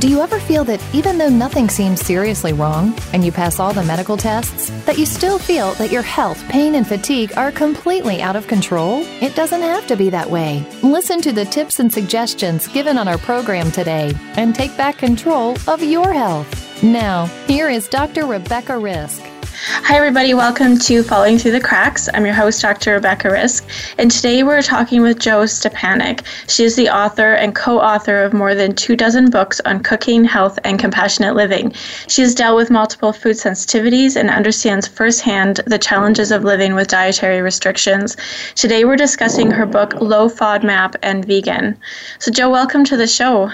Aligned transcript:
Do 0.00 0.10
you 0.10 0.20
ever 0.20 0.38
feel 0.38 0.64
that 0.64 0.84
even 0.92 1.16
though 1.16 1.30
nothing 1.30 1.68
seems 1.70 2.00
seriously 2.00 2.52
wrong 2.52 2.94
and 3.12 3.24
you 3.24 3.32
pass 3.32 3.58
all 3.58 3.72
the 3.72 3.82
medical 3.84 4.16
tests, 4.16 4.68
that 4.84 4.98
you 4.98 5.06
still 5.06 5.38
feel 5.38 5.72
that 5.74 5.90
your 5.90 6.02
health, 6.02 6.46
pain, 6.48 6.74
and 6.74 6.86
fatigue 6.86 7.32
are 7.36 7.50
completely 7.50 8.20
out 8.20 8.36
of 8.36 8.46
control? 8.46 9.02
It 9.22 9.34
doesn't 9.34 9.62
have 9.62 9.86
to 9.86 9.96
be 9.96 10.10
that 10.10 10.28
way. 10.30 10.66
Listen 10.82 11.22
to 11.22 11.32
the 11.32 11.46
tips 11.46 11.80
and 11.80 11.90
suggestions 11.90 12.68
given 12.68 12.98
on 12.98 13.08
our 13.08 13.18
program 13.18 13.70
today 13.70 14.14
and 14.36 14.54
take 14.54 14.76
back 14.76 14.98
control 14.98 15.56
of 15.66 15.82
your 15.82 16.12
health. 16.12 16.82
Now, 16.82 17.26
here 17.46 17.70
is 17.70 17.88
Dr. 17.88 18.26
Rebecca 18.26 18.76
Risk. 18.76 19.22
Hi, 19.66 19.96
everybody. 19.96 20.34
Welcome 20.34 20.76
to 20.80 21.02
Falling 21.02 21.38
Through 21.38 21.52
the 21.52 21.60
Cracks. 21.60 22.06
I'm 22.12 22.26
your 22.26 22.34
host, 22.34 22.60
Dr. 22.60 22.92
Rebecca 22.92 23.30
Risk, 23.30 23.66
and 23.96 24.10
today 24.10 24.42
we're 24.42 24.60
talking 24.60 25.00
with 25.00 25.18
Jo 25.18 25.44
Stepaniak. 25.44 26.26
She 26.50 26.64
is 26.64 26.76
the 26.76 26.90
author 26.90 27.32
and 27.32 27.54
co 27.54 27.80
author 27.80 28.22
of 28.22 28.34
more 28.34 28.54
than 28.54 28.74
two 28.74 28.94
dozen 28.94 29.30
books 29.30 29.62
on 29.64 29.82
cooking, 29.82 30.22
health, 30.22 30.58
and 30.64 30.78
compassionate 30.78 31.34
living. 31.34 31.72
She 32.08 32.20
has 32.20 32.34
dealt 32.34 32.56
with 32.56 32.70
multiple 32.70 33.14
food 33.14 33.36
sensitivities 33.36 34.16
and 34.16 34.28
understands 34.28 34.86
firsthand 34.86 35.62
the 35.66 35.78
challenges 35.78 36.30
of 36.30 36.44
living 36.44 36.74
with 36.74 36.88
dietary 36.88 37.40
restrictions. 37.40 38.18
Today 38.56 38.84
we're 38.84 38.96
discussing 38.96 39.50
her 39.50 39.64
book, 39.64 39.94
Low 39.94 40.28
FODMAP 40.28 40.96
and 41.02 41.24
Vegan. 41.24 41.78
So, 42.18 42.30
Jo, 42.30 42.50
welcome 42.50 42.84
to 42.84 42.98
the 42.98 43.06
show. 43.06 43.50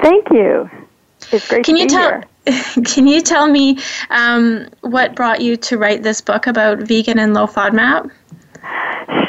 Thank 0.00 0.30
you. 0.30 0.70
It's 1.32 1.48
great 1.48 1.66
Can 1.66 1.74
to 1.74 1.80
you 1.82 1.86
be 1.86 1.92
tell? 1.92 2.08
here. 2.08 2.24
Can 2.84 3.06
you 3.06 3.20
tell 3.22 3.48
me 3.48 3.78
um, 4.10 4.68
what 4.82 5.14
brought 5.14 5.40
you 5.40 5.56
to 5.56 5.78
write 5.78 6.02
this 6.02 6.20
book 6.20 6.46
about 6.46 6.78
vegan 6.78 7.18
and 7.18 7.34
low 7.34 7.46
FODMAP? 7.46 8.10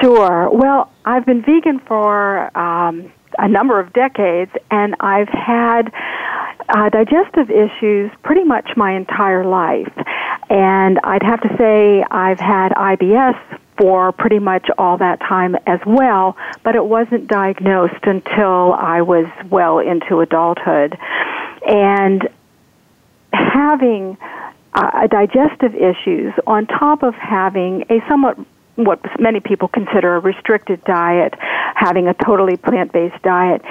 Sure. 0.01 0.49
Well, 0.51 0.91
I've 1.05 1.25
been 1.25 1.41
vegan 1.41 1.79
for 1.79 2.55
um, 2.57 3.11
a 3.37 3.47
number 3.47 3.79
of 3.79 3.93
decades, 3.93 4.51
and 4.69 4.95
I've 4.99 5.29
had 5.29 5.91
uh, 6.69 6.89
digestive 6.89 7.49
issues 7.49 8.11
pretty 8.23 8.43
much 8.43 8.71
my 8.75 8.93
entire 8.95 9.45
life. 9.45 9.91
And 10.49 10.99
I'd 11.03 11.23
have 11.23 11.41
to 11.41 11.55
say 11.57 12.03
I've 12.11 12.39
had 12.39 12.71
IBS 12.71 13.39
for 13.77 14.11
pretty 14.11 14.39
much 14.39 14.67
all 14.77 14.97
that 14.97 15.19
time 15.19 15.55
as 15.67 15.79
well, 15.85 16.37
but 16.63 16.75
it 16.75 16.85
wasn't 16.85 17.27
diagnosed 17.27 18.03
until 18.03 18.73
I 18.73 19.01
was 19.01 19.25
well 19.49 19.79
into 19.79 20.21
adulthood. 20.21 20.97
And 21.67 22.27
having 23.35 24.17
uh, 24.73 25.07
digestive 25.07 25.73
issues 25.75 26.33
on 26.47 26.65
top 26.65 27.03
of 27.03 27.13
having 27.15 27.85
a 27.89 28.01
somewhat 28.07 28.37
what 28.75 28.99
many 29.19 29.39
people 29.39 29.69
consider 29.69 30.15
a 30.15 30.19
restricted 30.19 30.83
diet, 30.83 31.33
having 31.75 32.07
a 32.07 32.13
totally 32.13 32.57
plant-based 32.57 33.21
diet, 33.23 33.61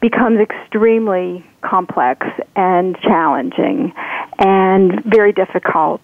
becomes 0.00 0.40
extremely 0.40 1.44
complex 1.60 2.26
and 2.54 2.98
challenging 3.00 3.92
and 4.38 5.04
very 5.04 5.32
difficult. 5.32 6.00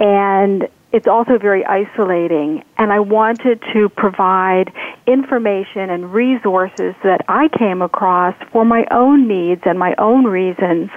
And 0.00 0.68
it's 0.92 1.06
also 1.06 1.38
very 1.38 1.64
isolating. 1.64 2.62
And 2.78 2.92
I 2.92 3.00
wanted 3.00 3.62
to 3.72 3.88
provide 3.88 4.72
information 5.06 5.90
and 5.90 6.12
resources 6.12 6.94
that 7.02 7.24
I 7.28 7.48
came 7.58 7.82
across 7.82 8.34
for 8.52 8.64
my 8.64 8.84
own 8.90 9.28
needs 9.28 9.62
and 9.64 9.78
my 9.78 9.94
own 9.98 10.24
reasons 10.24 10.90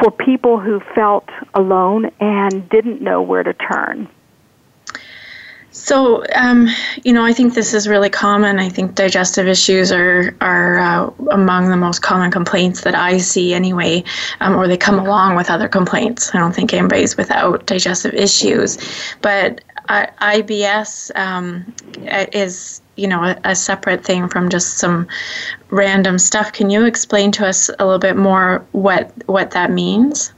for 0.00 0.10
people 0.10 0.60
who 0.60 0.80
felt 0.94 1.28
alone 1.54 2.10
and 2.20 2.68
didn't 2.68 3.00
know 3.02 3.22
where 3.22 3.42
to 3.42 3.54
turn. 3.54 4.08
So, 5.76 6.24
um, 6.34 6.68
you 7.04 7.12
know, 7.12 7.24
I 7.24 7.32
think 7.32 7.54
this 7.54 7.74
is 7.74 7.86
really 7.86 8.08
common. 8.08 8.58
I 8.58 8.68
think 8.68 8.94
digestive 8.94 9.46
issues 9.46 9.92
are 9.92 10.34
are 10.40 10.78
uh, 10.78 11.10
among 11.30 11.68
the 11.68 11.76
most 11.76 12.00
common 12.00 12.30
complaints 12.30 12.80
that 12.80 12.94
I 12.94 13.18
see, 13.18 13.52
anyway, 13.52 14.02
um, 14.40 14.56
or 14.56 14.66
they 14.66 14.78
come 14.78 14.98
along 14.98 15.36
with 15.36 15.50
other 15.50 15.68
complaints. 15.68 16.34
I 16.34 16.38
don't 16.38 16.54
think 16.54 16.72
anybody's 16.72 17.16
without 17.16 17.66
digestive 17.66 18.14
issues, 18.14 18.78
but 19.20 19.62
uh, 19.88 20.06
IBS 20.22 21.14
um, 21.14 21.72
is 22.32 22.80
you 22.96 23.06
know 23.06 23.22
a, 23.22 23.36
a, 23.44 23.54
separate 23.54 24.04
thing 24.04 24.28
from 24.28 24.48
just 24.48 24.78
some 24.78 25.06
random 25.70 26.18
stuff. 26.18 26.52
Can 26.52 26.70
you 26.70 26.84
explain 26.84 27.30
to 27.32 27.46
us 27.46 27.68
a 27.78 27.84
little 27.84 27.98
bit 27.98 28.16
more 28.16 28.64
what 28.72 29.12
what 29.26 29.52
that 29.52 29.70
means? 29.70 30.32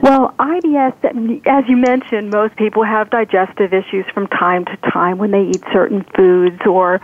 Well, 0.00 0.34
IBS, 0.38 1.46
as 1.46 1.64
you 1.68 1.76
mentioned, 1.76 2.30
most 2.30 2.56
people 2.56 2.84
have 2.84 3.10
digestive 3.10 3.72
issues 3.72 4.06
from 4.14 4.28
time 4.28 4.64
to 4.66 4.76
time 4.92 5.18
when 5.18 5.32
they 5.32 5.42
eat 5.42 5.62
certain 5.72 6.04
foods 6.14 6.60
or 6.66 7.00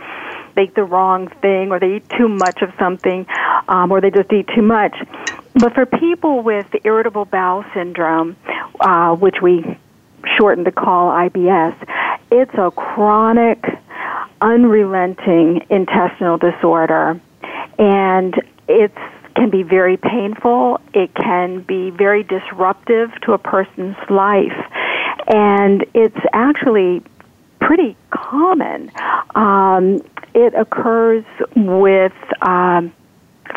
they 0.55 0.63
eat 0.63 0.75
the 0.75 0.83
wrong 0.83 1.27
thing 1.41 1.71
or 1.71 1.79
they 1.79 1.97
eat 1.97 2.09
too 2.17 2.29
much 2.29 2.61
of 2.61 2.71
something 2.79 3.25
um, 3.67 3.91
or 3.91 3.99
they 3.99 4.11
just 4.11 4.31
eat 4.31 4.47
too 4.55 4.61
much. 4.61 4.95
But 5.55 5.73
for 5.73 5.85
people 5.85 6.41
with 6.41 6.67
irritable 6.83 7.25
bowel 7.25 7.65
syndrome, 7.73 8.35
uh, 8.79 9.15
which 9.15 9.41
we 9.41 9.77
shorten 10.37 10.63
to 10.65 10.71
call 10.71 11.11
IBS, 11.11 11.75
it's 12.31 12.53
a 12.55 12.71
chronic, 12.71 13.63
unrelenting 14.41 15.65
intestinal 15.69 16.37
disorder. 16.37 17.19
And 17.77 18.35
it's 18.67 18.97
can 19.35 19.49
be 19.49 19.63
very 19.63 19.97
painful. 19.97 20.79
It 20.93 21.13
can 21.13 21.61
be 21.61 21.89
very 21.89 22.23
disruptive 22.23 23.11
to 23.23 23.33
a 23.33 23.37
person's 23.37 23.97
life. 24.09 24.57
And 25.27 25.85
it's 25.93 26.17
actually 26.33 27.03
pretty 27.59 27.97
common. 28.11 28.91
Um, 29.35 30.01
it 30.33 30.53
occurs 30.53 31.25
with 31.55 32.13
um, 32.41 32.93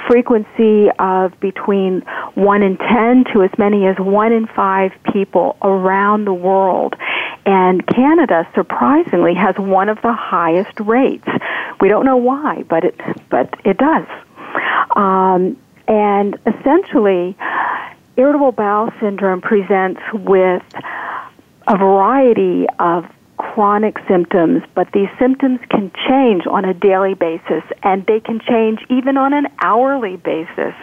frequency 0.09 0.89
of 0.99 1.39
between 1.41 2.01
1 2.35 2.63
in 2.63 2.77
10 2.77 3.25
to 3.33 3.43
as 3.43 3.51
many 3.59 3.87
as 3.87 3.97
1 3.99 4.33
in 4.33 4.47
5 4.47 4.93
people 5.13 5.57
around 5.63 6.25
the 6.25 6.33
world. 6.33 6.95
And 7.49 7.87
Canada, 7.87 8.47
surprisingly, 8.55 9.33
has 9.33 9.57
one 9.57 9.89
of 9.89 9.97
the 10.03 10.13
highest 10.13 10.79
rates. 10.81 11.27
We 11.81 11.89
don't 11.89 12.05
know 12.05 12.19
why, 12.19 12.63
but 12.69 12.85
it, 12.85 13.01
but 13.31 13.55
it 13.65 13.79
does. 13.79 14.07
Um, 14.95 15.57
and 15.89 16.39
essentially, 16.45 17.35
irritable 18.19 18.53
bowel 18.53 18.93
syndrome 19.01 19.41
presents 19.41 20.03
with 20.13 20.63
a 21.67 21.79
variety 21.79 22.67
of 22.79 23.07
chronic 23.39 23.97
symptoms, 24.09 24.63
but 24.75 24.89
these 24.93 25.09
symptoms 25.19 25.61
can 25.71 25.91
change 26.09 26.47
on 26.47 26.65
a 26.65 26.75
daily 26.75 27.15
basis, 27.15 27.63
and 27.83 28.05
they 28.07 28.21
can 28.21 28.41
change 28.41 28.81
even 28.91 29.17
on 29.17 29.33
an 29.33 29.47
hourly 29.63 30.17
basis. 30.17 30.75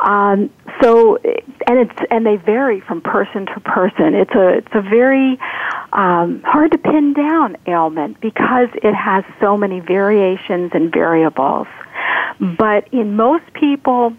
Um, 0.00 0.50
so, 0.82 1.16
and 1.16 1.78
it's 1.78 2.00
and 2.10 2.24
they 2.24 2.36
vary 2.36 2.80
from 2.80 3.02
person 3.02 3.46
to 3.46 3.60
person. 3.60 4.14
It's 4.14 4.34
a 4.34 4.48
it's 4.58 4.74
a 4.74 4.80
very 4.82 5.38
um, 5.92 6.42
hard 6.42 6.72
to 6.72 6.78
pin 6.78 7.12
down 7.12 7.56
ailment 7.66 8.20
because 8.20 8.68
it 8.82 8.94
has 8.94 9.24
so 9.40 9.56
many 9.56 9.80
variations 9.80 10.70
and 10.74 10.92
variables. 10.92 11.66
But 12.40 12.88
in 12.92 13.16
most 13.16 13.52
people, 13.52 14.14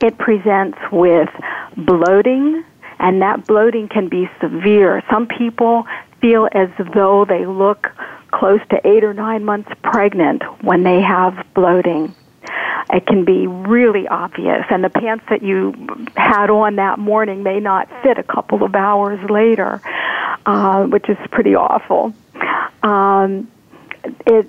it 0.00 0.18
presents 0.18 0.78
with 0.90 1.28
bloating, 1.76 2.64
and 2.98 3.22
that 3.22 3.46
bloating 3.46 3.88
can 3.88 4.08
be 4.08 4.28
severe. 4.40 5.02
Some 5.10 5.26
people 5.26 5.86
feel 6.20 6.48
as 6.52 6.68
though 6.94 7.24
they 7.24 7.46
look 7.46 7.90
close 8.30 8.60
to 8.70 8.86
eight 8.86 9.04
or 9.04 9.14
nine 9.14 9.44
months 9.44 9.70
pregnant 9.82 10.42
when 10.62 10.82
they 10.82 11.00
have 11.00 11.46
bloating. 11.54 12.14
It 12.92 13.06
can 13.06 13.24
be 13.24 13.46
really 13.46 14.06
obvious, 14.06 14.64
and 14.70 14.84
the 14.84 14.90
pants 14.90 15.24
that 15.28 15.42
you 15.42 15.74
had 16.16 16.50
on 16.50 16.76
that 16.76 16.98
morning 16.98 17.42
may 17.42 17.58
not 17.58 17.88
fit 18.02 18.18
a 18.18 18.22
couple 18.22 18.62
of 18.62 18.74
hours 18.74 19.18
later, 19.28 19.80
uh, 20.46 20.84
which 20.84 21.08
is 21.08 21.18
pretty 21.30 21.56
awful. 21.56 22.14
Um, 22.82 23.50
it 24.26 24.48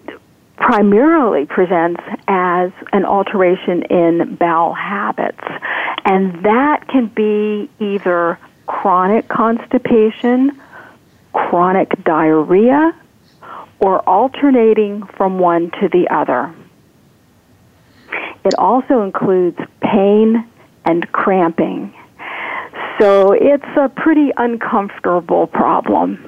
primarily 0.57 1.45
presents 1.45 2.01
as 2.27 2.71
an 2.91 3.05
alteration 3.05 3.83
in 3.83 4.35
bowel 4.35 4.73
habits. 4.73 5.43
And 6.05 6.43
that 6.43 6.87
can 6.87 7.07
be 7.07 7.69
either 7.79 8.39
chronic 8.65 9.27
constipation, 9.27 10.59
chronic 11.37 12.03
diarrhea, 12.03 12.93
or 13.79 13.99
alternating 14.09 15.03
from 15.15 15.39
one 15.39 15.71
to 15.79 15.87
the 15.89 16.07
other. 16.09 16.53
It 18.43 18.55
also 18.57 19.03
includes 19.03 19.57
pain 19.81 20.47
and 20.85 21.11
cramping. 21.11 21.93
So 22.99 23.33
it's 23.33 23.77
a 23.77 23.89
pretty 23.89 24.31
uncomfortable 24.37 25.47
problem. 25.47 26.26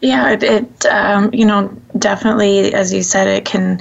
Yeah, 0.00 0.30
it, 0.30 0.42
it 0.42 0.86
um, 0.86 1.30
you 1.32 1.44
know 1.44 1.68
definitely 1.98 2.72
as 2.72 2.92
you 2.92 3.02
said 3.02 3.26
it 3.26 3.44
can 3.44 3.80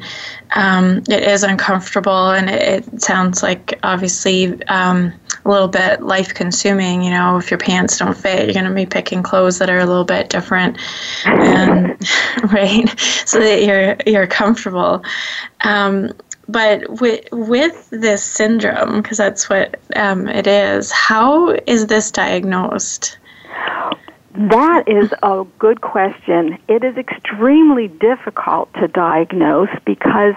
um, 0.55 1.03
it 1.09 1.23
is 1.23 1.43
uncomfortable 1.43 2.31
and 2.31 2.49
it, 2.49 2.87
it 2.87 3.01
sounds 3.01 3.43
like 3.43 3.77
obviously 3.83 4.63
um, 4.65 5.13
a 5.47 5.49
little 5.49 5.67
bit 5.67 6.01
life 6.01 6.33
consuming. 6.33 7.01
You 7.01 7.11
know, 7.11 7.37
if 7.37 7.49
your 7.49 7.57
pants 7.57 7.97
don't 7.97 8.15
fit, 8.15 8.45
you're 8.45 8.53
going 8.53 8.65
to 8.65 8.73
be 8.73 8.85
picking 8.85 9.23
clothes 9.23 9.59
that 9.59 9.69
are 9.69 9.79
a 9.79 9.85
little 9.85 10.03
bit 10.03 10.29
different, 10.29 10.77
and 11.25 11.97
right, 12.51 12.99
so 13.25 13.39
that 13.39 13.63
you're 13.63 13.95
you're 14.05 14.27
comfortable. 14.27 15.03
Um, 15.61 16.11
but 16.49 17.01
with 17.01 17.25
with 17.31 17.89
this 17.91 18.23
syndrome, 18.23 19.01
because 19.01 19.17
that's 19.17 19.49
what 19.49 19.79
um, 19.95 20.27
it 20.27 20.47
is, 20.47 20.91
how 20.91 21.57
is 21.65 21.87
this 21.87 22.11
diagnosed? 22.11 23.17
That 24.37 24.83
is 24.85 25.11
a 25.23 25.47
good 25.57 25.81
question. 25.81 26.59
It 26.67 26.83
is 26.83 26.95
extremely 26.95 27.87
difficult 27.87 28.71
to 28.75 28.87
diagnose 28.87 29.71
because 29.83 30.35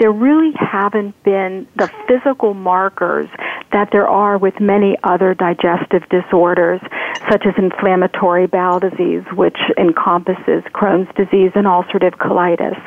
there 0.00 0.10
really 0.10 0.52
haven't 0.56 1.22
been 1.22 1.68
the 1.76 1.90
physical 2.08 2.54
markers 2.54 3.28
that 3.72 3.90
there 3.92 4.08
are 4.08 4.38
with 4.38 4.58
many 4.58 4.96
other 5.04 5.34
digestive 5.34 6.08
disorders, 6.08 6.80
such 7.30 7.44
as 7.44 7.52
inflammatory 7.58 8.46
bowel 8.46 8.80
disease, 8.80 9.24
which 9.34 9.58
encompasses 9.76 10.64
Crohn's 10.72 11.14
disease 11.14 11.52
and 11.54 11.66
ulcerative 11.66 12.16
colitis. 12.16 12.80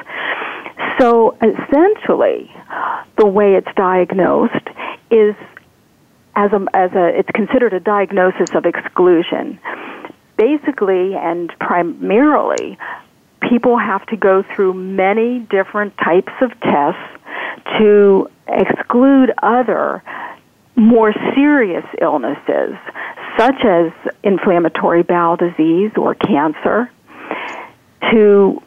So 0.99 1.37
essentially, 1.43 2.51
the 3.17 3.27
way 3.27 3.53
it's 3.53 3.71
diagnosed 3.75 4.67
is 5.11 5.35
as 6.35 6.51
a, 6.53 6.65
as 6.73 6.91
a, 6.93 7.19
it's 7.19 7.29
considered 7.35 7.73
a 7.73 7.79
diagnosis 7.79 8.49
of 8.55 8.65
exclusion 8.65 9.59
basically 10.37 11.15
and 11.15 11.51
primarily, 11.59 12.77
people 13.49 13.77
have 13.77 14.05
to 14.07 14.17
go 14.17 14.43
through 14.43 14.73
many 14.73 15.39
different 15.39 15.97
types 15.97 16.33
of 16.41 16.51
tests 16.61 17.21
to 17.77 18.29
exclude 18.47 19.31
other 19.41 20.03
more 20.75 21.13
serious 21.33 21.85
illnesses, 22.01 22.75
such 23.37 23.63
as 23.63 23.91
inflammatory 24.23 25.03
bowel 25.03 25.37
disease 25.37 25.91
or 25.95 26.15
cancer, 26.15 26.91
to 28.11 28.61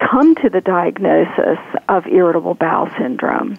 come 0.00 0.34
to 0.36 0.48
the 0.50 0.60
diagnosis 0.60 1.58
of 1.88 2.06
irritable 2.06 2.54
bowel 2.54 2.88
syndrome. 2.98 3.56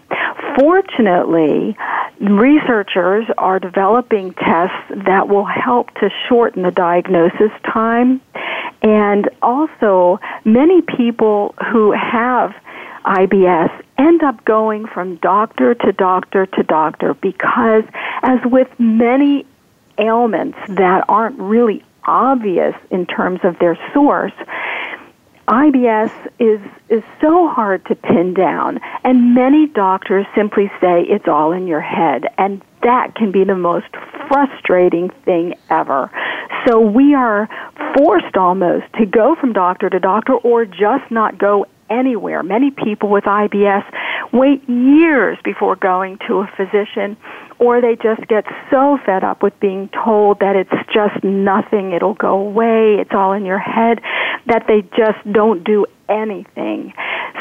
Fortunately, 0.58 1.78
researchers 2.20 3.26
are 3.38 3.60
developing 3.60 4.34
tests 4.34 5.06
that 5.06 5.28
will 5.28 5.46
help 5.46 5.94
to 5.96 6.10
shorten 6.28 6.64
the 6.64 6.72
diagnosis 6.72 7.52
time. 7.72 8.22
And 8.82 9.30
also, 9.42 10.20
many 10.46 10.82
people 10.82 11.56
who 11.72 11.92
have 11.92 12.54
IBS 13.06 13.84
end 13.98 14.24
up 14.24 14.44
going 14.46 14.86
from 14.88 15.16
doctor 15.18 15.74
to 15.74 15.92
doctor 15.92 16.46
to 16.46 16.64
doctor 16.64 17.14
because, 17.16 17.84
as 18.22 18.40
with 18.46 18.68
many 18.80 19.46
ailments 19.98 20.58
that 20.68 21.06
aren't 21.08 21.40
really 21.40 21.84
obvious 22.06 22.76
in 22.92 23.06
terms 23.06 23.40
of 23.44 23.58
their 23.60 23.78
source, 23.94 24.34
IBS 25.48 26.12
is 26.40 26.60
is 26.90 27.04
so 27.22 27.48
hard 27.48 27.86
to 27.86 27.96
pin 27.96 28.34
down 28.34 28.80
and 29.06 29.34
many 29.34 29.68
doctors 29.68 30.26
simply 30.36 30.70
say 30.82 31.04
it's 31.04 31.28
all 31.28 31.54
in 31.54 31.68
your 31.68 31.80
head 31.80 32.26
and 32.38 32.62
that 32.84 33.16
can 33.16 33.32
be 33.32 33.46
the 33.46 33.56
most 33.56 33.88
frustrating 34.28 35.10
thing 35.24 35.56
ever. 35.70 36.12
So 36.66 36.82
we 36.82 37.14
are 37.14 37.48
forced 37.96 38.36
almost 38.36 38.86
to 39.00 39.06
go 39.06 39.36
from 39.36 39.54
doctor 39.54 39.90
to 39.90 40.00
doctor 40.00 40.34
or 40.34 40.66
just 40.66 41.10
not 41.10 41.38
go 41.38 41.66
anywhere. 41.90 42.44
Many 42.44 42.72
people 42.72 43.10
with 43.10 43.24
IBS 43.24 43.86
wait 44.34 44.68
years 44.68 45.38
before 45.44 45.78
going 45.78 46.20
to 46.28 46.40
a 46.40 46.48
physician 46.58 47.16
or 47.60 47.82
they 47.82 47.96
just 47.96 48.28
get 48.28 48.46
so 48.70 48.98
fed 49.06 49.24
up 49.24 49.42
with 49.42 49.60
being 49.60 49.90
told 49.90 50.40
that 50.40 50.56
it's 50.56 50.92
just 50.94 51.24
nothing, 51.24 51.94
it'll 51.94 52.14
go 52.14 52.40
away, 52.40 52.98
it's 53.00 53.14
all 53.14 53.34
in 53.34 53.46
your 53.46 53.60
head, 53.60 54.02
that 54.46 54.66
they 54.68 54.82
just 54.96 55.20
don't 55.32 55.64
do 55.64 55.86
anything. 56.10 56.94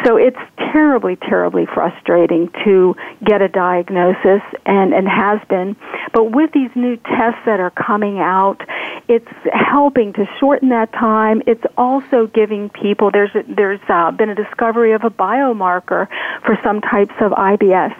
So 0.04 0.16
it's 0.16 0.38
terribly, 0.72 1.16
terribly 1.16 1.66
frustrating 1.66 2.50
to 2.64 2.94
get 3.24 3.40
a 3.42 3.48
diagnosis 3.48 4.42
and, 4.64 4.92
and 4.92 5.08
has 5.08 5.40
been. 5.48 5.76
But 6.12 6.32
with 6.32 6.52
these 6.52 6.70
new 6.74 6.96
tests 6.96 7.40
that 7.46 7.60
are 7.60 7.70
coming 7.70 8.18
out, 8.18 8.60
it's 9.08 9.28
helping 9.52 10.12
to 10.14 10.26
shorten 10.38 10.68
that 10.70 10.92
time. 10.92 11.42
It's 11.46 11.64
also 11.76 12.26
giving 12.26 12.68
people, 12.70 13.10
there's, 13.10 13.30
there's 13.48 13.80
uh, 13.88 14.10
been 14.10 14.30
a 14.30 14.34
discovery 14.34 14.92
of 14.92 15.04
a 15.04 15.10
biomarker 15.10 16.08
for 16.44 16.58
some 16.62 16.80
types 16.80 17.14
of 17.20 17.32
IBS 17.32 17.94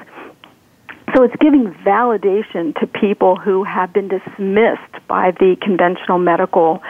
so 1.14 1.22
it's 1.22 1.36
giving 1.40 1.72
validation 1.84 2.78
to 2.80 2.86
people 2.86 3.36
who 3.36 3.64
have 3.64 3.92
been 3.92 4.08
dismissed 4.08 5.06
by 5.08 5.30
the 5.32 5.56
conventional 5.62 6.18
medical 6.18 6.82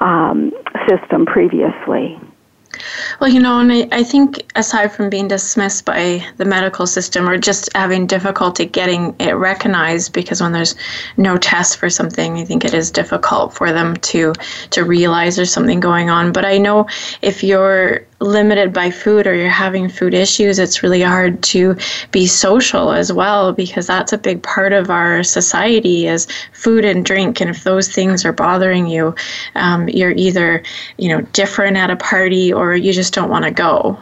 um, 0.00 0.52
system 0.88 1.26
previously. 1.26 2.18
Well, 3.20 3.28
you 3.28 3.40
know, 3.40 3.58
and 3.58 3.70
I, 3.72 3.88
I 3.92 4.04
think 4.04 4.50
aside 4.54 4.92
from 4.92 5.10
being 5.10 5.28
dismissed 5.28 5.84
by 5.84 6.24
the 6.36 6.44
medical 6.44 6.86
system 6.86 7.28
or 7.28 7.36
just 7.36 7.68
having 7.74 8.06
difficulty 8.06 8.64
getting 8.64 9.14
it 9.18 9.32
recognized, 9.32 10.12
because 10.12 10.40
when 10.40 10.52
there's 10.52 10.74
no 11.16 11.36
test 11.36 11.78
for 11.78 11.90
something, 11.90 12.38
I 12.38 12.44
think 12.44 12.64
it 12.64 12.72
is 12.72 12.90
difficult 12.90 13.54
for 13.54 13.72
them 13.72 13.96
to 13.96 14.32
to 14.70 14.84
realize 14.84 15.36
there's 15.36 15.52
something 15.52 15.80
going 15.80 16.10
on. 16.10 16.32
But 16.32 16.44
I 16.44 16.58
know 16.58 16.86
if 17.22 17.42
you're 17.42 18.06
limited 18.20 18.72
by 18.72 18.90
food 18.90 19.26
or 19.26 19.34
you're 19.34 19.48
having 19.48 19.88
food 19.88 20.14
issues, 20.14 20.58
it's 20.58 20.82
really 20.82 21.00
hard 21.00 21.42
to 21.42 21.76
be 22.12 22.26
social 22.26 22.92
as 22.92 23.12
well 23.12 23.52
because 23.52 23.86
that's 23.86 24.12
a 24.12 24.18
big 24.18 24.42
part 24.42 24.72
of 24.72 24.90
our 24.90 25.22
society 25.22 26.06
is 26.06 26.26
food 26.52 26.84
and 26.84 27.04
drink. 27.04 27.40
And 27.40 27.50
if 27.50 27.64
those 27.64 27.88
things 27.88 28.24
are 28.24 28.32
bothering 28.32 28.86
you, 28.86 29.14
um, 29.54 29.88
you're 29.88 30.12
either 30.12 30.62
you 30.98 31.08
know 31.08 31.22
different 31.32 31.76
at 31.76 31.90
a 31.90 31.96
party 31.96 32.52
or 32.52 32.74
you 32.74 32.92
just 32.92 33.14
don't 33.14 33.30
want 33.30 33.44
to 33.44 33.50
go. 33.50 33.98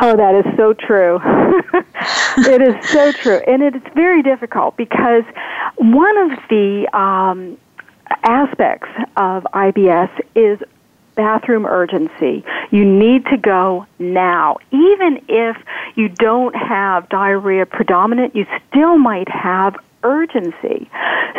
Oh, 0.00 0.16
that 0.16 0.34
is 0.34 0.56
so 0.56 0.72
true. 0.72 1.20
it 2.52 2.62
is 2.62 2.90
so 2.90 3.12
true. 3.12 3.40
And 3.46 3.62
it's 3.62 3.94
very 3.94 4.22
difficult 4.22 4.76
because 4.76 5.22
one 5.76 6.16
of 6.18 6.38
the 6.48 6.88
um, 6.96 7.58
aspects 8.24 8.88
of 9.16 9.46
IBS 9.54 10.10
is 10.34 10.58
bathroom 11.14 11.66
urgency. 11.66 12.44
You 12.70 12.84
need 12.84 13.26
to 13.26 13.36
go 13.36 13.86
now. 13.98 14.58
Even 14.70 15.22
if 15.28 15.56
you 15.94 16.08
don't 16.08 16.54
have 16.54 17.08
diarrhea 17.08 17.66
predominant, 17.66 18.34
you 18.34 18.46
still 18.68 18.98
might 18.98 19.28
have 19.28 19.76
urgency. 20.02 20.90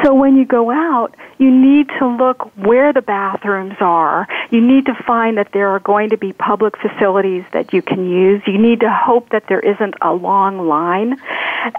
So 0.04 0.14
when 0.14 0.36
you 0.36 0.46
go 0.46 0.72
out, 0.72 1.16
you 1.38 1.52
need 1.52 1.88
to 2.00 2.08
look 2.08 2.52
where 2.58 2.94
the 2.94 3.02
bathrooms 3.02 3.76
are. 3.80 4.28
You 4.50 4.62
need 4.62 4.86
to 4.88 4.94
find 5.06 5.38
that 5.38 5.50
there 5.54 5.70
are 5.70 5.80
going 5.80 6.10
to 6.10 6.18
be 6.18 6.34
public 6.34 6.76
facilities 6.78 7.44
that 7.54 7.74
you 7.74 7.82
can 7.82 8.10
use. 8.10 8.42
You 8.48 8.58
need 8.58 8.82
to 8.82 8.92
hope 8.92 9.30
that 9.30 9.46
there 9.48 9.60
isn't 9.60 9.96
a 10.02 10.14
long 10.14 10.68
line. 10.68 11.18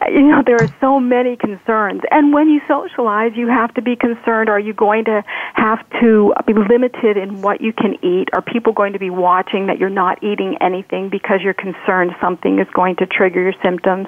You 0.08 0.22
know, 0.22 0.42
there 0.44 0.56
are 0.56 0.74
so 0.80 0.98
many 1.00 1.36
concerns. 1.36 2.02
And 2.10 2.32
when 2.32 2.48
you 2.48 2.60
socialize, 2.66 3.32
you 3.34 3.48
have 3.48 3.74
to 3.74 3.82
be 3.82 3.96
concerned 3.96 4.48
are 4.48 4.60
you 4.60 4.72
going 4.72 5.04
to 5.06 5.22
have 5.54 5.78
to 6.00 6.32
be 6.46 6.54
limited 6.54 7.16
in 7.16 7.42
what 7.42 7.60
you 7.60 7.72
can 7.72 7.96
eat? 8.04 8.28
Are 8.32 8.42
people 8.42 8.72
going 8.72 8.94
to 8.94 8.98
be 8.98 9.10
watching 9.10 9.66
that 9.66 9.78
you're 9.78 9.90
not 9.90 10.22
eating 10.22 10.56
anything 10.60 11.10
because 11.10 11.40
you're 11.42 11.54
concerned 11.54 12.12
something 12.20 12.58
is 12.58 12.68
going 12.74 12.96
to 12.96 13.06
trigger 13.06 13.42
your 13.42 13.54
symptoms? 13.62 14.06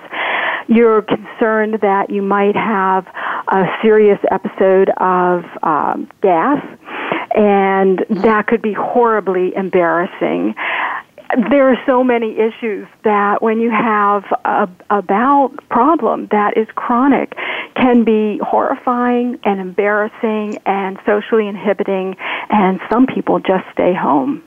You're 0.69 1.03
concerned 1.03 1.79
that 1.83 2.11
you 2.11 2.23
might 2.23 2.57
have 2.67 3.07
a 3.49 3.65
serious 3.83 4.19
episode 4.31 4.91
of 4.99 5.45
um, 5.63 6.11
gas, 6.21 6.63
and 7.35 8.05
that 8.11 8.47
could 8.49 8.63
be 8.63 8.73
horribly 8.73 9.55
embarrassing. 9.55 10.55
There 11.51 11.69
are 11.73 11.79
so 11.87 12.05
many 12.05 12.39
issues 12.39 12.87
that 13.03 13.43
when 13.43 13.59
you 13.59 13.71
have 13.71 14.25
a, 14.45 14.69
a 14.91 15.03
bowel 15.03 15.53
problem 15.69 16.29
that 16.31 16.57
is 16.57 16.69
chronic 16.77 17.35
can 17.75 18.05
be 18.05 18.39
horrifying 18.43 19.39
and 19.45 19.61
embarrassing 19.61 20.59
and 20.65 20.99
socially 21.05 21.49
inhibiting, 21.49 22.17
and 22.51 22.81
some 22.91 23.07
people 23.07 23.41
just 23.41 23.65
stay 23.73 23.93
home. 23.93 24.43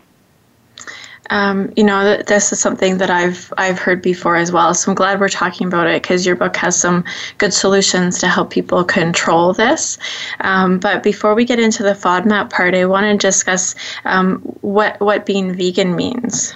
Um, 1.29 1.71
you 1.75 1.83
know, 1.83 2.21
this 2.23 2.51
is 2.51 2.59
something 2.59 2.97
that 2.97 3.09
I've 3.09 3.53
I've 3.57 3.79
heard 3.79 4.01
before 4.01 4.35
as 4.35 4.51
well. 4.51 4.73
So 4.73 4.91
I'm 4.91 4.95
glad 4.95 5.19
we're 5.19 5.29
talking 5.29 5.67
about 5.67 5.87
it 5.87 6.01
because 6.01 6.25
your 6.25 6.35
book 6.35 6.55
has 6.57 6.79
some 6.79 7.03
good 7.37 7.53
solutions 7.53 8.19
to 8.19 8.27
help 8.27 8.49
people 8.49 8.83
control 8.83 9.53
this. 9.53 9.97
Um, 10.41 10.79
but 10.79 11.03
before 11.03 11.35
we 11.35 11.45
get 11.45 11.59
into 11.59 11.83
the 11.83 11.93
FODMAP 11.93 12.49
part, 12.49 12.75
I 12.75 12.85
want 12.85 13.05
to 13.05 13.27
discuss 13.27 13.75
um, 14.05 14.39
what 14.61 14.99
what 14.99 15.25
being 15.25 15.53
vegan 15.53 15.95
means. 15.95 16.53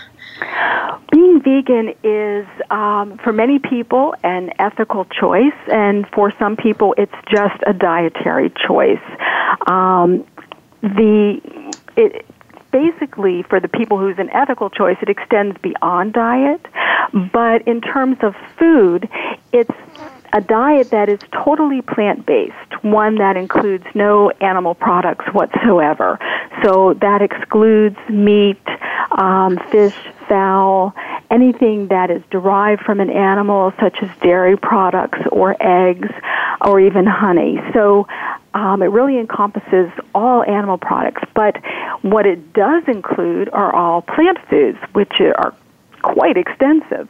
Being 1.11 1.41
vegan 1.43 1.93
is, 2.03 2.47
um, 2.71 3.19
for 3.23 3.31
many 3.31 3.59
people, 3.59 4.15
an 4.23 4.51
ethical 4.57 5.05
choice, 5.05 5.53
and 5.71 6.07
for 6.09 6.33
some 6.39 6.57
people, 6.57 6.95
it's 6.97 7.13
just 7.29 7.55
a 7.67 7.73
dietary 7.73 8.51
choice. 8.67 9.01
Um, 9.67 10.25
the 10.81 11.39
it, 11.95 12.25
basically 12.73 13.43
for 13.43 13.61
the 13.61 13.69
people 13.69 13.97
who's 13.97 14.17
an 14.17 14.29
ethical 14.31 14.69
choice, 14.69 14.97
it 15.01 15.07
extends 15.07 15.57
beyond 15.59 16.11
diet. 16.11 16.65
But 17.31 17.65
in 17.67 17.79
terms 17.79 18.17
of 18.21 18.35
food, 18.59 19.07
it's 19.53 19.71
a 20.33 20.41
diet 20.41 20.89
that 20.89 21.09
is 21.09 21.19
totally 21.31 21.81
plant 21.81 22.25
based, 22.25 22.83
one 22.83 23.15
that 23.15 23.37
includes 23.37 23.85
no 23.93 24.31
animal 24.41 24.73
products 24.73 25.25
whatsoever. 25.31 26.17
So 26.63 26.95
that 26.95 27.21
excludes 27.21 27.97
meat, 28.09 28.61
um, 29.11 29.59
fish, 29.69 29.95
fowl, 30.27 30.95
anything 31.29 31.87
that 31.89 32.09
is 32.09 32.23
derived 32.31 32.81
from 32.81 32.99
an 32.99 33.11
animal, 33.11 33.73
such 33.79 33.97
as 34.01 34.09
dairy 34.21 34.57
products 34.57 35.19
or 35.31 35.55
eggs 35.61 36.09
or 36.61 36.79
even 36.79 37.05
honey. 37.05 37.59
So 37.73 38.07
um, 38.55 38.81
it 38.81 38.87
really 38.87 39.19
encompasses 39.19 39.91
all 40.15 40.43
animal 40.43 40.79
products. 40.79 41.21
But 41.35 41.57
what 42.01 42.25
it 42.25 42.53
does 42.53 42.83
include 42.87 43.49
are 43.53 43.73
all 43.73 44.01
plant 44.01 44.39
foods, 44.49 44.79
which 44.93 45.13
are 45.19 45.53
quite 46.03 46.37
extensive. 46.37 47.09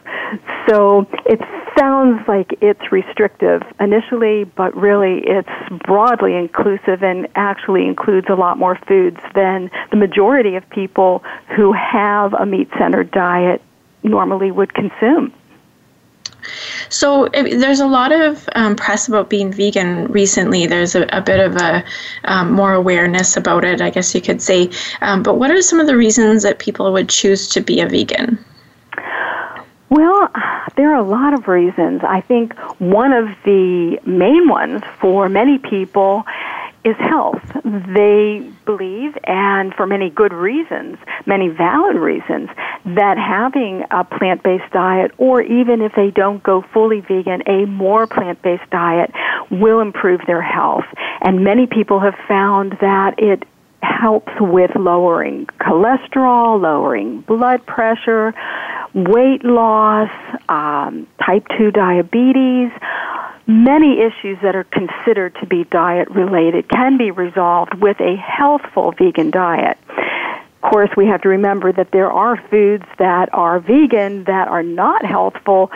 So 0.67 1.05
it 1.25 1.41
sounds 1.77 2.25
like 2.27 2.57
it's 2.61 2.91
restrictive 2.91 3.61
initially, 3.79 4.45
but 4.45 4.75
really 4.75 5.21
it's 5.25 5.49
broadly 5.85 6.35
inclusive 6.35 7.03
and 7.03 7.27
actually 7.35 7.85
includes 7.85 8.27
a 8.29 8.35
lot 8.35 8.57
more 8.57 8.79
foods 8.87 9.19
than 9.35 9.69
the 9.91 9.97
majority 9.97 10.55
of 10.55 10.67
people 10.69 11.23
who 11.55 11.73
have 11.73 12.33
a 12.33 12.45
meat 12.45 12.69
centered 12.77 13.11
diet 13.11 13.61
normally 14.03 14.51
would 14.51 14.73
consume. 14.73 15.33
So 16.89 17.29
there's 17.33 17.79
a 17.79 17.87
lot 17.87 18.11
of 18.11 18.47
um, 18.55 18.75
press 18.75 19.07
about 19.07 19.29
being 19.29 19.51
vegan 19.51 20.05
recently. 20.11 20.67
There's 20.67 20.95
a, 20.95 21.03
a 21.11 21.21
bit 21.21 21.39
of 21.39 21.55
a 21.55 21.83
um, 22.25 22.51
more 22.51 22.73
awareness 22.73 23.37
about 23.37 23.63
it, 23.63 23.81
I 23.81 23.89
guess 23.89 24.13
you 24.13 24.21
could 24.21 24.41
say. 24.41 24.69
Um, 25.01 25.23
but 25.23 25.35
what 25.35 25.51
are 25.51 25.61
some 25.61 25.79
of 25.79 25.87
the 25.87 25.97
reasons 25.97 26.43
that 26.43 26.59
people 26.59 26.91
would 26.91 27.09
choose 27.09 27.47
to 27.49 27.61
be 27.61 27.79
a 27.79 27.87
vegan? 27.87 28.43
Well, 29.93 30.27
there 30.75 30.91
are 30.91 30.95
a 30.95 31.03
lot 31.03 31.35
of 31.35 31.47
reasons. 31.47 32.01
I 32.03 32.21
think 32.21 32.57
one 32.79 33.13
of 33.13 33.27
the 33.45 33.99
main 34.07 34.49
ones 34.49 34.81
for 34.99 35.29
many 35.29 35.59
people 35.59 36.23
is 36.83 36.95
health. 36.97 37.43
They 37.63 38.51
believe, 38.65 39.15
and 39.23 39.71
for 39.75 39.85
many 39.85 40.09
good 40.09 40.33
reasons, 40.33 40.97
many 41.27 41.49
valid 41.49 41.95
reasons, 41.97 42.49
that 42.85 43.19
having 43.19 43.83
a 43.91 44.03
plant 44.03 44.41
based 44.41 44.73
diet, 44.73 45.11
or 45.19 45.43
even 45.43 45.79
if 45.83 45.93
they 45.93 46.09
don't 46.09 46.41
go 46.41 46.63
fully 46.73 47.01
vegan, 47.01 47.43
a 47.47 47.67
more 47.67 48.07
plant 48.07 48.41
based 48.41 48.67
diet 48.71 49.11
will 49.51 49.79
improve 49.79 50.21
their 50.25 50.41
health. 50.41 50.85
And 51.21 51.43
many 51.43 51.67
people 51.67 51.99
have 51.99 52.15
found 52.27 52.79
that 52.81 53.19
it 53.19 53.43
helps 53.83 54.31
with 54.39 54.71
lowering 54.75 55.45
cholesterol, 55.59 56.59
lowering 56.59 57.21
blood 57.21 57.63
pressure, 57.67 58.33
weight 58.93 59.43
loss, 59.43 60.11
um, 60.49 61.07
type 61.25 61.45
2 61.57 61.71
diabetes. 61.71 62.71
Many 63.45 63.99
issues 63.99 64.37
that 64.41 64.55
are 64.55 64.63
considered 64.63 65.35
to 65.41 65.45
be 65.45 65.65
diet 65.65 66.09
related 66.11 66.69
can 66.69 66.97
be 66.97 67.11
resolved 67.11 67.73
with 67.73 67.99
a 67.99 68.15
healthful 68.15 68.93
vegan 68.93 69.31
diet. 69.31 69.77
Of 70.63 70.71
course, 70.71 70.89
we 70.95 71.07
have 71.07 71.21
to 71.23 71.29
remember 71.29 71.73
that 71.73 71.91
there 71.91 72.09
are 72.09 72.37
foods 72.49 72.85
that 72.97 73.33
are 73.33 73.59
vegan 73.59 74.23
that 74.25 74.47
are 74.47 74.63
not 74.63 75.05
healthful. 75.05 75.71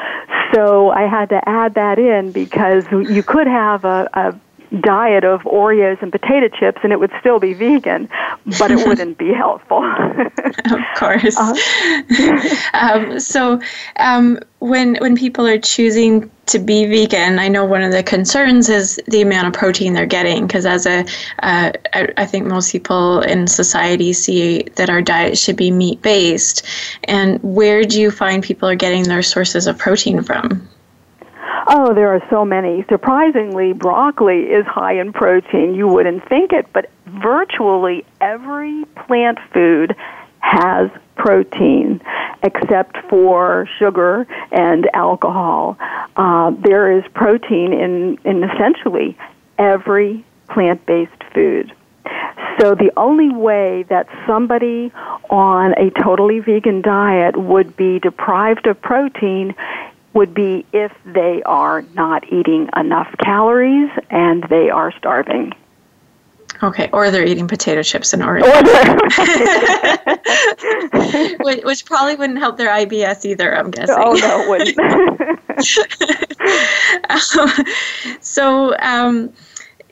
So 0.54 0.92
I 0.92 1.08
had 1.08 1.30
to 1.30 1.42
add 1.48 1.74
that 1.74 2.00
in 2.00 2.32
because 2.32 2.86
you 2.92 3.22
could 3.22 3.48
have 3.48 3.84
a, 3.84 4.08
a 4.14 4.40
diet 4.82 5.24
of 5.24 5.42
Oreos 5.42 6.02
and 6.02 6.12
potato 6.12 6.48
chips 6.50 6.80
and 6.84 6.92
it 6.92 7.00
would 7.00 7.12
still 7.20 7.40
be 7.40 7.54
vegan, 7.54 8.10
but 8.60 8.72
it 8.72 8.78
wouldn't 8.88 9.18
be 9.18 9.34
helpful. 9.34 9.84
of 10.66 10.80
course. 10.96 11.38
Uh, 11.38 11.56
um, 12.74 13.20
so 13.20 13.60
um, 13.98 14.40
when 14.60 14.96
when 14.96 15.16
people 15.16 15.48
are 15.48 15.60
choosing 15.60 16.30
to 16.48 16.60
be 16.60 16.86
vegan, 16.86 17.40
I 17.40 17.48
know 17.48 17.66
one 17.66 17.82
of 17.82 17.92
the 17.92 18.04
concerns 18.04 18.70
is 18.70 19.00
the 19.08 19.22
amount 19.22 19.48
of 19.48 19.54
protein 19.54 19.94
they're 19.94 20.06
getting 20.06 20.48
because 20.48 20.66
as 20.66 20.86
a, 20.86 21.02
uh, 21.44 21.72
I, 21.94 22.10
I 22.18 22.26
think 22.26 22.48
most 22.48 22.72
people 22.72 23.22
in 23.22 23.48
society 23.48 24.14
see 24.14 24.64
that 24.76 24.90
our 24.90 25.02
diet 25.02 25.38
should 25.38 25.58
be 25.58 25.72
meat 25.72 26.02
based. 26.02 26.66
And 27.04 27.40
where 27.44 27.84
do 27.84 28.00
you 28.00 28.12
find 28.12 28.42
people 28.42 28.70
are 28.70 28.76
getting 28.76 29.04
their 29.04 29.24
sources 29.24 29.68
of 29.68 29.78
protein 29.78 30.24
from? 30.24 30.68
Oh, 31.68 31.94
there 31.94 32.14
are 32.14 32.24
so 32.30 32.46
many. 32.46 32.86
Surprisingly, 32.90 33.74
broccoli 33.74 34.44
is 34.44 34.66
high 34.66 35.00
in 35.00 35.14
protein. 35.14 35.76
You 35.76 35.88
wouldn't 35.88 36.28
think 36.28 36.54
it, 36.54 36.68
but 36.74 36.90
virtually 37.06 38.06
every 38.22 38.86
plant 39.08 39.40
food 39.54 39.96
has 40.40 40.90
protein 41.16 42.02
except 42.44 42.98
for 43.10 43.68
sugar 43.80 44.28
and 44.52 44.90
alcohol. 44.94 45.78
Uh, 46.16 46.52
there 46.52 46.98
is 46.98 47.04
protein 47.14 47.74
in, 47.74 48.18
in 48.24 48.44
essentially 48.44 49.18
every 49.58 50.24
plant 50.48 50.86
based 50.86 51.24
food. 51.34 51.74
So 52.60 52.74
the 52.74 52.92
only 52.98 53.30
way 53.30 53.84
that 53.90 54.08
somebody 54.26 54.92
on 55.30 55.74
a 55.74 55.92
totally 56.02 56.40
vegan 56.40 56.82
diet 56.82 57.38
would 57.38 57.76
be 57.76 58.00
deprived 58.00 58.66
of 58.68 58.82
protein 58.82 59.54
would 60.18 60.34
be 60.34 60.66
if 60.74 60.92
they 61.06 61.44
are 61.44 61.84
not 61.94 62.28
eating 62.34 62.68
enough 62.76 63.08
calories 63.24 63.92
and 64.10 64.44
they 64.50 64.72
are 64.72 64.92
starving. 64.98 65.54
Okay, 66.64 66.90
or 66.92 67.12
they're 67.12 67.24
eating 67.24 67.48
potato 67.48 67.84
chips 67.84 68.14
and 68.14 68.24
Oreos. 68.24 68.42
which, 71.46 71.64
which, 71.64 71.86
probably 71.86 72.16
wouldn't 72.16 72.40
help 72.40 72.58
their 72.58 72.70
IBS 72.70 73.26
either, 73.26 73.56
I'm 73.56 73.70
guessing. 73.70 73.96
Oh, 73.96 74.14
no, 74.14 74.42
it 74.42 74.50
wouldn't. 74.50 74.80
um, 77.12 77.66
so, 78.20 78.76
um, 78.80 79.32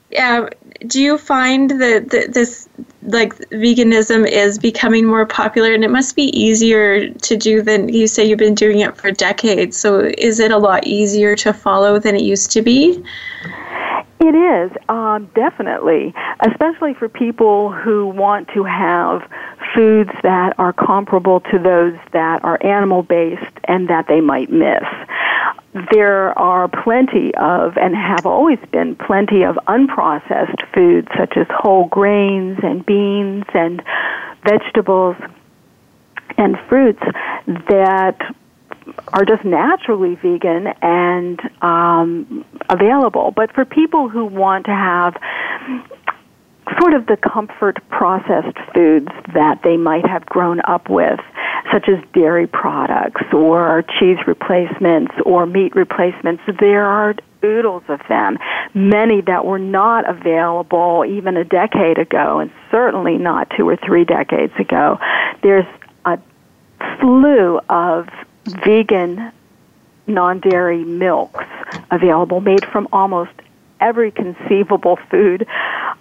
yeah, 0.10 0.50
do 0.88 1.02
you 1.02 1.18
find 1.18 1.72
that, 1.82 2.10
that 2.10 2.34
this 2.34 2.68
like 3.04 3.36
veganism 3.50 4.28
is 4.28 4.58
becoming 4.58 5.06
more 5.06 5.26
popular? 5.26 5.74
And 5.74 5.84
it 5.84 5.92
must 5.92 6.16
be 6.16 6.24
easier 6.38 7.10
to 7.10 7.38
do 7.38 7.62
than 7.62 7.90
you 7.90 8.08
say 8.08 8.26
you've 8.26 8.40
been 8.40 8.56
doing 8.56 8.80
it 8.80 8.98
for 8.98 9.12
decades. 9.12 9.78
So 9.78 10.12
is 10.18 10.40
it 10.40 10.52
a 10.52 10.58
lot 10.58 10.86
easier 10.86 11.36
to 11.38 11.54
follow 11.54 12.00
than 12.00 12.16
it 12.16 12.22
used 12.22 12.52
to 12.52 12.62
be 12.62 13.04
it 14.20 14.36
is 14.36 14.72
um, 14.90 15.30
definitely 15.36 16.14
especially 16.40 16.94
for 16.94 17.08
people 17.08 17.72
who 17.72 18.08
want 18.08 18.50
to 18.50 18.64
have 18.64 19.30
foods 19.74 20.12
that 20.24 20.58
are 20.58 20.74
comparable 20.74 21.40
to 21.40 21.60
those 21.60 21.98
that 22.12 22.44
are 22.44 22.58
animal 22.66 23.04
based 23.04 23.44
and 23.66 23.90
that 23.90 24.08
they 24.08 24.22
might 24.22 24.50
miss. 24.50 24.84
There 25.92 26.38
are 26.38 26.68
plenty 26.68 27.34
of, 27.36 27.78
and 27.78 27.96
have 27.96 28.26
always 28.26 28.60
been 28.72 28.96
plenty 28.96 29.44
of 29.44 29.56
unprocessed 29.68 30.74
foods 30.74 31.08
such 31.18 31.36
as 31.36 31.48
whole 31.50 31.88
grains 31.88 32.60
and 32.64 32.86
beans 32.86 33.46
and 33.54 33.82
vegetables 34.44 35.18
and 36.38 36.58
fruits 36.70 37.04
that 37.70 38.18
are 39.10 39.26
just 39.26 39.44
naturally 39.44 40.16
vegan 40.16 40.68
and 40.82 41.40
um, 41.62 42.46
available. 42.70 43.32
But 43.36 43.54
for 43.54 43.66
people 43.66 44.10
who 44.10 44.26
want 44.26 44.66
to 44.66 44.72
have 44.72 45.16
sort 46.80 46.94
of 46.94 47.06
the 47.06 47.18
comfort 47.18 47.78
processed 47.90 48.58
foods 48.74 49.10
that 49.34 49.62
they 49.64 49.78
might 49.78 50.06
have 50.06 50.26
grown 50.26 50.60
up 50.68 50.90
with, 50.90 51.20
such 51.72 51.88
as 51.90 52.04
dairy 52.14 52.48
products 52.48 53.22
or 53.34 53.84
cheese 54.00 54.18
replacements 54.28 55.14
or 55.26 55.46
meat 55.46 55.76
replacements. 55.76 56.44
There 56.60 56.86
are 56.86 57.16
oodles 57.44 57.84
of 57.88 58.00
them, 58.10 58.38
many 58.74 59.22
that 59.22 59.46
were 59.46 59.60
not 59.60 60.10
available 60.10 61.06
even 61.08 61.38
a 61.38 61.44
decade 61.44 62.00
ago, 62.00 62.40
and 62.40 62.52
certainly 62.72 63.18
not 63.18 63.52
two 63.56 63.68
or 63.68 63.78
three 63.78 64.06
decades 64.06 64.54
ago. 64.60 65.00
There's 65.44 65.66
a 66.06 66.18
slew 67.00 67.60
of 67.70 68.08
vegan 68.46 69.32
non 70.08 70.40
dairy 70.40 70.84
milks 70.84 71.46
available 71.92 72.42
made 72.42 72.66
from 72.72 72.88
almost 72.92 73.32
every 73.80 74.12
conceivable 74.12 74.98
food, 75.10 75.46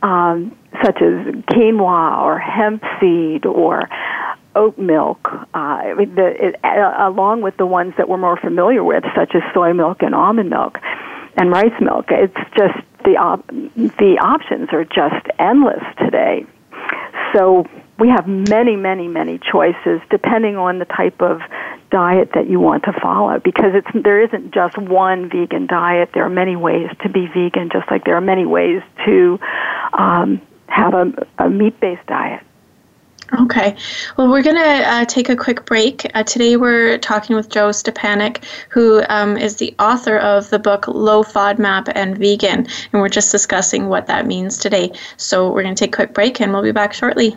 um, 0.02 0.56
such 0.82 1.00
as 1.02 1.34
quinoa 1.50 2.22
or 2.22 2.38
hemp 2.38 2.82
seed 3.00 3.46
or 3.46 3.88
oat 4.54 4.78
milk, 4.78 5.28
uh, 5.54 5.82
the, 5.96 6.34
it, 6.38 6.60
uh, 6.64 6.94
along 6.98 7.42
with 7.42 7.56
the 7.56 7.66
ones 7.66 7.92
that 7.96 8.08
we're 8.08 8.16
more 8.18 8.36
familiar 8.36 8.84
with, 8.84 9.04
such 9.14 9.34
as 9.34 9.42
soy 9.52 9.72
milk 9.72 10.02
and 10.02 10.14
almond 10.14 10.50
milk 10.50 10.78
and 11.36 11.50
rice 11.50 11.74
milk. 11.80 12.06
It's 12.10 12.34
just 12.56 12.78
the 13.04 13.16
op- 13.16 13.46
the 13.48 14.18
options 14.20 14.68
are 14.72 14.84
just 14.84 15.26
endless 15.38 15.82
today. 15.98 16.46
So 17.34 17.66
we 17.98 18.08
have 18.08 18.26
many, 18.26 18.76
many, 18.76 19.08
many 19.08 19.38
choices 19.38 20.00
depending 20.10 20.56
on 20.56 20.78
the 20.78 20.84
type 20.84 21.20
of 21.20 21.40
diet 21.90 22.30
that 22.34 22.48
you 22.48 22.58
want 22.58 22.82
to 22.84 22.92
follow 23.00 23.38
because 23.38 23.72
it's 23.74 23.86
there 24.02 24.20
isn't 24.22 24.52
just 24.52 24.76
one 24.76 25.30
vegan 25.30 25.66
diet. 25.66 26.10
There 26.12 26.24
are 26.24 26.30
many 26.30 26.56
ways 26.56 26.88
to 27.02 27.08
be 27.08 27.26
vegan, 27.26 27.70
just 27.72 27.88
like 27.90 28.04
there 28.04 28.16
are 28.16 28.20
many 28.20 28.46
ways 28.46 28.82
to 29.06 29.38
um, 29.92 30.42
have 30.66 30.94
a, 30.94 31.26
a 31.38 31.48
meat 31.48 31.78
based 31.80 32.06
diet. 32.06 32.42
Okay. 33.40 33.76
Well, 34.16 34.28
we're 34.28 34.42
going 34.42 34.56
to 34.56 34.62
uh, 34.62 35.04
take 35.06 35.28
a 35.28 35.36
quick 35.36 35.64
break. 35.64 36.10
Uh, 36.14 36.22
today 36.24 36.56
we're 36.56 36.98
talking 36.98 37.34
with 37.34 37.48
Jo 37.48 37.70
Stepaniak, 37.70 38.44
who 38.68 39.02
um, 39.08 39.36
is 39.36 39.56
the 39.56 39.74
author 39.78 40.18
of 40.18 40.50
the 40.50 40.58
book 40.58 40.86
Low 40.88 41.22
FODMAP 41.22 41.90
and 41.94 42.18
Vegan. 42.18 42.66
And 42.92 43.02
we're 43.02 43.08
just 43.08 43.32
discussing 43.32 43.88
what 43.88 44.06
that 44.08 44.26
means 44.26 44.58
today. 44.58 44.92
So 45.16 45.50
we're 45.50 45.62
going 45.62 45.74
to 45.74 45.84
take 45.84 45.94
a 45.94 45.96
quick 45.96 46.14
break 46.14 46.40
and 46.40 46.52
we'll 46.52 46.62
be 46.62 46.72
back 46.72 46.92
shortly. 46.92 47.36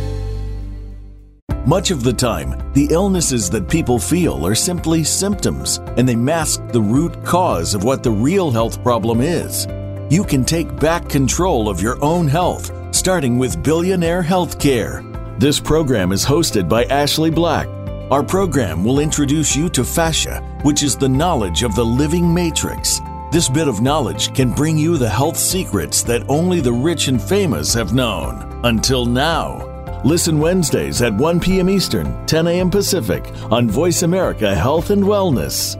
Much 1.65 1.91
of 1.91 2.03
the 2.03 2.13
time, 2.13 2.59
the 2.73 2.87
illnesses 2.89 3.47
that 3.49 3.69
people 3.69 3.99
feel 3.99 4.47
are 4.47 4.55
simply 4.55 5.03
symptoms, 5.03 5.77
and 5.95 6.09
they 6.09 6.15
mask 6.15 6.59
the 6.69 6.81
root 6.81 7.23
cause 7.23 7.75
of 7.75 7.83
what 7.83 8.01
the 8.01 8.09
real 8.09 8.49
health 8.49 8.81
problem 8.81 9.21
is. 9.21 9.67
You 10.09 10.23
can 10.23 10.43
take 10.43 10.75
back 10.77 11.07
control 11.07 11.69
of 11.69 11.79
your 11.79 12.03
own 12.03 12.27
health 12.27 12.71
starting 12.95 13.37
with 13.37 13.63
Billionaire 13.63 14.23
Healthcare. 14.23 15.07
This 15.39 15.59
program 15.59 16.11
is 16.11 16.25
hosted 16.25 16.67
by 16.67 16.85
Ashley 16.85 17.29
Black. 17.29 17.67
Our 18.11 18.23
program 18.23 18.83
will 18.83 18.99
introduce 18.99 19.55
you 19.55 19.69
to 19.69 19.83
fascia, 19.83 20.41
which 20.63 20.83
is 20.83 20.97
the 20.97 21.09
knowledge 21.09 21.63
of 21.63 21.75
the 21.75 21.85
living 21.85 22.33
matrix. 22.33 22.99
This 23.31 23.47
bit 23.47 23.67
of 23.67 23.81
knowledge 23.81 24.33
can 24.33 24.51
bring 24.51 24.77
you 24.77 24.97
the 24.97 25.09
health 25.09 25.37
secrets 25.37 26.01
that 26.03 26.27
only 26.27 26.59
the 26.59 26.73
rich 26.73 27.07
and 27.07 27.21
famous 27.21 27.73
have 27.73 27.93
known. 27.93 28.61
Until 28.65 29.05
now. 29.05 29.70
Listen 30.03 30.39
Wednesdays 30.39 31.03
at 31.03 31.13
1 31.13 31.39
p.m. 31.39 31.69
Eastern, 31.69 32.25
10 32.25 32.47
a.m. 32.47 32.71
Pacific 32.71 33.23
on 33.51 33.69
Voice 33.69 34.01
America 34.01 34.55
Health 34.55 34.89
and 34.89 35.03
Wellness. 35.03 35.77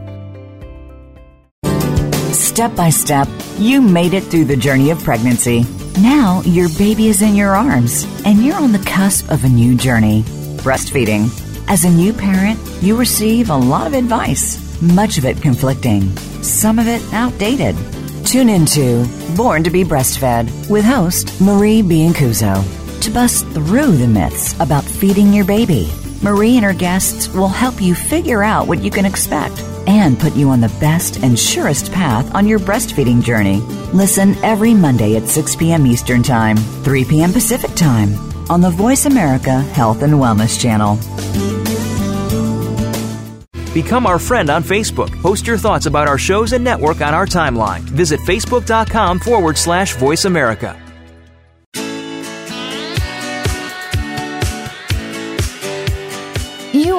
Step 2.32 2.76
by 2.76 2.92
step, 2.92 3.28
you 3.58 3.82
made 3.82 4.14
it 4.14 4.24
through 4.24 4.46
the 4.46 4.56
journey 4.56 4.92
of 4.92 5.04
pregnancy. 5.04 5.66
Now 6.00 6.42
your 6.46 6.70
baby 6.78 7.08
is 7.08 7.24
in 7.24 7.36
your 7.36 7.56
arms 7.56 8.06
and 8.24 8.46
you're 8.46 8.60
on 8.60 8.72
the 8.72 8.86
cusp 8.86 9.32
of 9.32 9.44
a 9.44 9.50
new 9.50 9.76
journey 9.76 10.22
breastfeeding. 10.62 11.30
As 11.68 11.84
a 11.84 11.90
new 11.90 12.14
parent, 12.14 12.60
you 12.80 12.96
receive 12.98 13.50
a 13.50 13.58
lot 13.58 13.88
of 13.88 13.96
advice, 13.96 14.82
much 14.84 15.18
of 15.18 15.26
it 15.26 15.42
conflicting, 15.42 16.16
some 16.44 16.78
of 16.78 16.88
it 16.88 17.02
outdated. 17.12 17.76
Tune 18.24 18.50
into 18.50 19.04
Born 19.36 19.64
to 19.64 19.72
be 19.72 19.84
Breastfed 19.84 20.70
with 20.70 20.86
host 20.86 21.42
Marie 21.42 21.82
Biancuzzo 21.82 22.81
to 23.02 23.12
bust 23.12 23.46
through 23.48 23.98
the 23.98 24.08
myths 24.08 24.54
about 24.60 24.84
feeding 24.84 25.34
your 25.34 25.46
baby. 25.46 25.92
Marie 26.22 26.56
and 26.56 26.66
her 26.66 26.74
guests 26.74 27.28
will 27.30 27.48
help 27.48 27.82
you 27.82 27.96
figure 27.96 28.44
out 28.44 28.68
what 28.68 28.82
you 28.84 28.92
can 28.92 29.06
expect 29.06 29.60
and 29.88 30.20
put 30.20 30.36
you 30.36 30.50
on 30.50 30.62
the 30.62 30.76
best 30.80 31.24
and 31.24 31.38
surest 31.38 31.92
path 31.92 32.34
on 32.36 32.48
your 32.48 32.60
breastfeeding 32.60 33.24
journey. 33.24 33.58
Listen 33.94 34.36
every 34.44 34.74
Monday 34.74 35.16
at 35.16 35.28
6 35.28 35.56
p.m. 35.56 35.88
Eastern 35.88 36.22
Time, 36.22 36.58
3 36.58 37.06
p.m. 37.06 37.34
Pacific 37.34 37.74
Time 37.76 38.14
on 38.52 38.62
the 38.62 38.70
Voice 38.70 39.06
America 39.06 39.62
Health 39.74 40.04
and 40.04 40.14
Wellness 40.14 40.60
Channel. 40.62 40.98
Become 43.74 44.06
our 44.06 44.20
friend 44.20 44.50
on 44.50 44.64
Facebook. 44.64 45.10
Post 45.22 45.48
your 45.48 45.58
thoughts 45.58 45.86
about 45.86 46.08
our 46.08 46.18
shows 46.18 46.52
and 46.52 46.64
network 46.64 47.02
on 47.02 47.14
our 47.14 47.26
timeline. 47.26 47.80
Visit 47.82 48.20
facebook.com 48.20 49.20
forward 49.20 49.58
slash 49.58 49.96
voice 49.96 50.26
America. 50.26 50.91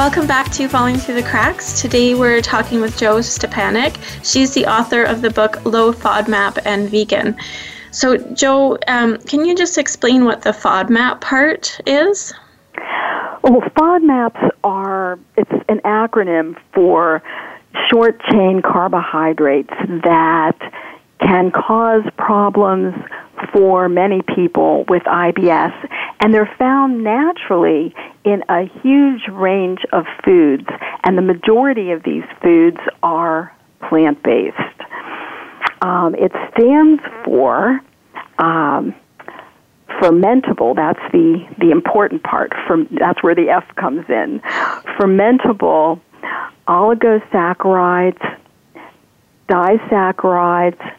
Welcome 0.00 0.26
back 0.26 0.50
to 0.52 0.66
Falling 0.66 0.96
Through 0.96 1.16
the 1.16 1.22
Cracks. 1.22 1.82
Today 1.82 2.14
we're 2.14 2.40
talking 2.40 2.80
with 2.80 2.96
Jo 2.96 3.16
Stepaniak. 3.18 3.98
She's 4.24 4.54
the 4.54 4.64
author 4.64 5.04
of 5.04 5.20
the 5.20 5.28
book 5.28 5.62
Low 5.66 5.92
FODMAP 5.92 6.58
and 6.64 6.88
Vegan. 6.88 7.36
So, 7.90 8.16
Jo, 8.16 8.78
um, 8.88 9.18
can 9.18 9.44
you 9.44 9.54
just 9.54 9.76
explain 9.76 10.24
what 10.24 10.40
the 10.40 10.52
FODMAP 10.52 11.20
part 11.20 11.78
is? 11.84 12.32
Well, 13.42 13.60
FODMAPs 13.76 14.48
are, 14.64 15.18
it's 15.36 15.52
an 15.68 15.80
acronym 15.80 16.56
for 16.72 17.22
short 17.90 18.22
chain 18.30 18.62
carbohydrates 18.62 19.74
that 20.04 20.56
can 21.20 21.50
cause 21.50 22.02
problems 22.16 22.94
for 23.52 23.88
many 23.88 24.22
people 24.34 24.84
with 24.88 25.02
IBS, 25.04 25.72
and 26.20 26.32
they're 26.34 26.52
found 26.58 27.02
naturally 27.02 27.94
in 28.24 28.42
a 28.48 28.64
huge 28.82 29.22
range 29.30 29.80
of 29.92 30.04
foods, 30.24 30.66
and 31.04 31.16
the 31.16 31.22
majority 31.22 31.90
of 31.92 32.02
these 32.02 32.24
foods 32.42 32.78
are 33.02 33.54
plant 33.88 34.22
based. 34.22 34.56
Um, 35.82 36.14
it 36.14 36.32
stands 36.52 37.02
for 37.24 37.80
um, 38.38 38.94
fermentable. 40.00 40.76
That's 40.76 41.00
the 41.12 41.46
the 41.58 41.70
important 41.70 42.22
part. 42.22 42.52
From 42.66 42.88
that's 42.90 43.22
where 43.22 43.34
the 43.34 43.48
F 43.48 43.64
comes 43.76 44.04
in. 44.08 44.40
Fermentable 44.98 46.00
oligosaccharides, 46.68 48.38
disaccharides, 49.48 50.94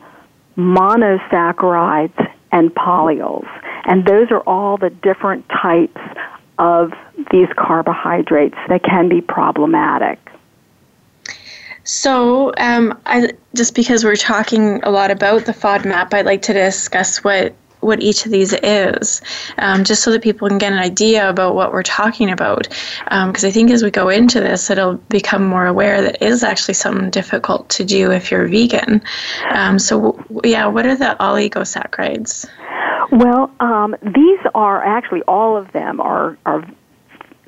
monosaccharides, 0.58 2.32
and 2.52 2.74
polyols. 2.76 3.48
And 3.86 4.06
those 4.06 4.30
are 4.32 4.42
all 4.42 4.78
the 4.78 4.90
different 4.90 5.48
types 5.50 6.00
of 6.60 6.94
these 7.32 7.48
carbohydrates 7.58 8.58
that 8.68 8.84
can 8.84 9.10
be 9.10 9.22
problematic. 9.22 10.20
So, 11.84 12.54
um, 12.58 13.00
I, 13.08 13.32
just 13.56 13.74
because 13.74 14.04
we're 14.04 14.16
talking 14.16 14.84
a 14.84 14.92
lot 14.92 15.10
about 15.10 15.46
the 15.46 15.52
FODMAP, 15.52 16.14
I'd 16.14 16.26
like 16.26 16.44
to 16.44 16.54
discuss 16.54 17.24
what 17.24 17.56
what 17.82 18.02
each 18.02 18.26
of 18.26 18.32
these 18.32 18.54
is, 18.54 19.22
um, 19.58 19.84
just 19.84 20.04
so 20.04 20.12
that 20.12 20.22
people 20.22 20.48
can 20.48 20.58
get 20.58 20.72
an 20.72 20.80
idea 20.80 21.30
about 21.30 21.56
what 21.56 21.72
we're 21.72 21.84
talking 21.84 22.32
about. 22.32 22.68
Because 23.04 23.44
um, 23.44 23.48
I 23.48 23.52
think 23.52 23.72
as 23.72 23.84
we 23.84 23.92
go 23.92 24.10
into 24.10 24.40
this, 24.40 24.70
it'll 24.70 24.96
become 25.10 25.46
more 25.46 25.66
aware 25.66 26.02
that 26.02 26.24
is 26.24 26.44
actually 26.44 26.76
something 26.76 27.10
difficult 27.10 27.70
to 27.70 27.84
do 27.84 28.12
if 28.12 28.32
you're 28.32 28.48
vegan. 28.48 29.02
Um, 29.50 29.78
so, 29.80 30.24
yeah, 30.44 30.68
what 30.68 30.86
are 30.86 30.96
the 30.96 31.16
oligosaccharides? 31.20 32.48
Well, 33.12 33.52
um, 33.60 33.96
these 34.02 34.40
are 34.56 34.84
actually 34.84 35.22
all 35.24 35.58
of 35.58 35.72
them 35.74 36.00
are 36.00 36.38
are 36.46 36.66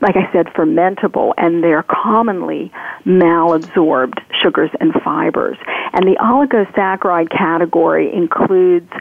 like 0.03 0.17
I 0.17 0.29
said, 0.33 0.47
fermentable, 0.47 1.33
and 1.37 1.63
they're 1.63 1.83
commonly 1.83 2.73
malabsorbed 3.05 4.19
sugars 4.41 4.69
and 4.81 4.93
fibers. 5.01 5.57
And 5.93 6.05
the 6.05 6.17
oligosaccharide 6.19 7.29
category 7.29 8.13
includes 8.13 8.91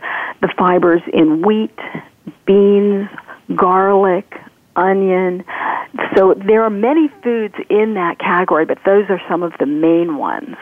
the 0.43 0.53
fibers 0.59 1.01
in 1.13 1.41
wheat, 1.41 1.79
beans, 2.45 3.09
garlic, 3.55 4.31
onion. 4.77 5.45
So 6.15 6.35
there 6.35 6.63
are 6.65 6.71
many 6.71 7.09
foods 7.23 7.55
in 7.71 7.95
that 7.95 8.19
category, 8.19 8.67
but 8.67 8.79
those 8.85 9.09
are 9.09 9.21
some 9.29 9.43
of 9.43 9.53
the 9.59 9.67
main 9.67 10.19
ones. 10.19 10.57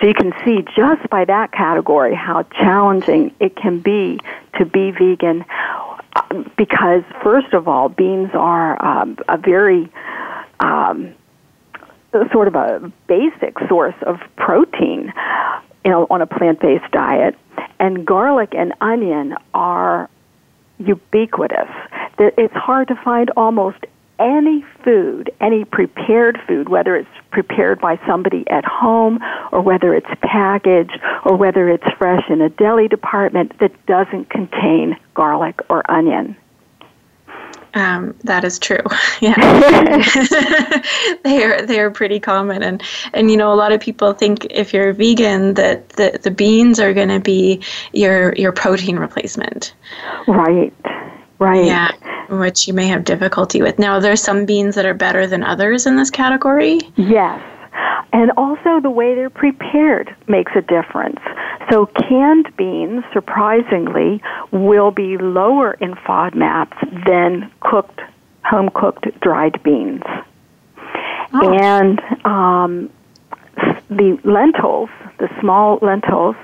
So 0.00 0.06
you 0.06 0.14
can 0.14 0.32
see 0.44 0.64
just 0.76 1.08
by 1.10 1.24
that 1.24 1.52
category 1.52 2.14
how 2.14 2.42
challenging 2.42 3.34
it 3.40 3.56
can 3.56 3.80
be 3.80 4.20
to 4.58 4.64
be 4.64 4.90
vegan 4.90 5.44
because, 6.56 7.02
first 7.22 7.52
of 7.54 7.68
all, 7.68 7.88
beans 7.88 8.30
are 8.34 8.84
um, 8.84 9.16
a 9.28 9.38
very 9.38 9.90
um, 10.60 11.14
sort 12.32 12.48
of 12.48 12.54
a 12.54 12.92
basic 13.06 13.58
source 13.68 13.94
of 14.02 14.20
protein 14.36 15.12
you 15.84 15.90
know, 15.90 16.06
on 16.10 16.22
a 16.22 16.26
plant-based 16.26 16.90
diet, 16.92 17.36
and 17.78 18.06
garlic 18.06 18.54
and 18.56 18.72
onion 18.80 19.34
are 19.54 20.08
ubiquitous. 20.78 21.70
It's 22.18 22.54
hard 22.54 22.88
to 22.88 22.94
find 22.96 23.30
almost 23.36 23.78
any 24.18 24.64
food, 24.84 25.32
any 25.40 25.64
prepared 25.64 26.38
food, 26.46 26.68
whether 26.68 26.94
it's 26.96 27.08
prepared 27.30 27.80
by 27.80 27.98
somebody 28.06 28.48
at 28.48 28.64
home 28.64 29.18
or 29.50 29.60
whether 29.60 29.94
it's 29.94 30.06
packaged 30.22 30.98
or 31.24 31.36
whether 31.36 31.68
it's 31.68 31.86
fresh 31.98 32.22
in 32.28 32.40
a 32.40 32.48
deli 32.48 32.86
department 32.88 33.58
that 33.58 33.72
doesn't 33.86 34.30
contain 34.30 34.96
garlic 35.14 35.58
or 35.68 35.88
onion. 35.90 36.36
Um, 37.74 38.14
that 38.24 38.44
is 38.44 38.58
true. 38.58 38.82
Yeah, 39.20 39.34
they 41.22 41.44
are 41.44 41.62
they 41.62 41.78
are 41.78 41.90
pretty 41.90 42.18
common, 42.18 42.62
and 42.62 42.82
and 43.12 43.30
you 43.30 43.36
know 43.36 43.52
a 43.52 43.54
lot 43.54 43.70
of 43.70 43.80
people 43.80 44.12
think 44.14 44.46
if 44.50 44.72
you're 44.72 44.92
vegan 44.92 45.54
that 45.54 45.90
the, 45.90 46.18
the 46.20 46.30
beans 46.30 46.80
are 46.80 46.92
going 46.92 47.08
to 47.08 47.20
be 47.20 47.62
your 47.92 48.34
your 48.34 48.50
protein 48.50 48.98
replacement. 48.98 49.74
Right. 50.26 50.72
Right. 51.38 51.64
Yeah, 51.64 51.90
which 52.28 52.66
you 52.66 52.74
may 52.74 52.86
have 52.86 53.04
difficulty 53.04 53.62
with. 53.62 53.78
Now, 53.78 53.98
there's 54.00 54.22
some 54.22 54.46
beans 54.46 54.74
that 54.76 54.86
are 54.86 54.94
better 54.94 55.26
than 55.26 55.42
others 55.42 55.86
in 55.86 55.96
this 55.96 56.10
category. 56.10 56.80
Yes. 56.96 57.42
And 58.12 58.30
also 58.36 58.80
the 58.80 58.90
way 58.90 59.14
they're 59.14 59.30
prepared 59.30 60.14
makes 60.28 60.52
a 60.54 60.60
difference. 60.60 61.20
So 61.70 61.86
canned 61.86 62.54
beans, 62.56 63.04
surprisingly, 63.12 64.22
will 64.50 64.90
be 64.90 65.16
lower 65.16 65.72
in 65.74 65.94
FODMAPs 65.94 67.06
than 67.06 67.50
cooked, 67.60 68.00
home 68.44 68.70
cooked 68.74 69.06
dried 69.20 69.62
beans. 69.62 70.02
Oh. 71.34 71.58
And 71.58 72.00
um, 72.26 72.90
the 73.88 74.18
lentils, 74.24 74.90
the 75.18 75.28
small 75.40 75.78
lentils, 75.80 76.36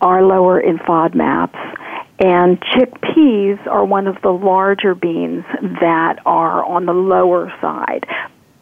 are 0.00 0.22
lower 0.22 0.60
in 0.60 0.78
FODMAPs. 0.78 1.76
And 2.20 2.60
chickpeas 2.60 3.66
are 3.66 3.84
one 3.84 4.06
of 4.06 4.20
the 4.22 4.30
larger 4.30 4.94
beans 4.94 5.44
that 5.80 6.18
are 6.26 6.64
on 6.64 6.84
the 6.84 6.92
lower 6.92 7.52
side 7.60 8.06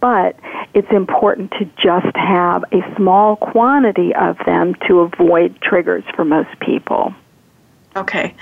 but 0.01 0.37
it's 0.75 0.91
important 0.91 1.51
to 1.53 1.65
just 1.77 2.15
have 2.17 2.65
a 2.73 2.81
small 2.97 3.37
quantity 3.37 4.15
of 4.15 4.37
them 4.47 4.75
to 4.87 5.01
avoid 5.01 5.61
triggers 5.61 6.05
for 6.15 6.25
most 6.25 6.59
people. 6.61 7.15
Okay. 7.97 8.35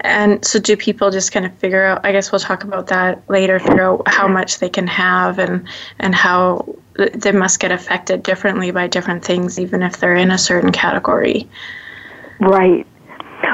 And 0.00 0.44
so 0.44 0.60
do 0.60 0.76
people 0.76 1.10
just 1.10 1.32
kind 1.32 1.44
of 1.44 1.54
figure 1.58 1.84
out 1.84 2.04
I 2.04 2.12
guess 2.12 2.30
we'll 2.30 2.38
talk 2.38 2.64
about 2.64 2.88
that 2.88 3.28
later, 3.28 3.58
figure 3.58 3.82
out 3.82 4.02
how 4.06 4.28
much 4.28 4.58
they 4.58 4.68
can 4.68 4.86
have 4.86 5.38
and 5.38 5.66
and 5.98 6.14
how 6.14 6.76
they 7.14 7.32
must 7.32 7.60
get 7.60 7.72
affected 7.72 8.22
differently 8.22 8.70
by 8.70 8.86
different 8.86 9.24
things 9.24 9.58
even 9.58 9.82
if 9.82 9.98
they're 9.98 10.14
in 10.14 10.30
a 10.30 10.38
certain 10.38 10.70
category. 10.70 11.48
Right. 12.38 12.86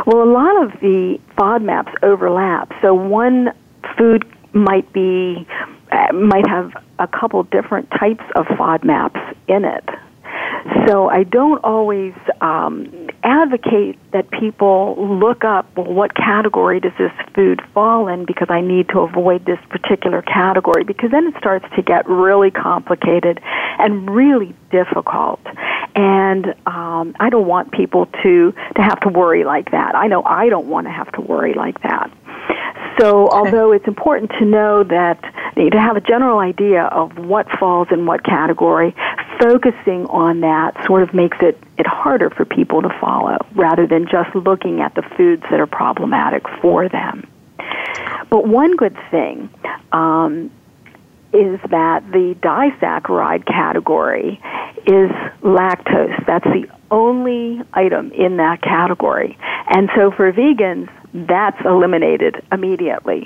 Well, 0.05 0.23
a 0.23 0.31
lot 0.31 0.63
of 0.63 0.81
the 0.81 1.19
FODMAPs 1.39 1.95
overlap. 2.03 2.73
So 2.83 2.93
one 2.93 3.53
food 3.97 4.27
might 4.53 4.93
be 4.93 5.47
might 6.13 6.47
have 6.49 6.73
a 6.99 7.07
couple 7.07 7.43
different 7.45 7.91
types 7.91 8.25
of 8.35 8.47
FODMAPs 8.47 9.37
in 9.49 9.65
it. 9.65 9.85
So 10.87 11.09
I 11.09 11.23
don't 11.23 11.63
always 11.65 12.15
um, 12.41 13.09
advocate 13.23 13.99
that 14.13 14.31
people 14.31 14.97
look 15.19 15.45
up, 15.45 15.77
well, 15.77 15.93
what 15.93 16.15
category 16.15 16.81
does 16.81 16.93
this 16.99 17.13
food 17.35 17.61
fall 17.73 18.09
in 18.09 18.25
because 18.25 18.49
I 18.51 18.61
need 18.61 18.89
to 18.91 19.01
avoid 19.01 19.45
this 19.45 19.59
particular 19.69 20.23
category 20.23 20.85
because 20.85 21.11
then 21.11 21.27
it 21.27 21.35
starts 21.39 21.67
to 21.77 21.83
get 21.83 22.09
really 22.09 22.51
complicated 22.51 23.41
and 23.79 24.11
really 24.11 24.55
difficult. 24.71 25.41
And 25.95 26.55
um, 26.67 27.15
I 27.21 27.31
don't 27.31 27.47
want 27.47 27.73
people 27.73 28.07
to, 28.23 28.53
to 28.77 28.83
have 28.83 29.01
to 29.01 29.09
worry 29.09 29.45
like 29.45 29.71
that. 29.71 29.95
I 29.95 30.09
know 30.09 30.23
I 30.25 30.49
don't 30.49 30.67
want 30.67 30.87
to 30.87 30.93
have 30.93 31.11
to 31.13 31.21
worry 31.21 31.55
like 31.55 31.81
that. 31.83 32.11
So, 32.99 33.29
although 33.29 33.73
it's 33.73 33.87
important 33.87 34.31
to 34.39 34.45
know 34.47 34.83
that 34.85 35.21
to 35.55 35.81
have 35.81 35.97
a 35.97 36.01
general 36.01 36.39
idea 36.39 36.85
of 36.85 37.19
what 37.19 37.47
falls 37.59 37.89
in 37.91 38.07
what 38.07 38.25
category, 38.25 38.95
focusing 39.39 40.07
on 40.07 40.41
that 40.41 40.73
sort 40.87 41.03
of 41.03 41.13
makes 41.13 41.37
it, 41.41 41.59
it 41.77 41.87
harder 41.87 42.31
for 42.31 42.45
people 42.45 42.81
to 42.83 42.89
follow 43.01 43.37
rather 43.55 43.87
than 43.87 44.07
just 44.11 44.35
looking 44.35 44.81
at 44.81 44.95
the 44.95 45.03
foods 45.17 45.43
that 45.51 45.61
are 45.61 45.67
problematic 45.67 46.43
for 46.63 46.89
them. 46.89 47.27
But 48.31 48.47
one 48.47 48.77
good 48.77 48.97
thing 49.11 49.51
um, 49.93 50.51
is 51.33 51.61
that 51.71 52.03
the 52.13 52.35
disaccharide 52.41 53.47
category 53.47 54.41
is 54.87 55.11
lactose. 55.43 56.25
That's 56.27 56.45
the 56.45 56.67
only 56.91 57.63
item 57.73 58.13
in 58.13 58.37
that 58.39 58.63
category. 58.63 59.37
And 59.69 59.91
so 59.97 60.11
for 60.11 60.33
vegans, 60.33 60.89
that's 61.27 61.61
eliminated 61.65 62.43
immediately. 62.53 63.25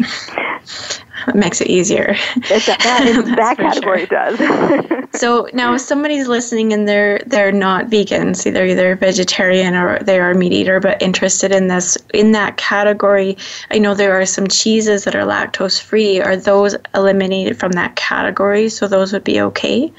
It 1.29 1.35
makes 1.35 1.61
it 1.61 1.67
easier. 1.67 2.15
It's 2.37 2.67
that, 2.67 2.79
that, 2.81 3.37
that 3.37 3.57
category 3.59 4.07
sure. 4.07 4.37
does. 4.37 5.09
so 5.21 5.49
now, 5.53 5.75
if 5.75 5.81
somebody's 5.81 6.29
listening 6.29 6.73
and 6.73 6.89
they're 6.89 7.21
they're 7.27 7.53
not 7.53 7.87
vegans, 7.87 8.51
they're 8.51 8.67
either 8.67 8.97
vegetarian 8.97 9.75
or 9.75 9.99
they 10.01 10.19
are 10.19 10.35
meat 10.35 10.53
eater, 10.53 10.81
but 10.81 11.01
interested 11.03 11.53
in 11.53 11.69
this 11.69 11.99
in 12.15 12.33
that 12.33 12.57
category, 12.57 13.37
I 13.71 13.79
know 13.79 13.95
there 13.95 14.19
are 14.19 14.27
some 14.27 14.49
cheeses 14.49 15.05
that 15.05 15.15
are 15.15 15.25
lactose 15.25 15.81
free. 15.81 16.21
Are 16.21 16.37
those 16.37 16.77
eliminated 16.95 17.59
from 17.59 17.73
that 17.73 17.97
category? 17.97 18.69
So 18.69 18.89
those 18.89 19.13
would 19.13 19.25
be 19.25 19.41
okay. 19.41 19.93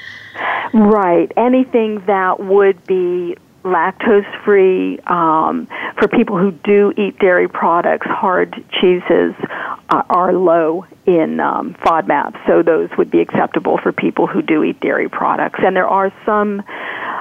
Right. 0.74 1.32
Anything 1.38 2.04
that 2.08 2.40
would 2.40 2.84
be 2.86 3.38
lactose 3.64 4.26
free. 4.44 5.00
Um, 5.08 5.68
for 6.00 6.08
people 6.08 6.38
who 6.38 6.52
do 6.52 6.94
eat 6.98 7.20
dairy 7.20 7.48
products, 7.48 8.08
hard 8.08 8.54
cheeses 8.80 9.34
uh, 9.90 10.04
are 10.10 10.34
low 10.34 10.86
in 11.06 11.40
um, 11.40 11.76
FODMAP, 11.76 12.46
so 12.48 12.64
those 12.64 12.90
would 12.98 13.12
be 13.12 13.20
acceptable 13.20 13.78
for 13.78 13.92
people 13.92 14.28
who 14.28 14.42
do 14.42 14.64
eat 14.64 14.80
dairy 14.80 15.10
products. 15.10 15.60
And 15.64 15.76
there 15.76 15.88
are 15.88 16.14
some 16.26 16.64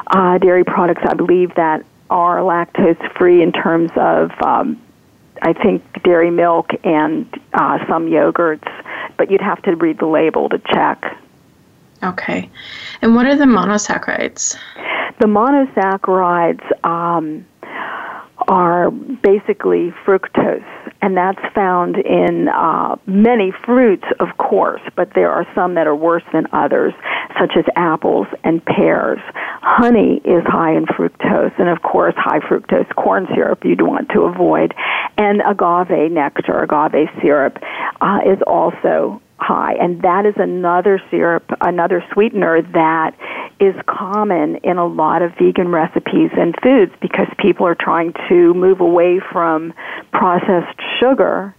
uh, 0.07 0.38
dairy 0.38 0.64
products, 0.64 1.03
I 1.05 1.14
believe, 1.14 1.55
that 1.57 1.85
are 2.09 2.38
lactose 2.38 3.18
free 3.18 3.42
in 3.42 3.53
terms 3.53 3.90
of. 3.96 4.31
Um, 4.42 4.81
I 5.42 5.55
think 5.55 6.03
dairy 6.03 6.31
milk 6.31 6.68
and 6.85 7.26
uh, 7.55 7.79
some 7.88 8.09
yogurts, 8.11 8.68
but 9.16 9.31
you'd 9.31 9.40
have 9.40 9.62
to 9.62 9.74
read 9.74 9.98
the 9.98 10.07
label 10.07 10.50
to 10.50 10.59
check. 10.59 11.16
Okay. 12.02 12.48
And 13.02 13.14
what 13.14 13.26
are 13.26 13.36
the 13.36 13.44
monosaccharides? 13.44 14.56
The 15.20 15.26
monosaccharides 15.26 16.84
um, 16.84 17.46
are 18.48 18.90
basically 18.90 19.92
fructose, 20.06 20.64
and 21.02 21.14
that's 21.14 21.40
found 21.54 21.96
in 21.96 22.48
uh, 22.48 22.96
many 23.06 23.52
fruits, 23.64 24.04
of 24.18 24.28
course, 24.38 24.80
but 24.96 25.12
there 25.14 25.30
are 25.30 25.46
some 25.54 25.74
that 25.74 25.86
are 25.86 25.94
worse 25.94 26.22
than 26.32 26.46
others, 26.52 26.94
such 27.38 27.52
as 27.56 27.64
apples 27.76 28.26
and 28.44 28.64
pears. 28.64 29.20
Honey 29.60 30.22
is 30.24 30.42
high 30.46 30.74
in 30.74 30.86
fructose, 30.86 31.52
and 31.58 31.68
of 31.68 31.82
course, 31.82 32.14
high 32.16 32.40
fructose 32.40 32.88
corn 32.96 33.26
syrup 33.34 33.62
you'd 33.62 33.82
want 33.82 34.08
to 34.10 34.22
avoid. 34.22 34.74
And 35.18 35.42
agave 35.46 36.10
nectar, 36.10 36.62
agave 36.62 37.08
syrup, 37.20 37.58
uh, 38.00 38.20
is 38.26 38.38
also 38.46 39.20
high, 39.40 39.74
and 39.74 40.03
that 40.03 40.26
is 40.26 40.35
another 40.37 41.00
syrup, 41.11 41.44
another 41.61 42.05
sweetener 42.12 42.62
that 42.72 43.14
is 43.59 43.74
common 43.87 44.57
in 44.57 44.79
a 44.79 44.87
lot 44.87 45.22
of 45.22 45.33
vegan 45.35 45.68
recipes 45.68 46.31
and 46.37 46.55
foods 46.62 46.92
because 47.00 47.26
people 47.38 47.66
are 47.66 47.74
trying 47.74 48.12
to 48.29 48.55
move 48.55 48.81
away 48.81 49.20
from 49.33 49.72
processed 50.12 50.79
sugar, 50.98 51.55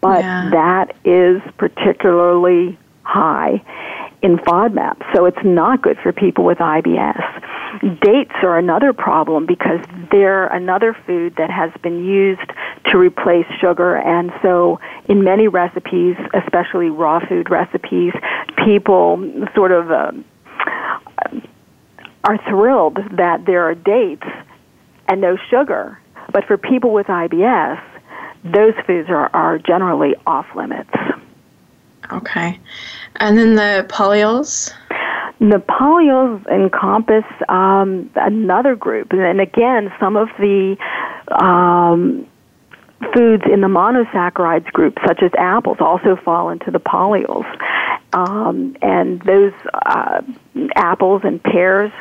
but 0.00 0.20
yeah. 0.20 0.50
that 0.50 0.96
is 1.04 1.40
particularly 1.56 2.78
high 3.04 3.62
in 4.22 4.36
FODMAP, 4.38 5.02
so 5.12 5.24
it's 5.24 5.44
not 5.44 5.82
good 5.82 5.98
for 5.98 6.12
people 6.12 6.44
with 6.44 6.58
IBS. 6.58 8.00
Dates 8.00 8.34
are 8.42 8.56
another 8.56 8.92
problem 8.92 9.46
because 9.46 9.80
they're 10.12 10.46
another 10.46 10.96
food 11.06 11.34
that 11.36 11.50
has 11.50 11.72
been 11.82 12.04
used 12.04 12.52
to 12.86 12.98
replace 12.98 13.46
sugar, 13.60 13.96
and 13.96 14.32
so 14.40 14.78
in 15.06 15.24
many 15.24 15.48
recipes, 15.48 16.16
especially 16.34 16.90
raw 16.90 17.20
food 17.26 17.50
recipes, 17.50 18.12
people 18.64 19.46
sort 19.54 19.72
of 19.72 19.90
uh, 19.90 20.12
are 22.24 22.38
thrilled 22.48 22.98
that 23.12 23.44
there 23.46 23.62
are 23.64 23.74
dates 23.74 24.26
and 25.08 25.20
no 25.20 25.36
sugar. 25.50 25.98
But 26.32 26.44
for 26.46 26.56
people 26.56 26.92
with 26.92 27.06
IBS, 27.06 27.82
those 28.44 28.74
foods 28.86 29.08
are, 29.08 29.28
are 29.34 29.58
generally 29.58 30.14
off 30.26 30.46
limits. 30.54 30.90
Okay. 32.12 32.58
And 33.16 33.38
then 33.38 33.54
the 33.56 33.86
polyols? 33.88 34.72
The 35.38 35.62
polyols 35.68 36.46
encompass 36.46 37.24
um, 37.48 38.10
another 38.14 38.76
group, 38.76 39.12
and 39.12 39.40
again, 39.40 39.92
some 39.98 40.16
of 40.16 40.28
the 40.38 40.76
um, 41.32 42.26
foods 43.14 43.44
in 43.52 43.60
the 43.60 43.68
monosaccharides 43.68 44.72
group, 44.72 44.98
such 45.06 45.22
as 45.22 45.30
apples, 45.38 45.78
also 45.80 46.16
fall 46.16 46.50
into 46.50 46.70
the 46.70 46.80
polyols. 46.80 47.46
Um, 48.12 48.76
and 48.82 49.20
those 49.22 49.52
uh, 49.74 50.22
apples 50.76 51.22
and 51.24 51.42
pears 51.42 51.92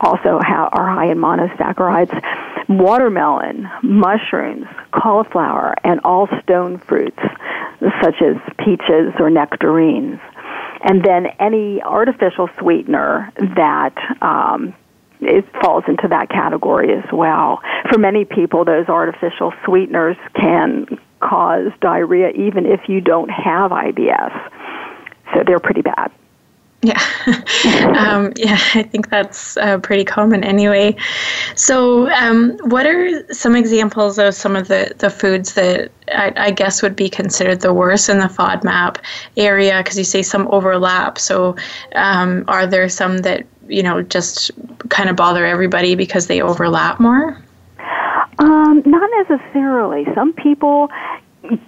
also 0.00 0.40
are 0.40 0.94
high 0.94 1.10
in 1.10 1.18
monosaccharides. 1.18 2.68
Watermelon, 2.68 3.68
mushrooms, 3.82 4.66
cauliflower, 4.92 5.74
and 5.84 6.00
all 6.02 6.28
stone 6.42 6.78
fruits, 6.78 7.20
such 8.02 8.22
as 8.22 8.36
peaches 8.58 9.12
or 9.18 9.30
nectarines. 9.30 10.18
And 10.82 11.02
then 11.02 11.26
any 11.38 11.82
artificial 11.82 12.48
sweetener 12.58 13.32
that 13.56 13.94
um, 14.22 14.74
it 15.26 15.44
falls 15.60 15.84
into 15.88 16.08
that 16.08 16.28
category 16.28 16.92
as 16.92 17.04
well. 17.12 17.60
For 17.90 17.98
many 17.98 18.24
people, 18.24 18.64
those 18.64 18.88
artificial 18.88 19.52
sweeteners 19.64 20.16
can 20.34 20.86
cause 21.20 21.72
diarrhea 21.80 22.30
even 22.30 22.66
if 22.66 22.88
you 22.88 23.00
don't 23.00 23.30
have 23.30 23.70
IBS. 23.70 24.50
So 25.32 25.42
they're 25.46 25.60
pretty 25.60 25.82
bad. 25.82 26.12
Yeah, 26.84 27.00
um, 27.96 28.34
yeah, 28.36 28.58
I 28.74 28.82
think 28.82 29.08
that's 29.08 29.56
uh, 29.56 29.78
pretty 29.78 30.04
common 30.04 30.44
anyway. 30.44 30.94
So, 31.54 32.10
um, 32.10 32.58
what 32.64 32.84
are 32.84 33.32
some 33.32 33.56
examples 33.56 34.18
of 34.18 34.34
some 34.34 34.54
of 34.54 34.68
the, 34.68 34.92
the 34.98 35.08
foods 35.08 35.54
that 35.54 35.90
I, 36.08 36.32
I 36.36 36.50
guess 36.50 36.82
would 36.82 36.94
be 36.94 37.08
considered 37.08 37.62
the 37.62 37.72
worst 37.72 38.10
in 38.10 38.18
the 38.18 38.26
FODMAP 38.26 38.98
area? 39.38 39.78
Because 39.78 39.96
you 39.96 40.04
say 40.04 40.20
some 40.20 40.46
overlap. 40.48 41.18
So, 41.18 41.56
um, 41.94 42.44
are 42.48 42.66
there 42.66 42.86
some 42.90 43.18
that 43.18 43.46
you 43.68 43.82
know 43.82 44.02
just 44.02 44.50
kind 44.88 45.08
of 45.08 45.16
bother 45.16 45.44
everybody 45.44 45.94
because 45.94 46.26
they 46.26 46.40
overlap 46.40 47.00
more? 47.00 47.40
Um, 48.38 48.82
not 48.84 49.10
necessarily. 49.28 50.06
Some 50.14 50.32
people 50.32 50.90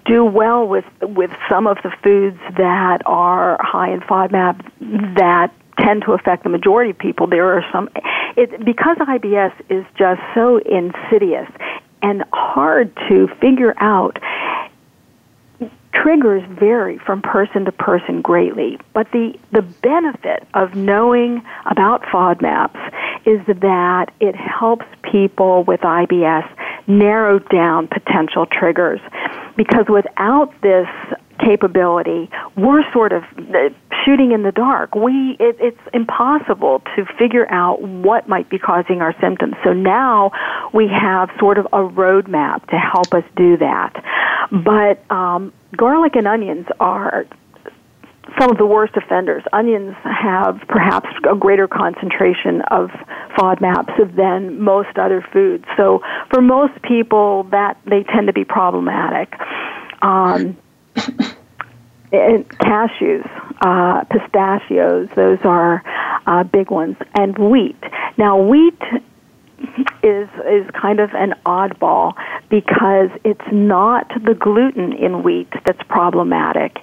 do 0.04 0.24
well 0.24 0.66
with 0.66 0.84
with 1.02 1.30
some 1.48 1.66
of 1.66 1.78
the 1.82 1.92
foods 2.02 2.38
that 2.56 3.02
are 3.06 3.58
high 3.60 3.92
in 3.92 4.00
FODMAP 4.00 5.16
that 5.16 5.52
tend 5.78 6.02
to 6.02 6.12
affect 6.12 6.42
the 6.42 6.48
majority 6.48 6.90
of 6.90 6.98
people. 6.98 7.26
There 7.26 7.56
are 7.56 7.64
some 7.72 7.88
it 8.36 8.64
because 8.64 8.96
IBS 8.98 9.52
is 9.68 9.84
just 9.96 10.20
so 10.34 10.58
insidious 10.58 11.48
and 12.02 12.24
hard 12.32 12.94
to 13.08 13.28
figure 13.40 13.74
out 13.78 14.18
triggers 16.02 16.42
vary 16.58 16.98
from 16.98 17.22
person 17.22 17.64
to 17.64 17.72
person 17.72 18.20
greatly, 18.20 18.78
but 18.92 19.10
the, 19.12 19.34
the 19.52 19.62
benefit 19.62 20.46
of 20.54 20.74
knowing 20.74 21.42
about 21.66 22.02
FODMAPs 22.02 22.92
is 23.26 23.44
that 23.46 24.06
it 24.20 24.34
helps 24.36 24.86
people 25.02 25.64
with 25.64 25.80
IBS 25.80 26.48
narrow 26.86 27.38
down 27.38 27.88
potential 27.88 28.46
triggers. 28.46 29.00
Because 29.56 29.86
without 29.88 30.52
this 30.60 30.88
capability, 31.38 32.30
we're 32.56 32.82
sort 32.92 33.12
of 33.12 33.22
uh, 33.22 33.70
shooting 34.04 34.32
in 34.32 34.42
the 34.42 34.52
dark. 34.52 34.94
We 34.94 35.36
it, 35.38 35.56
it's 35.60 35.80
impossible 35.92 36.82
to 36.96 37.04
figure 37.18 37.50
out 37.50 37.82
what 37.82 38.28
might 38.28 38.48
be 38.48 38.58
causing 38.58 39.00
our 39.00 39.14
symptoms. 39.20 39.54
So 39.64 39.72
now 39.72 40.32
we 40.72 40.88
have 40.88 41.30
sort 41.38 41.58
of 41.58 41.66
a 41.66 41.88
roadmap 41.88 42.66
to 42.68 42.76
help 42.76 43.12
us 43.14 43.24
do 43.36 43.56
that. 43.58 43.92
But 44.50 45.10
um, 45.10 45.52
garlic 45.76 46.16
and 46.16 46.26
onions 46.26 46.66
are 46.80 47.26
some 48.38 48.50
of 48.50 48.58
the 48.58 48.66
worst 48.66 48.96
offenders. 48.96 49.42
Onions 49.52 49.94
have 50.04 50.60
perhaps 50.68 51.08
a 51.30 51.36
greater 51.36 51.68
concentration 51.68 52.60
of 52.70 52.90
FODMAPs 53.38 54.16
than 54.16 54.60
most 54.60 54.98
other 54.98 55.24
foods. 55.32 55.64
So 55.76 56.02
for 56.30 56.40
most 56.40 56.80
people, 56.82 57.44
that 57.50 57.78
they 57.84 58.02
tend 58.02 58.26
to 58.26 58.32
be 58.32 58.44
problematic. 58.44 59.32
Um, 60.02 60.56
and 62.12 62.48
cashews, 62.48 63.28
uh, 63.60 64.04
pistachios, 64.04 65.08
those 65.14 65.38
are 65.44 65.82
uh, 66.26 66.44
big 66.44 66.70
ones, 66.70 66.96
and 67.14 67.36
wheat. 67.38 67.82
Now, 68.16 68.38
wheat 68.38 68.80
is 70.02 70.28
is 70.46 70.70
kind 70.72 71.00
of 71.00 71.14
an 71.14 71.34
oddball 71.46 72.14
because 72.50 73.10
it's 73.24 73.50
not 73.50 74.08
the 74.22 74.34
gluten 74.34 74.92
in 74.92 75.22
wheat 75.22 75.48
that's 75.64 75.82
problematic 75.88 76.78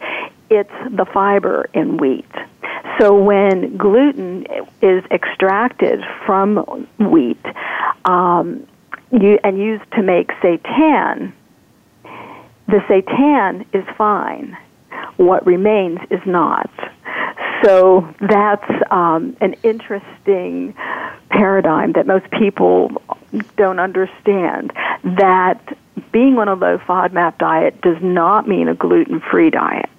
it's 0.54 0.72
the 0.92 1.06
fiber 1.06 1.70
in 1.74 1.98
wheat. 1.98 2.30
So 3.00 3.18
when 3.18 3.76
gluten 3.78 4.46
is 4.82 5.04
extracted 5.10 6.04
from 6.26 6.88
wheat 7.00 7.44
um, 8.06 8.68
you, 9.12 9.40
and 9.44 9.58
used 9.58 9.90
to 9.94 10.04
make 10.04 10.30
seitan, 10.44 11.34
the 12.74 12.80
seitan 12.90 13.68
is 13.72 13.86
fine. 13.96 14.58
What 15.18 15.46
remains 15.46 16.00
is 16.10 16.22
not. 16.26 16.72
So 17.64 18.12
that's 18.20 18.68
um, 18.90 19.38
an 19.42 19.56
interesting 19.62 20.74
paradigm 21.30 21.92
that 21.92 22.08
most 22.08 22.30
people 22.32 22.92
don't 23.58 23.80
understand. 23.80 24.74
That 25.04 25.78
being 26.12 26.40
on 26.40 26.48
a 26.48 26.56
low 26.56 26.80
FODMAP 26.80 27.38
diet 27.38 27.80
does 27.82 28.02
not 28.02 28.48
mean 28.48 28.68
a 28.68 28.74
gluten 28.74 29.22
free 29.22 29.52
diet. 29.52 29.90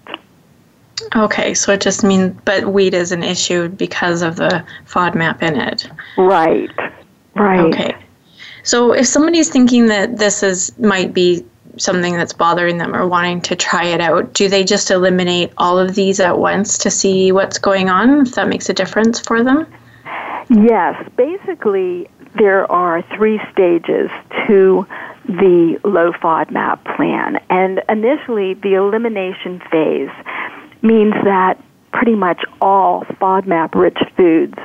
Okay, 1.15 1.55
so 1.55 1.73
it 1.73 1.81
just 1.81 2.03
means, 2.03 2.37
but 2.45 2.73
wheat 2.73 2.93
is 2.93 3.13
an 3.13 3.23
issue 3.23 3.69
because 3.69 4.21
of 4.21 4.35
the 4.35 4.65
FODMAP 4.87 5.43
in 5.43 5.61
it. 5.61 5.89
Right, 6.19 6.71
right. 7.37 7.61
Okay. 7.61 7.95
So 8.65 8.93
if 8.93 9.07
somebody's 9.07 9.49
thinking 9.49 9.87
that 9.87 10.19
this 10.19 10.43
is 10.43 10.77
might 10.79 11.15
be 11.15 11.45
something 11.79 12.15
that's 12.15 12.33
bothering 12.33 12.79
them 12.79 12.95
or 12.95 13.07
wanting 13.07 13.41
to 13.43 13.57
try 13.57 13.85
it 13.85 14.01
out, 14.01 14.33
do 14.33 14.49
they 14.49 14.65
just 14.65 14.91
eliminate 14.91 15.53
all 15.59 15.79
of 15.79 15.95
these 15.95 16.21
at 16.21 16.39
once 16.39 16.79
to 16.79 16.91
see 16.91 17.33
what's 17.33 17.59
going 17.59 17.89
on, 17.89 18.27
if 18.27 18.35
that 18.35 18.49
makes 18.49 18.69
a 18.69 18.75
difference 18.75 19.21
for 19.21 19.43
them? 19.43 19.67
Yes. 20.51 21.09
Basically, 21.17 22.09
there 22.37 22.71
are 22.71 23.03
three 23.17 23.41
stages 23.53 24.11
to 24.47 24.87
the 25.27 25.81
low 25.85 26.13
FODMAP 26.13 26.97
plan. 26.97 27.41
And 27.49 27.83
initially, 27.89 28.55
the 28.55 28.75
elimination 28.75 29.61
phase 29.71 30.11
means 30.83 31.15
that 31.25 31.63
pretty 31.93 32.15
much 32.15 32.43
all 32.61 33.05
FODMAP 33.05 33.75
rich 33.75 33.99
foods 34.17 34.59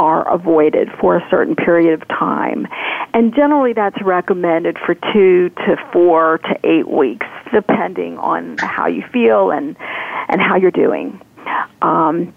are 0.00 0.26
avoided 0.32 0.88
for 0.98 1.16
a 1.16 1.28
certain 1.30 1.54
period 1.54 2.02
of 2.02 2.08
time. 2.08 2.66
And 3.12 3.34
generally 3.34 3.74
that's 3.74 4.00
recommended 4.02 4.78
for 4.78 4.94
two 4.94 5.50
to 5.50 5.76
four 5.92 6.38
to 6.38 6.58
eight 6.64 6.88
weeks, 6.88 7.26
depending 7.52 8.18
on 8.18 8.56
how 8.58 8.86
you 8.88 9.04
feel 9.12 9.50
and, 9.50 9.76
and 10.28 10.40
how 10.40 10.56
you're 10.56 10.70
doing. 10.70 11.20
Um, 11.82 12.34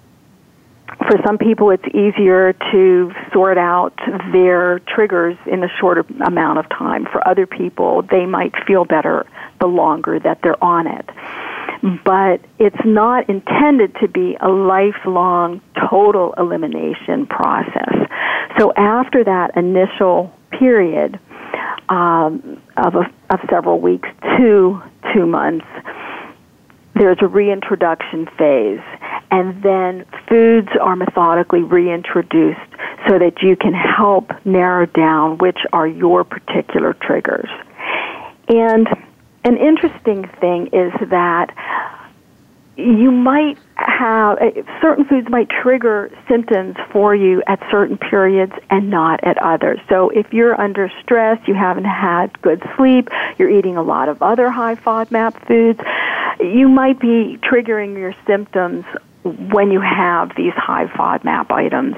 for 1.08 1.18
some 1.26 1.38
people, 1.38 1.72
it's 1.72 1.88
easier 1.88 2.54
to 2.72 3.12
sort 3.32 3.58
out 3.58 3.98
their 4.32 4.80
triggers 4.80 5.38
in 5.46 5.64
a 5.64 5.70
shorter 5.80 6.06
amount 6.26 6.60
of 6.60 6.70
time. 6.70 7.06
For 7.06 7.26
other 7.28 7.48
people, 7.48 8.04
they 8.04 8.26
might 8.26 8.54
feel 8.68 8.86
better 8.86 9.26
the 9.60 9.68
longer 9.68 10.20
that 10.20 10.42
they're 10.44 10.62
on 10.64 10.88
it 10.88 11.10
but 12.06 12.40
it's 12.60 12.86
not 12.86 13.30
intended 13.30 13.94
to 14.02 14.08
be 14.08 14.38
a 14.40 14.48
lifelong 14.48 15.62
total 15.90 16.34
elimination 16.38 17.28
process. 17.28 17.94
So 18.58 18.72
after 18.78 19.24
that 19.26 19.58
initial 19.58 20.34
period 20.58 21.20
um, 21.90 22.62
of, 22.78 22.96
a, 22.96 23.12
of 23.30 23.40
several 23.50 23.82
weeks 23.82 24.08
to 24.38 24.82
two 25.14 25.26
months, 25.26 25.66
there's 26.96 27.18
a 27.22 27.28
reintroduction 27.28 28.28
phase, 28.38 28.80
and 29.32 29.62
then 29.62 30.06
foods 30.30 30.70
are 30.80 30.96
methodically 30.96 31.64
reintroduced 31.64 32.60
so 33.08 33.20
that 33.20 33.42
you 33.42 33.58
can 33.58 33.74
help 33.74 34.32
narrow 34.46 34.86
down 34.86 35.38
which 35.40 35.58
are 35.74 35.88
your 35.88 36.24
particular 36.24 36.94
triggers. 37.02 37.50
And 38.48 38.88
an 39.44 39.58
interesting 39.58 40.28
thing 40.40 40.68
is 40.68 40.92
that 41.10 41.54
you 42.76 43.12
might 43.12 43.58
have 43.76 44.38
uh, 44.40 44.50
certain 44.82 45.06
foods 45.06 45.30
might 45.30 45.48
trigger 45.50 46.10
symptoms 46.28 46.76
for 46.92 47.14
you 47.14 47.44
at 47.46 47.60
certain 47.70 47.98
periods 47.98 48.54
and 48.70 48.90
not 48.90 49.24
at 49.24 49.38
others. 49.38 49.80
So 49.90 50.10
if 50.10 50.34
you're 50.34 50.60
under 50.60 50.92
stress, 51.04 51.40
you 51.48 51.54
haven't 51.54 51.86
had 51.86 52.42
good 52.42 52.64
sleep, 52.76 53.10
you're 53.38 53.50
eating 53.50 53.78
a 53.78 53.84
lot 53.84 54.10
of 54.10 54.22
other 54.24 54.50
high 54.50 54.76
FODMAP 54.76 55.46
foods, 55.48 55.80
you 56.40 56.68
might 56.68 57.00
be 57.00 57.38
triggering 57.44 57.96
your 57.96 58.16
symptoms 58.26 58.86
when 59.24 59.72
you 59.72 59.80
have 59.80 60.32
these 60.36 60.54
high 60.54 60.88
FODMAP 60.88 61.52
items 61.52 61.96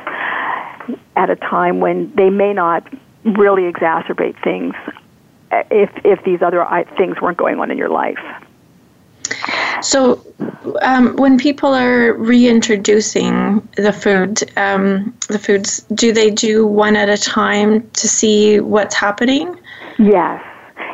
at 1.16 1.30
a 1.30 1.36
time 1.38 1.80
when 1.80 2.14
they 2.16 2.30
may 2.30 2.54
not 2.54 2.86
really 3.24 3.64
exacerbate 3.72 4.42
things 4.44 4.76
if 5.52 5.90
if 6.04 6.24
these 6.24 6.42
other 6.42 6.66
things 6.98 7.20
weren't 7.22 7.38
going 7.38 7.60
on 7.60 7.72
in 7.72 7.78
your 7.78 7.90
life. 7.90 8.20
So, 9.82 10.22
um, 10.82 11.16
when 11.18 11.38
people 11.38 11.74
are 11.74 12.14
reintroducing 12.14 13.68
the 13.76 13.92
food, 13.92 14.44
um, 14.58 15.16
the 15.28 15.40
foods, 15.40 15.82
do 15.94 16.14
they 16.14 16.32
do 16.32 16.66
one 16.66 16.96
at 16.96 17.10
a 17.10 17.18
time 17.18 17.90
to 17.92 18.08
see 18.08 18.60
what's 18.60 18.96
happening? 18.96 19.60
Yes. 19.98 20.44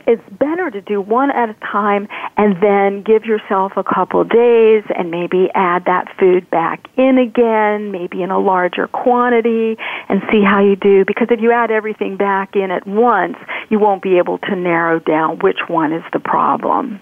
It's 0.08 0.22
better 0.32 0.70
to 0.72 0.82
do 0.82 1.02
one 1.02 1.32
at 1.32 1.50
a 1.50 1.54
time 1.54 2.08
and 2.38 2.62
then 2.62 3.04
give 3.04 3.26
yourself 3.26 3.74
a 3.76 3.84
couple 3.84 4.24
days 4.24 4.84
and 4.96 5.12
maybe 5.12 5.50
add 5.54 5.86
that 5.86 6.08
food 6.20 6.50
back 6.50 6.88
in 6.98 7.18
again, 7.18 7.92
maybe 7.92 8.22
in 8.24 8.32
a 8.32 8.40
larger 8.40 8.88
quantity 8.88 9.78
and 10.10 10.22
see 10.32 10.42
how 10.44 10.62
you 10.62 10.76
do. 10.76 11.06
Because 11.06 11.28
if 11.30 11.42
you 11.42 11.52
add 11.52 11.72
everything 11.72 12.18
back 12.18 12.56
in 12.56 12.72
at 12.72 12.86
once, 12.88 13.38
you 13.70 13.80
won't 13.80 14.02
be 14.02 14.18
able 14.18 14.38
to 14.40 14.56
narrow 14.56 15.00
down 15.00 15.40
which 15.40 15.60
one 15.68 15.94
is 15.94 16.04
the 16.14 16.20
problem. 16.20 17.00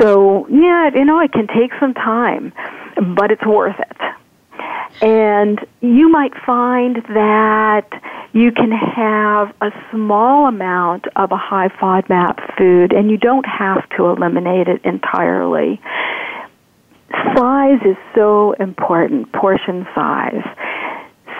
So, 0.00 0.46
yeah, 0.48 0.90
you 0.94 1.04
know, 1.04 1.20
it 1.20 1.32
can 1.32 1.46
take 1.48 1.72
some 1.80 1.94
time, 1.94 2.52
but 3.16 3.30
it's 3.30 3.44
worth 3.44 3.78
it. 3.78 3.96
And 5.02 5.58
you 5.80 6.08
might 6.08 6.32
find 6.46 6.96
that 7.08 7.88
you 8.32 8.52
can 8.52 8.70
have 8.70 9.54
a 9.60 9.70
small 9.90 10.46
amount 10.46 11.06
of 11.16 11.32
a 11.32 11.36
high 11.36 11.68
FODMAP 11.68 12.56
food 12.56 12.92
and 12.92 13.10
you 13.10 13.16
don't 13.16 13.46
have 13.46 13.88
to 13.96 14.06
eliminate 14.06 14.68
it 14.68 14.84
entirely. 14.84 15.80
Size 17.36 17.80
is 17.84 17.96
so 18.14 18.52
important, 18.52 19.32
portion 19.32 19.86
size. 19.94 20.42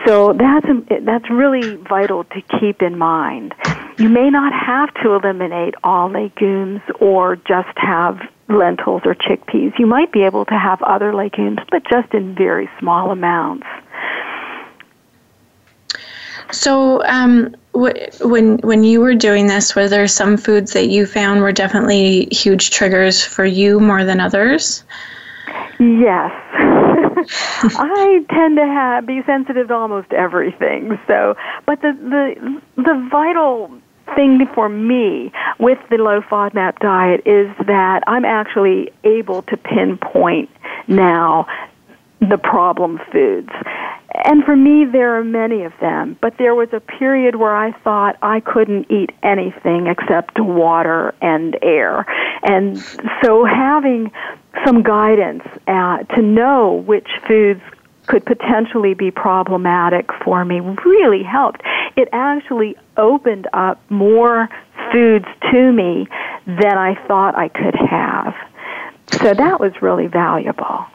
So 0.06 0.34
that's 0.34 0.66
that's 1.02 1.30
really 1.30 1.76
vital 1.76 2.24
to 2.24 2.42
keep 2.60 2.82
in 2.82 2.98
mind. 2.98 3.54
You 3.96 4.08
may 4.08 4.28
not 4.28 4.52
have 4.52 4.92
to 5.02 5.14
eliminate 5.14 5.74
all 5.82 6.10
legumes 6.10 6.80
or 7.00 7.36
just 7.36 7.76
have 7.76 8.18
lentils 8.48 9.02
or 9.04 9.14
chickpeas. 9.14 9.78
You 9.78 9.86
might 9.86 10.12
be 10.12 10.22
able 10.22 10.44
to 10.46 10.58
have 10.58 10.82
other 10.82 11.14
legumes, 11.14 11.58
but 11.70 11.82
just 11.90 12.12
in 12.12 12.34
very 12.34 12.68
small 12.78 13.10
amounts. 13.10 13.66
So, 16.50 17.02
um, 17.04 17.56
when 17.72 18.58
when 18.58 18.84
you 18.84 19.00
were 19.00 19.14
doing 19.14 19.46
this, 19.46 19.74
were 19.74 19.88
there 19.88 20.06
some 20.06 20.36
foods 20.36 20.72
that 20.72 20.88
you 20.88 21.06
found 21.06 21.40
were 21.40 21.52
definitely 21.52 22.28
huge 22.30 22.70
triggers 22.70 23.24
for 23.24 23.44
you 23.44 23.80
more 23.80 24.04
than 24.04 24.20
others? 24.20 24.84
Yes. 25.80 26.30
I 27.76 28.24
tend 28.30 28.56
to 28.56 28.66
have 28.66 29.06
be 29.06 29.22
sensitive 29.26 29.68
to 29.68 29.74
almost 29.74 30.12
everything. 30.12 30.98
So, 31.06 31.34
but 31.66 31.80
the 31.80 31.92
the 31.92 32.82
the 32.82 33.08
vital 33.10 33.70
thing 34.14 34.46
for 34.54 34.68
me 34.68 35.32
with 35.58 35.78
the 35.90 35.96
low 35.96 36.20
FODMAP 36.20 36.78
diet 36.78 37.22
is 37.26 37.48
that 37.66 38.02
I'm 38.06 38.24
actually 38.24 38.92
able 39.04 39.42
to 39.42 39.56
pinpoint 39.56 40.50
now 40.88 41.46
the 42.20 42.38
problem 42.38 43.00
foods. 43.12 43.50
And 44.24 44.44
for 44.44 44.54
me, 44.54 44.84
there 44.84 45.18
are 45.18 45.24
many 45.24 45.64
of 45.64 45.72
them, 45.80 46.16
but 46.20 46.38
there 46.38 46.54
was 46.54 46.68
a 46.72 46.80
period 46.80 47.36
where 47.36 47.54
I 47.54 47.72
thought 47.72 48.16
I 48.22 48.40
couldn't 48.40 48.90
eat 48.90 49.10
anything 49.22 49.88
except 49.88 50.38
water 50.38 51.14
and 51.20 51.58
air. 51.62 52.06
And 52.44 52.78
so 53.22 53.44
having 53.44 54.12
some 54.64 54.82
guidance 54.82 55.42
uh, 55.66 56.04
to 56.14 56.22
know 56.22 56.84
which 56.86 57.08
foods 57.26 57.60
could 58.06 58.24
potentially 58.24 58.94
be 58.94 59.10
problematic 59.10 60.10
for 60.24 60.44
me 60.44 60.60
really 60.60 61.22
helped. 61.22 61.62
It 61.96 62.08
actually 62.12 62.76
opened 62.96 63.46
up 63.52 63.80
more 63.90 64.48
foods 64.92 65.26
to 65.50 65.72
me 65.72 66.06
than 66.46 66.78
I 66.78 66.94
thought 67.06 67.36
I 67.36 67.48
could 67.48 67.74
have. 67.74 68.34
So 69.20 69.34
that 69.34 69.60
was 69.60 69.72
really 69.80 70.06
valuable. 70.06 70.86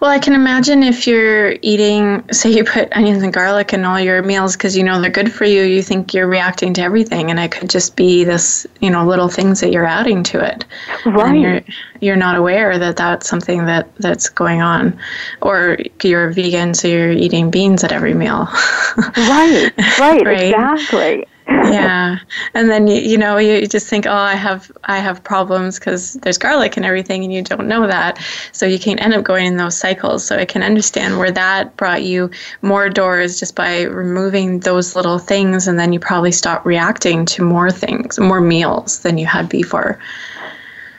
Well, 0.00 0.10
I 0.10 0.18
can 0.18 0.32
imagine 0.32 0.82
if 0.82 1.06
you're 1.06 1.56
eating, 1.62 2.24
say, 2.30 2.50
you 2.50 2.64
put 2.64 2.92
onions 2.92 3.22
and 3.22 3.32
garlic 3.32 3.72
in 3.72 3.84
all 3.84 3.98
your 3.98 4.22
meals 4.22 4.56
because 4.56 4.76
you 4.76 4.84
know 4.84 5.00
they're 5.00 5.10
good 5.10 5.32
for 5.32 5.44
you, 5.44 5.62
you 5.62 5.82
think 5.82 6.14
you're 6.14 6.26
reacting 6.26 6.72
to 6.74 6.82
everything, 6.82 7.30
and 7.30 7.40
it 7.40 7.50
could 7.50 7.68
just 7.68 7.96
be 7.96 8.24
this, 8.24 8.66
you 8.80 8.90
know, 8.90 9.06
little 9.06 9.28
things 9.28 9.60
that 9.60 9.72
you're 9.72 9.86
adding 9.86 10.22
to 10.24 10.44
it. 10.44 10.64
Right. 11.04 11.28
And 11.28 11.42
you're 11.42 11.60
you're 12.00 12.16
not 12.16 12.36
aware 12.36 12.78
that 12.78 12.96
that's 12.96 13.28
something 13.28 13.66
that 13.66 13.94
that's 13.96 14.28
going 14.28 14.60
on, 14.62 14.98
or 15.42 15.78
you're 16.02 16.30
vegan, 16.30 16.74
so 16.74 16.88
you're 16.88 17.12
eating 17.12 17.50
beans 17.50 17.82
at 17.84 17.92
every 17.92 18.14
meal. 18.14 18.48
right. 19.16 19.70
Right. 19.98 20.24
right. 20.26 20.54
Exactly 20.54 21.26
yeah 21.48 22.18
and 22.54 22.68
then 22.70 22.86
you, 22.86 23.00
you 23.00 23.16
know 23.16 23.36
you 23.36 23.66
just 23.66 23.88
think 23.88 24.06
oh 24.06 24.12
i 24.12 24.34
have 24.34 24.70
i 24.84 24.98
have 24.98 25.22
problems 25.22 25.78
because 25.78 26.14
there's 26.14 26.38
garlic 26.38 26.76
and 26.76 26.84
everything 26.84 27.22
and 27.22 27.32
you 27.32 27.42
don't 27.42 27.68
know 27.68 27.86
that 27.86 28.18
so 28.52 28.66
you 28.66 28.78
can 28.78 28.98
end 28.98 29.14
up 29.14 29.22
going 29.22 29.46
in 29.46 29.56
those 29.56 29.76
cycles 29.76 30.24
so 30.24 30.36
i 30.36 30.44
can 30.44 30.62
understand 30.62 31.18
where 31.18 31.30
that 31.30 31.76
brought 31.76 32.02
you 32.02 32.30
more 32.62 32.88
doors 32.88 33.38
just 33.38 33.54
by 33.54 33.82
removing 33.82 34.60
those 34.60 34.96
little 34.96 35.18
things 35.18 35.68
and 35.68 35.78
then 35.78 35.92
you 35.92 36.00
probably 36.00 36.32
stop 36.32 36.64
reacting 36.66 37.24
to 37.24 37.42
more 37.42 37.70
things 37.70 38.18
more 38.18 38.40
meals 38.40 39.00
than 39.00 39.16
you 39.18 39.26
had 39.26 39.48
before 39.48 39.98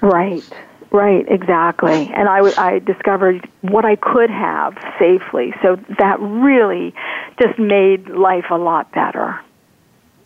right 0.02 0.44
Right, 0.90 1.26
exactly. 1.28 2.10
And 2.16 2.30
I, 2.30 2.40
I 2.58 2.80
discovered 2.80 3.48
what 3.62 3.84
I 3.84 3.98
could 3.98 4.30
have 4.30 4.74
safely. 4.98 5.54
So 5.62 5.76
that 6.00 6.18
really 6.22 6.94
just 7.42 7.60
made 7.60 8.08
life 8.10 8.46
a 8.50 8.56
lot 8.56 8.92
better. 8.94 9.38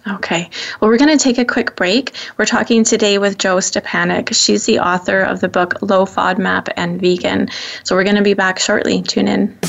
Okay. 0.08 0.50
Well, 0.80 0.90
we're 0.90 0.98
going 0.98 1.16
to 1.16 1.24
take 1.24 1.38
a 1.38 1.46
quick 1.46 1.76
break. 1.76 2.16
We're 2.38 2.46
talking 2.46 2.84
today 2.84 3.20
with 3.20 3.38
Jo 3.38 3.58
Stepaniak. 3.58 4.34
She's 4.34 4.66
the 4.66 4.80
author 4.80 5.22
of 5.22 5.42
the 5.42 5.48
book 5.48 5.82
Low 5.82 6.06
FODMAP 6.06 6.70
and 6.76 7.00
Vegan. 7.00 7.50
So 7.84 7.96
we're 7.96 8.04
going 8.04 8.16
to 8.16 8.24
be 8.24 8.34
back 8.34 8.58
shortly. 8.58 9.04
Tune 9.04 9.28
in. 9.28 9.60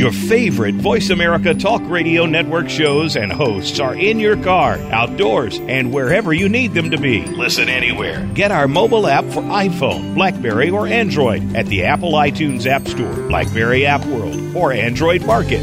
Your 0.00 0.12
favorite 0.12 0.76
Voice 0.76 1.10
America 1.10 1.52
Talk 1.52 1.82
Radio 1.84 2.24
Network 2.24 2.70
shows 2.70 3.16
and 3.16 3.30
hosts 3.30 3.78
are 3.80 3.94
in 3.94 4.18
your 4.18 4.42
car, 4.42 4.78
outdoors, 4.90 5.58
and 5.68 5.92
wherever 5.92 6.32
you 6.32 6.48
need 6.48 6.72
them 6.72 6.90
to 6.92 6.96
be. 6.96 7.26
Listen 7.26 7.68
anywhere. 7.68 8.26
Get 8.32 8.50
our 8.50 8.66
mobile 8.66 9.06
app 9.06 9.26
for 9.26 9.42
iPhone, 9.42 10.14
Blackberry, 10.14 10.70
or 10.70 10.86
Android 10.86 11.54
at 11.54 11.66
the 11.66 11.84
Apple 11.84 12.12
iTunes 12.12 12.64
App 12.64 12.88
Store, 12.88 13.12
Blackberry 13.28 13.84
App 13.84 14.02
World, 14.06 14.56
or 14.56 14.72
Android 14.72 15.26
Market. 15.26 15.60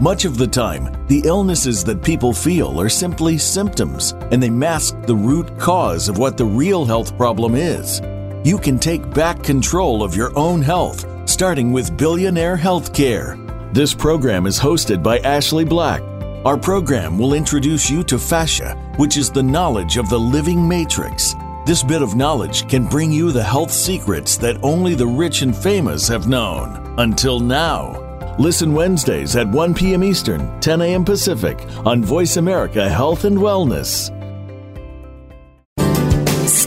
Much 0.00 0.24
of 0.24 0.38
the 0.38 0.46
time, 0.46 1.06
the 1.08 1.20
illnesses 1.26 1.84
that 1.84 2.02
people 2.02 2.32
feel 2.32 2.80
are 2.80 2.88
simply 2.88 3.36
symptoms, 3.36 4.12
and 4.32 4.42
they 4.42 4.48
mask 4.48 4.96
the 5.02 5.14
root 5.14 5.58
cause 5.58 6.08
of 6.08 6.16
what 6.16 6.38
the 6.38 6.46
real 6.46 6.86
health 6.86 7.14
problem 7.18 7.54
is. 7.54 8.00
You 8.42 8.56
can 8.56 8.78
take 8.78 9.12
back 9.12 9.42
control 9.42 10.02
of 10.02 10.16
your 10.16 10.34
own 10.38 10.62
health 10.62 11.04
starting 11.28 11.72
with 11.72 11.96
Billionaire 11.96 12.56
Healthcare. 12.56 13.36
This 13.74 13.92
program 13.92 14.46
is 14.46 14.58
hosted 14.58 15.02
by 15.02 15.18
Ashley 15.18 15.64
Black. 15.64 16.00
Our 16.46 16.56
program 16.56 17.18
will 17.18 17.34
introduce 17.34 17.90
you 17.90 18.02
to 18.04 18.18
fascia, 18.18 18.74
which 18.96 19.18
is 19.18 19.30
the 19.30 19.42
knowledge 19.42 19.98
of 19.98 20.08
the 20.08 20.18
living 20.18 20.66
matrix. 20.66 21.34
This 21.66 21.82
bit 21.82 22.00
of 22.00 22.16
knowledge 22.16 22.66
can 22.66 22.86
bring 22.86 23.12
you 23.12 23.30
the 23.30 23.42
health 23.42 23.70
secrets 23.70 24.38
that 24.38 24.58
only 24.62 24.94
the 24.94 25.06
rich 25.06 25.42
and 25.42 25.54
famous 25.54 26.08
have 26.08 26.28
known. 26.28 26.94
Until 26.98 27.40
now. 27.40 28.04
Listen 28.38 28.72
Wednesdays 28.72 29.36
at 29.36 29.48
1 29.48 29.74
p.m. 29.74 30.02
Eastern, 30.02 30.58
10 30.60 30.80
a.m. 30.80 31.04
Pacific 31.04 31.58
on 31.84 32.02
Voice 32.02 32.38
America 32.38 32.88
Health 32.88 33.24
and 33.24 33.36
Wellness. 33.36 34.17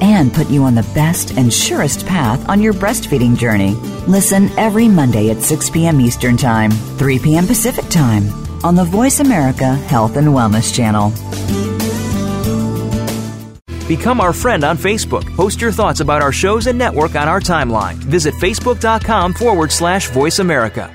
and 0.00 0.32
put 0.32 0.48
you 0.48 0.64
on 0.64 0.74
the 0.74 0.90
best 0.94 1.36
and 1.36 1.52
surest 1.52 2.06
path 2.06 2.48
on 2.48 2.60
your 2.60 2.72
breastfeeding 2.74 3.36
journey. 3.36 3.74
Listen 4.06 4.48
every 4.58 4.88
Monday 4.88 5.30
at 5.30 5.42
6 5.42 5.70
p.m. 5.70 6.00
Eastern 6.00 6.36
Time, 6.36 6.70
3 6.70 7.18
p.m. 7.18 7.46
Pacific 7.46 7.86
Time 7.88 8.24
on 8.64 8.74
the 8.74 8.84
Voice 8.84 9.20
America 9.20 9.74
Health 9.74 10.16
and 10.16 10.28
Wellness 10.28 10.74
Channel. 10.74 11.10
Become 13.88 14.20
our 14.20 14.34
friend 14.34 14.64
on 14.64 14.76
Facebook. 14.76 15.24
Post 15.34 15.62
your 15.62 15.72
thoughts 15.72 16.00
about 16.00 16.20
our 16.20 16.32
shows 16.32 16.66
and 16.66 16.78
network 16.78 17.14
on 17.14 17.26
our 17.26 17.40
timeline. 17.40 17.94
Visit 17.94 18.34
facebook.com 18.34 19.32
forward 19.32 19.72
slash 19.72 20.10
voice 20.10 20.40
America. 20.40 20.94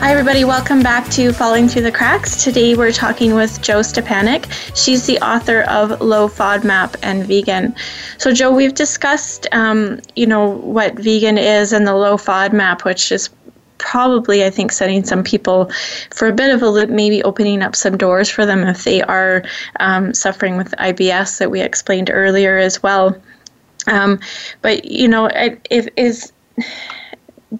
Hi, 0.00 0.12
everybody. 0.12 0.44
Welcome 0.44 0.80
back 0.80 1.10
to 1.10 1.32
Falling 1.32 1.66
Through 1.66 1.82
the 1.82 1.90
Cracks. 1.90 2.44
Today 2.44 2.76
we're 2.76 2.92
talking 2.92 3.34
with 3.34 3.60
Jo 3.60 3.80
Stepaniak. 3.80 4.46
She's 4.76 5.06
the 5.06 5.18
author 5.18 5.62
of 5.62 6.00
Low 6.00 6.28
FODMAP 6.28 6.94
and 7.02 7.26
Vegan. 7.26 7.74
So, 8.16 8.32
Joe, 8.32 8.54
we've 8.54 8.74
discussed, 8.74 9.48
um, 9.50 10.00
you 10.14 10.24
know, 10.24 10.50
what 10.50 10.94
vegan 10.94 11.36
is 11.36 11.72
and 11.72 11.84
the 11.84 11.96
low 11.96 12.16
FODMAP, 12.16 12.84
which 12.84 13.10
is 13.10 13.28
probably, 13.78 14.44
I 14.44 14.50
think, 14.50 14.70
setting 14.70 15.02
some 15.02 15.24
people 15.24 15.68
for 16.10 16.28
a 16.28 16.32
bit 16.32 16.54
of 16.54 16.62
a 16.62 16.68
loop, 16.70 16.90
maybe 16.90 17.20
opening 17.24 17.60
up 17.60 17.74
some 17.74 17.98
doors 17.98 18.30
for 18.30 18.46
them 18.46 18.62
if 18.62 18.84
they 18.84 19.02
are 19.02 19.42
um, 19.80 20.14
suffering 20.14 20.56
with 20.56 20.70
IBS 20.78 21.38
that 21.38 21.50
we 21.50 21.60
explained 21.60 22.08
earlier 22.08 22.56
as 22.56 22.84
well. 22.84 23.20
Um, 23.88 24.20
but 24.62 24.84
you 24.84 25.08
know, 25.08 25.26
it, 25.26 25.66
it 25.70 25.92
is 25.96 26.32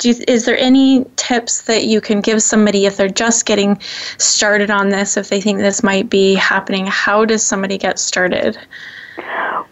you, 0.03 0.14
is 0.26 0.45
there 0.45 0.59
any 0.59 1.05
tips 1.16 1.62
that 1.62 1.84
you 1.84 2.01
can 2.01 2.20
give 2.20 2.43
somebody 2.43 2.86
if 2.86 2.97
they're 2.97 3.09
just 3.09 3.47
getting 3.47 3.80
started 4.18 4.70
on 4.70 4.91
this, 4.91 5.16
if 5.16 5.28
they 5.28 5.41
think 5.41 5.59
this 5.59 5.82
might 5.82 6.11
be 6.11 6.34
happening? 6.34 6.86
How 6.86 7.24
does 7.24 7.43
somebody 7.43 7.78
get 7.78 7.99
started? 7.99 8.59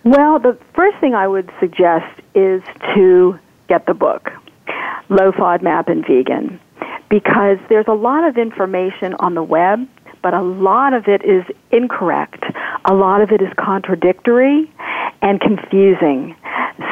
Well, 0.04 0.38
the 0.38 0.56
first 0.74 0.98
thing 0.98 1.14
I 1.14 1.26
would 1.26 1.50
suggest 1.60 2.06
is 2.34 2.62
to 2.94 3.38
get 3.68 3.86
the 3.86 3.94
book, 3.94 4.30
Low 5.08 5.32
FODMAP 5.32 5.88
and 5.88 6.06
Vegan, 6.06 6.60
because 7.08 7.58
there's 7.68 7.88
a 7.88 7.94
lot 7.94 8.24
of 8.24 8.38
information 8.38 9.14
on 9.18 9.34
the 9.34 9.42
web, 9.42 9.86
but 10.22 10.34
a 10.34 10.42
lot 10.42 10.92
of 10.94 11.08
it 11.08 11.24
is 11.24 11.44
incorrect. 11.70 12.44
A 12.84 12.94
lot 12.94 13.20
of 13.20 13.30
it 13.32 13.42
is 13.42 13.48
contradictory 13.56 14.70
and 15.22 15.40
confusing. 15.40 16.36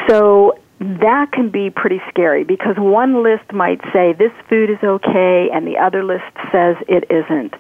So 0.09 0.59
that 1.01 1.33
can 1.33 1.51
be 1.51 1.71
pretty 1.71 2.01
scary 2.09 2.45
because 2.45 2.77
one 2.77 3.23
list 3.23 3.53
might 3.53 3.81
say 3.93 4.13
this 4.13 4.33
food 4.49 4.71
is 4.71 4.83
okay 4.83 5.49
and 5.53 5.67
the 5.67 5.79
other 5.79 6.05
list 6.05 6.25
says 6.53 6.77
it 6.89 7.05
isn't. 7.11 7.55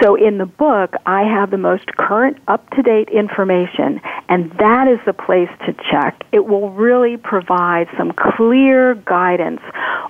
So 0.00 0.16
in 0.16 0.38
the 0.38 0.46
book, 0.46 0.94
I 1.06 1.22
have 1.22 1.50
the 1.50 1.58
most 1.58 1.86
current, 1.96 2.38
up 2.48 2.68
to 2.70 2.82
date 2.82 3.08
information, 3.08 4.00
and 4.28 4.50
that 4.58 4.88
is 4.88 4.98
the 5.06 5.12
place 5.12 5.50
to 5.66 5.74
check. 5.90 6.24
It 6.32 6.46
will 6.46 6.70
really 6.70 7.16
provide 7.16 7.88
some 7.96 8.12
clear 8.12 8.94
guidance 8.94 9.60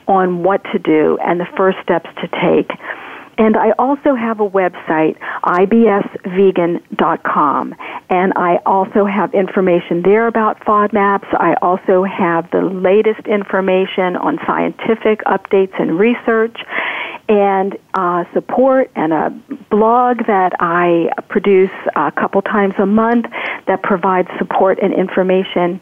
on 0.08 0.42
what 0.42 0.62
to 0.72 0.78
do 0.78 1.18
and 1.24 1.40
the 1.40 1.48
first 1.56 1.78
steps 1.82 2.08
to 2.20 2.28
take. 2.28 2.70
And 3.38 3.56
I 3.56 3.70
also 3.78 4.14
have 4.14 4.40
a 4.40 4.48
website, 4.48 5.16
ibsvegan.com. 5.44 7.74
And 8.10 8.32
I 8.36 8.58
also 8.66 9.06
have 9.06 9.32
information 9.34 10.02
there 10.02 10.26
about 10.26 10.60
FODMAPs. 10.60 11.32
I 11.32 11.54
also 11.62 12.04
have 12.04 12.50
the 12.50 12.60
latest 12.60 13.26
information 13.26 14.16
on 14.16 14.38
scientific 14.46 15.24
updates 15.24 15.80
and 15.80 15.98
research 15.98 16.58
and 17.28 17.78
uh, 17.94 18.24
support 18.34 18.90
and 18.96 19.12
a 19.12 19.30
blog 19.70 20.26
that 20.26 20.52
I 20.60 21.08
produce 21.28 21.70
a 21.96 22.12
couple 22.12 22.42
times 22.42 22.74
a 22.78 22.86
month 22.86 23.26
that 23.66 23.82
provides 23.82 24.28
support 24.38 24.78
and 24.82 24.92
information. 24.92 25.80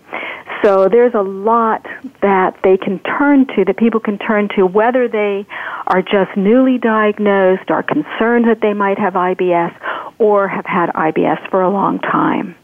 So 0.63 0.89
there's 0.89 1.15
a 1.15 1.23
lot 1.23 1.87
that 2.21 2.59
they 2.63 2.77
can 2.77 2.99
turn 3.01 3.47
to, 3.57 3.65
that 3.65 3.79
people 3.79 4.01
can 4.01 4.19
turn 4.19 4.49
to, 4.57 4.67
whether 4.67 5.09
they 5.09 5.47
are 5.87 6.03
just 6.03 6.37
newly 6.37 6.77
diagnosed, 6.77 7.31
are 7.69 7.83
concerned 7.83 8.49
that 8.49 8.61
they 8.61 8.73
might 8.73 8.99
have 8.99 9.15
IBS, 9.15 9.75
or 10.19 10.49
have 10.49 10.67
had 10.67 10.91
IBS 10.91 11.51
for 11.51 11.63
a 11.63 11.71
long 11.71 11.99
time. 12.01 12.57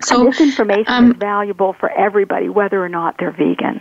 So 0.00 0.20
and 0.20 0.32
this 0.32 0.40
information 0.40 0.92
um, 0.92 1.10
is 1.12 1.16
valuable 1.16 1.74
for 1.74 1.90
everybody, 1.90 2.48
whether 2.48 2.82
or 2.82 2.88
not 2.88 3.18
they're 3.18 3.30
vegan. 3.30 3.80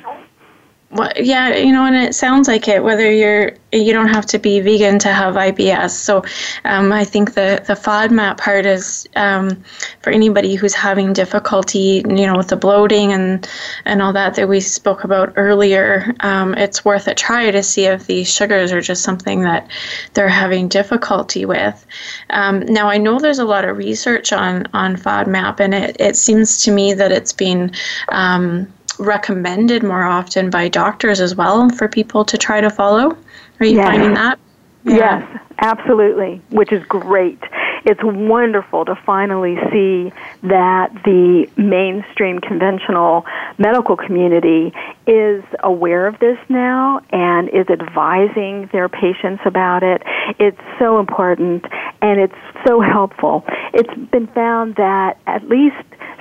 Well, 0.93 1.09
yeah, 1.15 1.55
you 1.55 1.71
know, 1.71 1.85
and 1.85 1.95
it 1.95 2.13
sounds 2.15 2.49
like 2.49 2.67
it. 2.67 2.83
Whether 2.83 3.09
you're, 3.09 3.53
you 3.71 3.93
don't 3.93 4.09
have 4.09 4.25
to 4.25 4.37
be 4.37 4.59
vegan 4.59 4.99
to 4.99 5.13
have 5.13 5.35
IBS. 5.35 5.91
So, 5.91 6.25
um, 6.65 6.91
I 6.91 7.05
think 7.05 7.33
the 7.33 7.63
the 7.65 7.75
FODMAP 7.75 8.37
part 8.37 8.65
is 8.65 9.07
um, 9.15 9.63
for 10.01 10.09
anybody 10.09 10.55
who's 10.55 10.73
having 10.73 11.13
difficulty, 11.13 12.03
you 12.05 12.27
know, 12.27 12.35
with 12.35 12.49
the 12.49 12.57
bloating 12.57 13.13
and 13.13 13.47
and 13.85 14.01
all 14.01 14.11
that 14.11 14.35
that 14.35 14.49
we 14.49 14.59
spoke 14.59 15.05
about 15.05 15.31
earlier. 15.37 16.13
Um, 16.19 16.55
it's 16.55 16.83
worth 16.83 17.07
a 17.07 17.15
try 17.15 17.51
to 17.51 17.63
see 17.63 17.85
if 17.85 18.07
these 18.07 18.29
sugars 18.29 18.73
are 18.73 18.81
just 18.81 19.01
something 19.01 19.43
that 19.43 19.71
they're 20.13 20.27
having 20.27 20.67
difficulty 20.67 21.45
with. 21.45 21.85
Um, 22.31 22.65
now, 22.65 22.89
I 22.89 22.97
know 22.97 23.17
there's 23.17 23.39
a 23.39 23.45
lot 23.45 23.63
of 23.63 23.77
research 23.77 24.33
on 24.33 24.67
on 24.73 24.97
FODMAP, 24.97 25.61
and 25.61 25.73
it 25.73 25.95
it 26.01 26.17
seems 26.17 26.61
to 26.63 26.71
me 26.71 26.93
that 26.95 27.13
it's 27.13 27.31
been 27.31 27.71
um, 28.09 28.67
recommended 29.01 29.83
more 29.83 30.03
often 30.03 30.49
by 30.49 30.67
doctors 30.67 31.19
as 31.19 31.35
well 31.35 31.69
for 31.69 31.87
people 31.87 32.23
to 32.25 32.37
try 32.37 32.61
to 32.61 32.69
follow. 32.69 33.17
Are 33.59 33.65
you 33.65 33.77
yes. 33.77 33.87
finding 33.87 34.13
that? 34.13 34.39
Yeah. 34.83 34.95
Yes, 34.95 35.41
absolutely, 35.59 36.41
which 36.49 36.71
is 36.71 36.83
great. 36.85 37.39
It's 37.85 38.01
wonderful 38.03 38.85
to 38.85 38.95
finally 39.05 39.55
see 39.71 40.11
that 40.43 40.91
the 41.03 41.49
mainstream 41.57 42.39
conventional 42.39 43.25
medical 43.57 43.97
community 43.97 44.73
is 45.07 45.43
aware 45.63 46.07
of 46.07 46.19
this 46.19 46.37
now 46.49 47.01
and 47.11 47.49
is 47.49 47.67
advising 47.69 48.69
their 48.71 48.87
patients 48.87 49.41
about 49.45 49.83
it. 49.83 50.03
It's 50.39 50.61
so 50.77 50.99
important 50.99 51.65
and 52.01 52.19
it's 52.19 52.35
so 52.67 52.81
helpful. 52.81 53.43
It's 53.73 53.93
been 54.11 54.27
found 54.27 54.75
that 54.75 55.17
at 55.25 55.47
least 55.49 55.75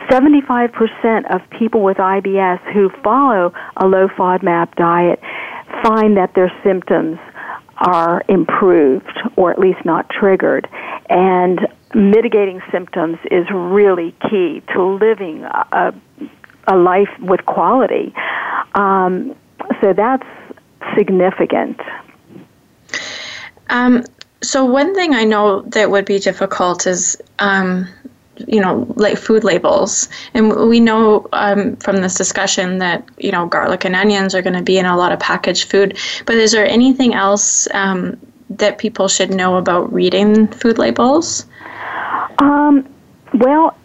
75% 0.09 1.35
of 1.35 1.41
people 1.51 1.83
with 1.83 1.99
IBS 1.99 2.61
who 2.73 2.91
follow 3.03 3.53
a 3.77 3.87
low 3.87 4.09
FODMAP 4.09 4.75
diet 4.77 5.21
find 5.83 6.17
that 6.17 6.35
their 6.35 6.53
symptoms 6.65 7.19
are 7.81 8.23
improved 8.29 9.19
or 9.37 9.51
at 9.51 9.59
least 9.59 9.85
not 9.85 10.09
triggered. 10.11 10.69
And 11.09 11.67
mitigating 11.95 12.61
symptoms 12.71 13.19
is 13.31 13.47
really 13.51 14.15
key 14.29 14.63
to 14.75 14.83
living 14.83 15.45
a, 15.45 15.95
a 16.69 16.77
life 16.77 17.11
with 17.21 17.45
quality. 17.47 18.15
Um, 18.75 19.35
so 19.81 19.93
that's 19.93 20.27
significant. 20.97 21.81
Um, 23.69 24.05
so 24.43 24.65
one 24.65 24.95
thing 24.95 25.15
I 25.15 25.25
know 25.25 25.63
that 25.63 25.91
would 25.91 26.05
be 26.05 26.19
difficult 26.19 26.87
is 26.87 27.21
um, 27.39 27.87
you 28.49 28.61
know, 28.61 28.87
like 28.97 29.19
food 29.19 29.45
labels. 29.45 30.09
And 30.35 30.69
we 30.69 30.81
know 30.81 31.27
um, 31.33 31.77
from 31.77 31.97
this 31.99 32.15
discussion 32.15 32.79
that, 32.79 33.09
you 33.19 33.33
know, 33.33 33.47
garlic 33.47 33.85
and 33.85 33.95
onions 33.95 34.35
are 34.35 34.43
going 34.43 34.57
to 34.57 34.63
be 34.63 34.79
in 34.79 34.87
a 34.87 34.97
lot 34.97 35.13
of 35.13 35.19
packaged 35.19 35.71
food. 35.71 35.99
But 36.27 36.37
is 36.37 36.53
there 36.53 36.67
anything 36.67 37.15
else 37.15 37.69
um, 37.75 38.19
that 38.51 38.79
people 38.79 39.09
should 39.09 39.31
know 39.31 39.57
about 39.57 39.93
reading 39.93 40.49
food 40.49 40.79
labels? 40.79 41.47
Um, 42.39 42.89
well, 43.35 43.77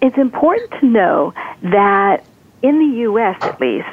it's 0.00 0.18
important 0.18 0.70
to 0.80 0.86
know 0.86 1.34
that 1.62 2.24
in 2.62 2.78
the 2.78 2.98
U.S. 3.00 3.36
at 3.42 3.60
least, 3.60 3.88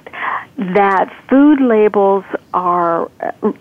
that 0.57 1.11
food 1.29 1.61
labels 1.61 2.25
are 2.53 3.09
uh, 3.21 3.51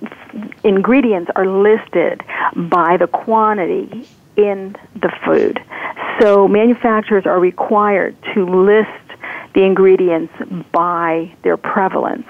ingredients 0.65 1.31
are 1.37 1.47
listed 1.47 2.23
by 2.55 2.97
the 2.97 3.07
quantity 3.07 4.07
in 4.37 4.77
the 4.95 5.11
food. 5.25 5.61
So 6.21 6.49
manufacturers 6.49 7.27
are 7.27 7.39
required 7.39 8.17
to 8.35 8.45
list 8.45 8.89
the 9.55 9.63
ingredients 9.63 10.33
by 10.73 11.35
their 11.43 11.57
prevalence. 11.57 12.27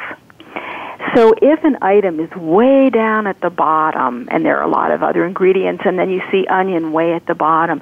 So 1.14 1.34
if 1.40 1.64
an 1.64 1.78
item 1.80 2.20
is 2.20 2.30
way 2.32 2.90
down 2.90 3.26
at 3.26 3.40
the 3.40 3.50
bottom 3.50 4.28
and 4.30 4.44
there 4.44 4.58
are 4.58 4.64
a 4.64 4.70
lot 4.70 4.90
of 4.90 5.02
other 5.02 5.24
ingredients 5.24 5.82
and 5.86 5.98
then 5.98 6.10
you 6.10 6.22
see 6.30 6.46
onion 6.48 6.92
way 6.92 7.14
at 7.14 7.26
the 7.26 7.34
bottom, 7.34 7.80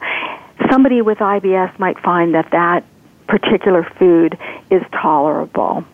somebody 0.71 1.03
with 1.03 1.19
IBS 1.19 1.79
might 1.79 1.99
find 2.01 2.35
that 2.35 2.51
that 2.53 2.85
particular 3.27 3.83
food 3.99 4.39
is 4.71 4.83
tolerable. 4.93 5.85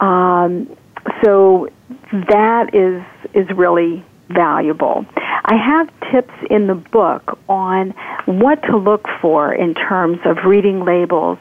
Um, 0.00 0.76
so 1.22 1.68
that 2.12 2.74
is 2.74 3.02
is 3.34 3.48
really 3.56 4.04
valuable. 4.28 5.06
I 5.50 5.56
have 5.56 5.88
tips 6.12 6.34
in 6.50 6.66
the 6.66 6.74
book 6.74 7.38
on 7.48 7.92
what 8.26 8.62
to 8.64 8.76
look 8.76 9.06
for 9.22 9.50
in 9.50 9.74
terms 9.74 10.18
of 10.26 10.44
reading 10.44 10.84
labels 10.84 11.38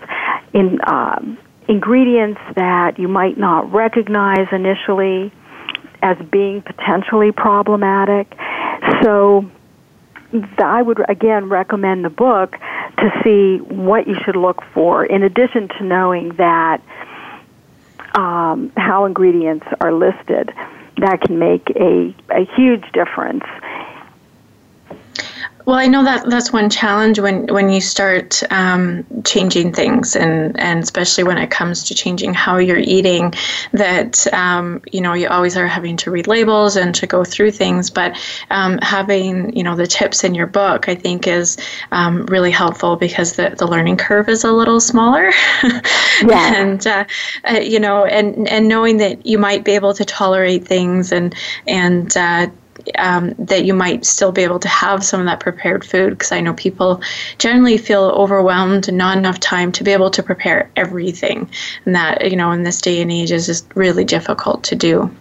in 0.53 0.79
uh, 0.79 1.19
ingredients 1.67 2.39
that 2.55 2.97
you 2.99 3.09
might 3.09 3.37
not 3.37 3.69
recognize 3.73 4.47
initially 4.53 5.33
as 6.01 6.15
being 6.31 6.61
potentially 6.61 7.33
problematic. 7.33 8.33
So 9.03 9.51
I 10.57 10.81
would 10.81 11.03
again 11.09 11.49
recommend 11.49 12.05
the 12.05 12.09
book 12.09 12.53
to 12.53 13.21
see 13.25 13.57
what 13.57 14.07
you 14.07 14.15
should 14.23 14.37
look 14.37 14.63
for, 14.73 15.05
in 15.05 15.23
addition 15.23 15.67
to 15.79 15.83
knowing 15.83 16.29
that 16.37 16.81
um, 18.15 18.71
how 18.77 19.03
ingredients 19.03 19.67
are 19.81 19.91
listed. 19.91 20.53
That 20.99 21.21
can 21.21 21.37
make 21.37 21.69
a, 21.75 22.15
a 22.31 22.45
huge 22.55 22.89
difference 22.93 23.43
well, 25.68 25.76
I 25.76 25.88
know 25.88 26.05
that 26.05 26.30
that's 26.30 26.53
one 26.53 26.70
challenge 26.70 27.20
when, 27.20 27.45
when 27.47 27.70
you 27.70 27.82
start 27.82 28.41
um, 28.53 29.05
changing 29.26 29.74
things, 29.74 30.15
and, 30.15 30.57
and 30.57 30.82
especially 30.82 31.26
when 31.26 31.38
it 31.38 31.51
comes 31.51 31.84
to 31.84 31.93
changing 31.93 32.34
how 32.34 32.55
you're 32.55 32.78
eating, 32.78 33.34
that 33.74 34.34
um, 34.34 34.82
you 34.93 35.01
know 35.01 35.13
you 35.13 35.28
always 35.28 35.57
are 35.57 35.68
having 35.68 35.97
to 35.97 36.09
read 36.09 36.26
labels 36.26 36.78
and 36.78 36.95
to 36.95 37.05
go 37.05 37.26
through 37.26 37.51
things. 37.51 37.89
But 37.89 38.18
um, 38.49 38.80
having 38.82 39.53
you 39.57 39.61
know 39.61 39.76
the 39.76 39.88
tips 39.88 40.24
in 40.24 40.34
your 40.34 40.47
book, 40.47 40.88
I 40.88 40.95
think, 40.95 41.28
is 41.28 41.57
um, 41.91 42.26
really 42.28 42.51
helpful 42.51 42.95
because 42.95 43.34
the, 43.34 43.53
the 43.57 43.68
learning 43.68 43.97
curve 43.97 44.30
is 44.30 44.45
a 44.45 44.53
little 44.53 44.80
smaller. 44.80 45.32
yeah. 46.24 46.55
and 46.55 46.88
uh, 46.88 47.03
uh, 47.43 47.59
you 47.59 47.82
know, 47.82 48.05
and 48.05 48.47
and 48.47 48.70
knowing 48.70 48.97
that 48.97 49.26
you 49.26 49.38
might 49.38 49.65
be 49.65 49.74
able 49.74 49.93
to 49.95 50.05
tolerate 50.05 50.65
things 50.65 51.11
and 51.11 51.36
and 51.68 52.15
uh, 52.15 52.47
um, 52.97 53.33
that 53.39 53.65
you 53.65 53.73
might 53.73 54.05
still 54.05 54.31
be 54.31 54.43
able 54.43 54.59
to 54.59 54.67
have 54.67 55.03
some 55.03 55.19
of 55.19 55.25
that 55.25 55.39
prepared 55.39 55.85
food 55.85 56.11
because 56.11 56.31
I 56.31 56.41
know 56.41 56.53
people 56.53 57.01
generally 57.38 57.77
feel 57.77 58.03
overwhelmed 58.03 58.88
and 58.88 58.97
not 58.97 59.17
enough 59.17 59.39
time 59.39 59.71
to 59.73 59.83
be 59.83 59.91
able 59.91 60.11
to 60.11 60.23
prepare 60.23 60.69
everything. 60.75 61.49
And 61.85 61.95
that, 61.95 62.29
you 62.29 62.38
know, 62.38 62.51
in 62.51 62.63
this 62.63 62.81
day 62.81 63.01
and 63.01 63.11
age 63.11 63.31
is 63.31 63.45
just 63.45 63.67
really 63.75 64.05
difficult 64.05 64.63
to 64.65 64.75
do. 64.75 65.11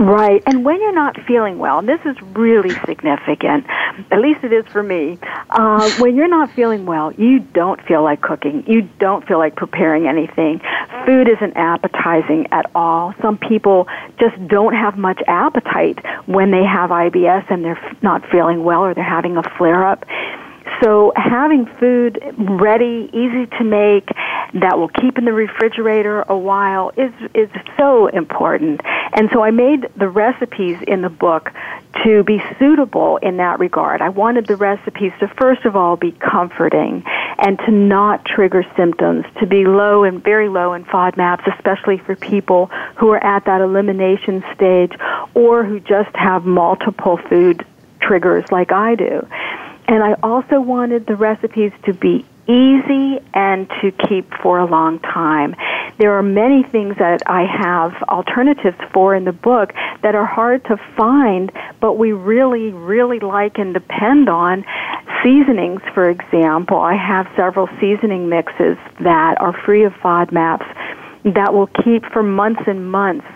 Right. 0.00 0.42
And 0.46 0.64
when 0.64 0.80
you're 0.80 0.94
not 0.94 1.20
feeling 1.28 1.58
well, 1.58 1.80
and 1.80 1.86
this 1.86 2.00
is 2.06 2.16
really 2.34 2.70
significant, 2.86 3.66
at 4.10 4.18
least 4.18 4.42
it 4.42 4.50
is 4.50 4.64
for 4.72 4.82
me, 4.82 5.18
uh, 5.50 5.90
when 5.98 6.16
you're 6.16 6.26
not 6.26 6.50
feeling 6.52 6.86
well, 6.86 7.12
you 7.12 7.40
don't 7.40 7.78
feel 7.82 8.02
like 8.02 8.22
cooking. 8.22 8.64
You 8.66 8.88
don't 8.98 9.26
feel 9.28 9.36
like 9.36 9.56
preparing 9.56 10.06
anything. 10.06 10.62
Food 11.04 11.28
isn't 11.28 11.54
appetizing 11.54 12.46
at 12.50 12.70
all. 12.74 13.12
Some 13.20 13.36
people 13.36 13.88
just 14.18 14.36
don't 14.48 14.72
have 14.72 14.96
much 14.96 15.20
appetite 15.28 15.98
when 16.24 16.50
they 16.50 16.64
have 16.64 16.88
IBS 16.88 17.50
and 17.50 17.62
they're 17.62 17.96
not 18.00 18.22
feeling 18.30 18.64
well 18.64 18.80
or 18.80 18.94
they're 18.94 19.04
having 19.04 19.36
a 19.36 19.42
flare 19.58 19.86
up. 19.86 20.06
So 20.82 21.12
having 21.14 21.66
food 21.78 22.18
ready, 22.38 23.10
easy 23.12 23.46
to 23.58 23.64
make, 23.64 24.08
that 24.54 24.78
will 24.78 24.88
keep 24.88 25.18
in 25.18 25.24
the 25.24 25.32
refrigerator 25.32 26.22
a 26.22 26.36
while 26.36 26.90
is 26.96 27.12
is 27.34 27.48
so 27.76 28.06
important. 28.08 28.80
And 29.12 29.28
so 29.32 29.42
I 29.42 29.50
made 29.50 29.88
the 29.96 30.08
recipes 30.08 30.78
in 30.86 31.02
the 31.02 31.08
book 31.08 31.50
to 32.04 32.24
be 32.24 32.42
suitable 32.58 33.18
in 33.18 33.36
that 33.36 33.58
regard. 33.58 34.00
I 34.00 34.08
wanted 34.08 34.46
the 34.46 34.56
recipes 34.56 35.12
to 35.20 35.28
first 35.28 35.64
of 35.64 35.76
all 35.76 35.96
be 35.96 36.12
comforting 36.12 37.04
and 37.38 37.58
to 37.60 37.70
not 37.70 38.24
trigger 38.24 38.64
symptoms, 38.76 39.24
to 39.40 39.46
be 39.46 39.64
low 39.64 40.04
and 40.04 40.22
very 40.22 40.48
low 40.48 40.72
in 40.72 40.84
FODMAPs, 40.84 41.52
especially 41.56 41.98
for 41.98 42.16
people 42.16 42.66
who 42.96 43.10
are 43.10 43.22
at 43.22 43.44
that 43.44 43.60
elimination 43.60 44.44
stage 44.54 44.92
or 45.34 45.64
who 45.64 45.80
just 45.80 46.14
have 46.14 46.44
multiple 46.44 47.18
food 47.28 47.64
triggers 48.00 48.50
like 48.50 48.72
I 48.72 48.94
do. 48.94 49.26
And 49.90 50.04
I 50.04 50.14
also 50.22 50.60
wanted 50.60 51.06
the 51.06 51.16
recipes 51.16 51.72
to 51.84 51.92
be 51.92 52.24
easy 52.46 53.18
and 53.34 53.68
to 53.82 53.90
keep 53.90 54.32
for 54.40 54.60
a 54.60 54.64
long 54.64 55.00
time. 55.00 55.56
There 55.98 56.14
are 56.16 56.22
many 56.22 56.62
things 56.62 56.96
that 56.98 57.22
I 57.26 57.44
have 57.44 58.00
alternatives 58.04 58.78
for 58.92 59.16
in 59.16 59.24
the 59.24 59.32
book 59.32 59.72
that 60.02 60.14
are 60.14 60.24
hard 60.24 60.64
to 60.66 60.76
find, 60.96 61.50
but 61.80 61.94
we 61.94 62.12
really, 62.12 62.70
really 62.70 63.18
like 63.18 63.58
and 63.58 63.74
depend 63.74 64.28
on. 64.28 64.64
Seasonings, 65.24 65.82
for 65.92 66.08
example, 66.08 66.78
I 66.78 66.94
have 66.94 67.28
several 67.34 67.68
seasoning 67.80 68.28
mixes 68.28 68.78
that 69.00 69.40
are 69.40 69.52
free 69.64 69.82
of 69.82 69.92
FODMAPs 69.94 71.34
that 71.34 71.52
will 71.52 71.66
keep 71.66 72.04
for 72.12 72.22
months 72.22 72.62
and 72.68 72.90
months 72.92 73.26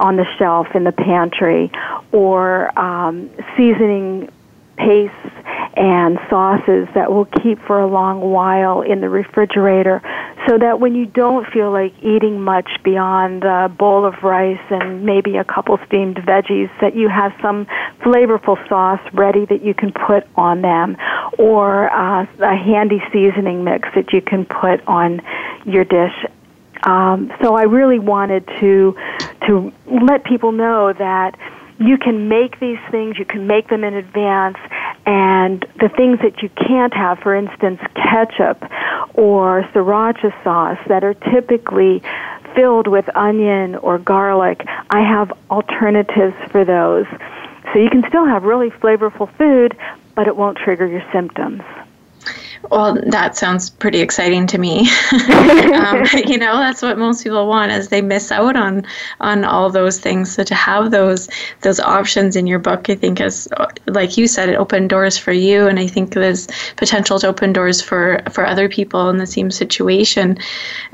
on 0.00 0.16
the 0.16 0.26
shelf 0.38 0.68
in 0.74 0.84
the 0.84 0.92
pantry, 0.92 1.70
or 2.12 2.76
um, 2.78 3.28
seasoning 3.58 4.30
pastes 4.78 5.38
and 5.76 6.18
sauces 6.28 6.88
that 6.94 7.12
will 7.12 7.26
keep 7.26 7.58
for 7.66 7.80
a 7.80 7.86
long 7.86 8.20
while 8.20 8.80
in 8.80 9.00
the 9.00 9.08
refrigerator 9.08 10.02
so 10.48 10.58
that 10.58 10.80
when 10.80 10.94
you 10.94 11.06
don't 11.06 11.46
feel 11.52 11.70
like 11.70 11.92
eating 12.02 12.40
much 12.40 12.68
beyond 12.82 13.44
a 13.44 13.68
bowl 13.68 14.04
of 14.04 14.14
rice 14.22 14.60
and 14.70 15.04
maybe 15.04 15.36
a 15.36 15.44
couple 15.44 15.78
steamed 15.86 16.16
veggies 16.16 16.70
that 16.80 16.96
you 16.96 17.08
have 17.08 17.32
some 17.42 17.66
flavorful 18.00 18.56
sauce 18.68 19.00
ready 19.12 19.44
that 19.46 19.62
you 19.62 19.74
can 19.74 19.92
put 19.92 20.26
on 20.36 20.62
them 20.62 20.96
or 21.38 21.92
uh, 21.92 22.26
a 22.40 22.56
handy 22.56 23.02
seasoning 23.12 23.62
mix 23.62 23.88
that 23.94 24.12
you 24.12 24.20
can 24.20 24.44
put 24.46 24.84
on 24.88 25.20
your 25.64 25.84
dish. 25.84 26.14
Um, 26.84 27.32
so 27.42 27.54
I 27.54 27.62
really 27.62 27.98
wanted 27.98 28.46
to 28.60 28.96
to 29.46 29.72
let 30.04 30.24
people 30.24 30.52
know 30.52 30.92
that 30.92 31.38
you 31.78 31.96
can 31.96 32.28
make 32.28 32.58
these 32.60 32.78
things, 32.90 33.18
you 33.18 33.24
can 33.24 33.46
make 33.46 33.68
them 33.68 33.84
in 33.84 33.94
advance, 33.94 34.58
and 35.06 35.64
the 35.80 35.88
things 35.88 36.18
that 36.22 36.42
you 36.42 36.48
can't 36.50 36.92
have, 36.92 37.18
for 37.20 37.34
instance, 37.34 37.80
ketchup 37.94 38.62
or 39.14 39.62
sriracha 39.72 40.32
sauce 40.42 40.78
that 40.88 41.04
are 41.04 41.14
typically 41.14 42.02
filled 42.54 42.88
with 42.88 43.08
onion 43.16 43.76
or 43.76 43.98
garlic, 43.98 44.64
I 44.90 45.00
have 45.00 45.32
alternatives 45.50 46.34
for 46.50 46.64
those. 46.64 47.06
So 47.72 47.78
you 47.78 47.90
can 47.90 48.04
still 48.08 48.26
have 48.26 48.42
really 48.44 48.70
flavorful 48.70 49.32
food, 49.36 49.76
but 50.14 50.26
it 50.26 50.36
won't 50.36 50.58
trigger 50.58 50.86
your 50.86 51.04
symptoms. 51.12 51.62
Well, 52.70 52.98
that 53.06 53.36
sounds 53.36 53.70
pretty 53.70 54.00
exciting 54.00 54.46
to 54.48 54.58
me. 54.58 54.88
um, 55.12 56.04
you 56.26 56.38
know, 56.38 56.58
that's 56.58 56.82
what 56.82 56.98
most 56.98 57.22
people 57.22 57.46
want 57.46 57.72
is 57.72 57.88
they 57.88 58.02
miss 58.02 58.30
out 58.32 58.56
on 58.56 58.84
on 59.20 59.44
all 59.44 59.70
those 59.70 59.98
things. 59.98 60.32
So 60.32 60.42
to 60.44 60.54
have 60.54 60.90
those 60.90 61.28
those 61.62 61.80
options 61.80 62.36
in 62.36 62.46
your 62.46 62.58
book, 62.58 62.90
I 62.90 62.94
think 62.94 63.20
is 63.20 63.48
like 63.86 64.16
you 64.16 64.26
said, 64.26 64.48
it 64.48 64.56
opened 64.56 64.90
doors 64.90 65.16
for 65.16 65.32
you, 65.32 65.66
and 65.66 65.78
I 65.78 65.86
think 65.86 66.14
there's 66.14 66.48
potential 66.76 67.18
to 67.20 67.28
open 67.28 67.52
doors 67.52 67.80
for 67.80 68.20
for 68.30 68.46
other 68.46 68.68
people 68.68 69.08
in 69.10 69.18
the 69.18 69.26
same 69.26 69.50
situation. 69.50 70.38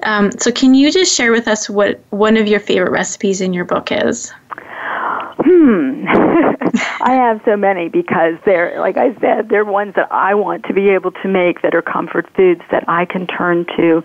Um, 0.03 0.31
so, 0.33 0.53
can 0.53 0.75
you 0.75 0.93
just 0.93 1.15
share 1.15 1.33
with 1.33 1.49
us 1.49 1.69
what 1.69 2.01
one 2.11 2.37
of 2.37 2.47
your 2.47 2.61
favorite 2.61 2.91
recipes 2.91 3.41
in 3.41 3.53
your 3.53 3.65
book 3.65 3.91
is? 3.91 4.33
Hmm. 5.55 6.05
I 7.01 7.13
have 7.13 7.41
so 7.45 7.57
many 7.57 7.89
because 7.89 8.35
they're, 8.45 8.81
like 8.81 8.97
I 8.97 9.15
said, 9.21 9.49
they're 9.49 9.65
ones 9.65 9.95
that 9.95 10.11
I 10.11 10.35
want 10.35 10.65
to 10.65 10.75
be 10.75 10.89
able 10.91 11.13
to 11.13 11.29
make 11.29 11.63
that 11.63 11.75
are 11.75 11.83
comfort 11.83 12.27
foods 12.35 12.63
that 12.73 12.85
I 12.89 13.05
can 13.05 13.27
turn 13.29 13.65
to 13.77 14.03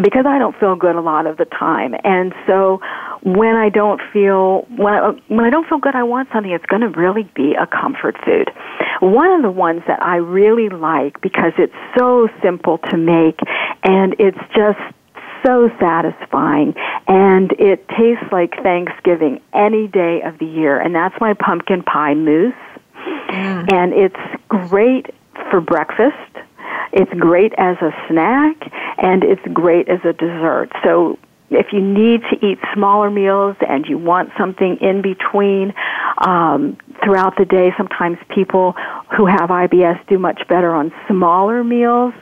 because 0.00 0.26
I 0.26 0.38
don't 0.38 0.56
feel 0.60 0.76
good 0.76 0.94
a 0.94 1.00
lot 1.00 1.26
of 1.26 1.38
the 1.38 1.44
time. 1.44 1.94
And 2.04 2.32
so 2.46 2.80
when 3.24 3.56
I 3.56 3.68
don't 3.68 4.00
feel, 4.12 4.66
when 4.76 4.94
I, 4.94 5.10
when 5.26 5.44
I 5.44 5.50
don't 5.50 5.68
feel 5.68 5.78
good, 5.78 5.96
I 5.96 6.04
want 6.04 6.28
something 6.32 6.52
that's 6.52 6.66
going 6.66 6.82
to 6.82 6.90
really 6.90 7.28
be 7.34 7.54
a 7.60 7.66
comfort 7.66 8.16
food. 8.24 8.50
One 9.00 9.30
of 9.32 9.42
the 9.42 9.50
ones 9.50 9.82
that 9.88 10.04
I 10.04 10.16
really 10.16 10.68
like 10.68 11.20
because 11.20 11.52
it's 11.58 11.74
so 11.98 12.28
simple 12.42 12.78
to 12.90 12.96
make 12.96 13.40
and 13.82 14.14
it's 14.20 14.38
just 14.54 14.78
so 15.46 15.70
satisfying. 15.78 16.74
And 17.06 17.52
it 17.52 17.88
tastes 17.88 18.26
like 18.32 18.52
Thanksgiving 18.62 19.40
any 19.54 19.86
day 19.86 20.22
of 20.24 20.38
the 20.38 20.46
year. 20.46 20.78
And 20.80 20.94
that's 20.94 21.14
my 21.20 21.34
pumpkin 21.34 21.82
pie 21.82 22.14
mousse. 22.14 22.54
Mm. 23.28 23.72
and 23.72 23.92
it's 23.92 24.42
great 24.48 25.06
for 25.50 25.60
breakfast. 25.60 26.16
It's 26.92 27.12
great 27.12 27.52
as 27.56 27.76
a 27.80 27.90
snack. 28.08 28.56
And 28.98 29.22
it's 29.22 29.42
great 29.52 29.88
as 29.88 30.00
a 30.04 30.12
dessert. 30.12 30.70
So 30.82 31.18
if 31.50 31.72
you 31.72 31.80
need 31.80 32.22
to 32.30 32.46
eat 32.46 32.58
smaller 32.74 33.10
meals 33.10 33.56
and 33.68 33.86
you 33.86 33.98
want 33.98 34.30
something 34.36 34.78
in 34.80 35.02
between 35.02 35.72
um, 36.18 36.76
throughout 37.04 37.36
the 37.36 37.44
day, 37.44 37.72
sometimes 37.76 38.18
people 38.34 38.74
who 39.16 39.26
have 39.26 39.50
IBS 39.50 40.04
do 40.08 40.18
much 40.18 40.42
better 40.48 40.74
on 40.74 40.92
smaller 41.06 41.62
meals 41.62 42.14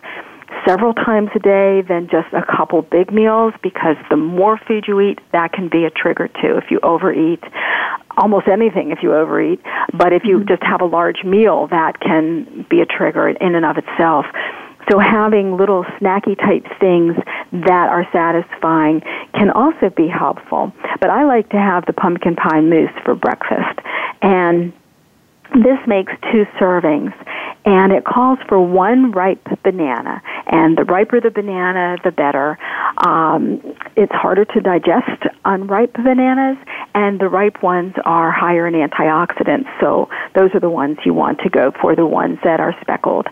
several 0.67 0.95
times 0.95 1.31
a 1.35 1.39
day 1.39 1.83
than 1.83 2.09
just 2.09 2.33
a 2.33 2.45
couple 2.45 2.83
big 2.83 3.13
meals 3.13 3.55
because 3.63 3.97
the 4.11 4.17
more 4.17 4.59
food 4.67 4.85
you 4.87 5.01
eat, 5.01 5.19
that 5.33 5.53
can 5.53 5.69
be 5.69 5.85
a 5.85 5.91
trigger 5.91 6.29
too. 6.29 6.57
If 6.57 6.71
you 6.71 6.81
overeat, 6.83 7.43
almost 8.17 8.49
anything 8.49 8.91
if 8.91 9.03
you 9.03 9.15
overeat, 9.15 9.61
but 9.93 10.13
if 10.13 10.25
you 10.25 10.39
mm-hmm. 10.39 10.49
just 10.49 10.63
have 10.63 10.81
a 10.81 10.87
large 10.87 11.25
meal, 11.25 11.67
that 11.69 12.01
can 12.01 12.67
be 12.71 12.81
a 12.81 12.87
trigger 12.87 13.29
in 13.29 13.55
and 13.55 13.65
of 13.65 13.77
itself. 13.79 14.27
So 14.91 14.99
having 14.99 15.57
little 15.57 15.85
snacky 15.99 16.37
type 16.37 16.67
things 16.79 17.17
that 17.53 17.89
are 17.89 18.07
satisfying 18.13 19.01
can 19.33 19.51
also 19.51 19.89
be 19.89 20.09
helpful. 20.09 20.73
But 21.01 21.11
I 21.11 21.25
like 21.25 21.49
to 21.51 21.57
have 21.57 21.87
the 21.87 21.95
pumpkin 21.95 22.37
pie 22.37 22.61
mousse 22.61 22.93
for 23.03 23.15
breakfast. 23.15 23.81
And 24.21 24.73
this 25.53 25.79
makes 25.87 26.13
two 26.33 26.45
servings 26.61 27.13
and 27.65 27.93
it 27.93 28.05
calls 28.05 28.39
for 28.49 28.61
one 28.61 29.11
ripe 29.13 29.43
banana. 29.63 30.23
And 30.47 30.77
the 30.77 30.85
riper 30.85 31.21
the 31.21 31.31
banana, 31.31 31.97
the 32.05 32.11
better. 32.11 32.59
Um, 33.07 33.61
it's 33.97 34.13
harder 34.13 34.45
to 34.45 34.61
digest 34.61 35.25
unripe 35.45 35.95
bananas, 35.95 36.59
and 36.95 37.19
the 37.19 37.29
ripe 37.29 37.63
ones 37.63 37.95
are 38.05 38.31
higher 38.31 38.67
in 38.67 38.75
antioxidants. 38.75 39.69
So 39.81 40.09
those 40.35 40.51
are 40.55 40.61
the 40.61 40.69
ones 40.69 40.99
you 41.07 41.15
want 41.15 41.41
to 41.41 41.51
go 41.51 41.73
for, 41.81 41.97
the 41.97 42.07
ones 42.07 42.39
that 42.45 42.61
are 42.61 42.75
speckled. 42.83 43.27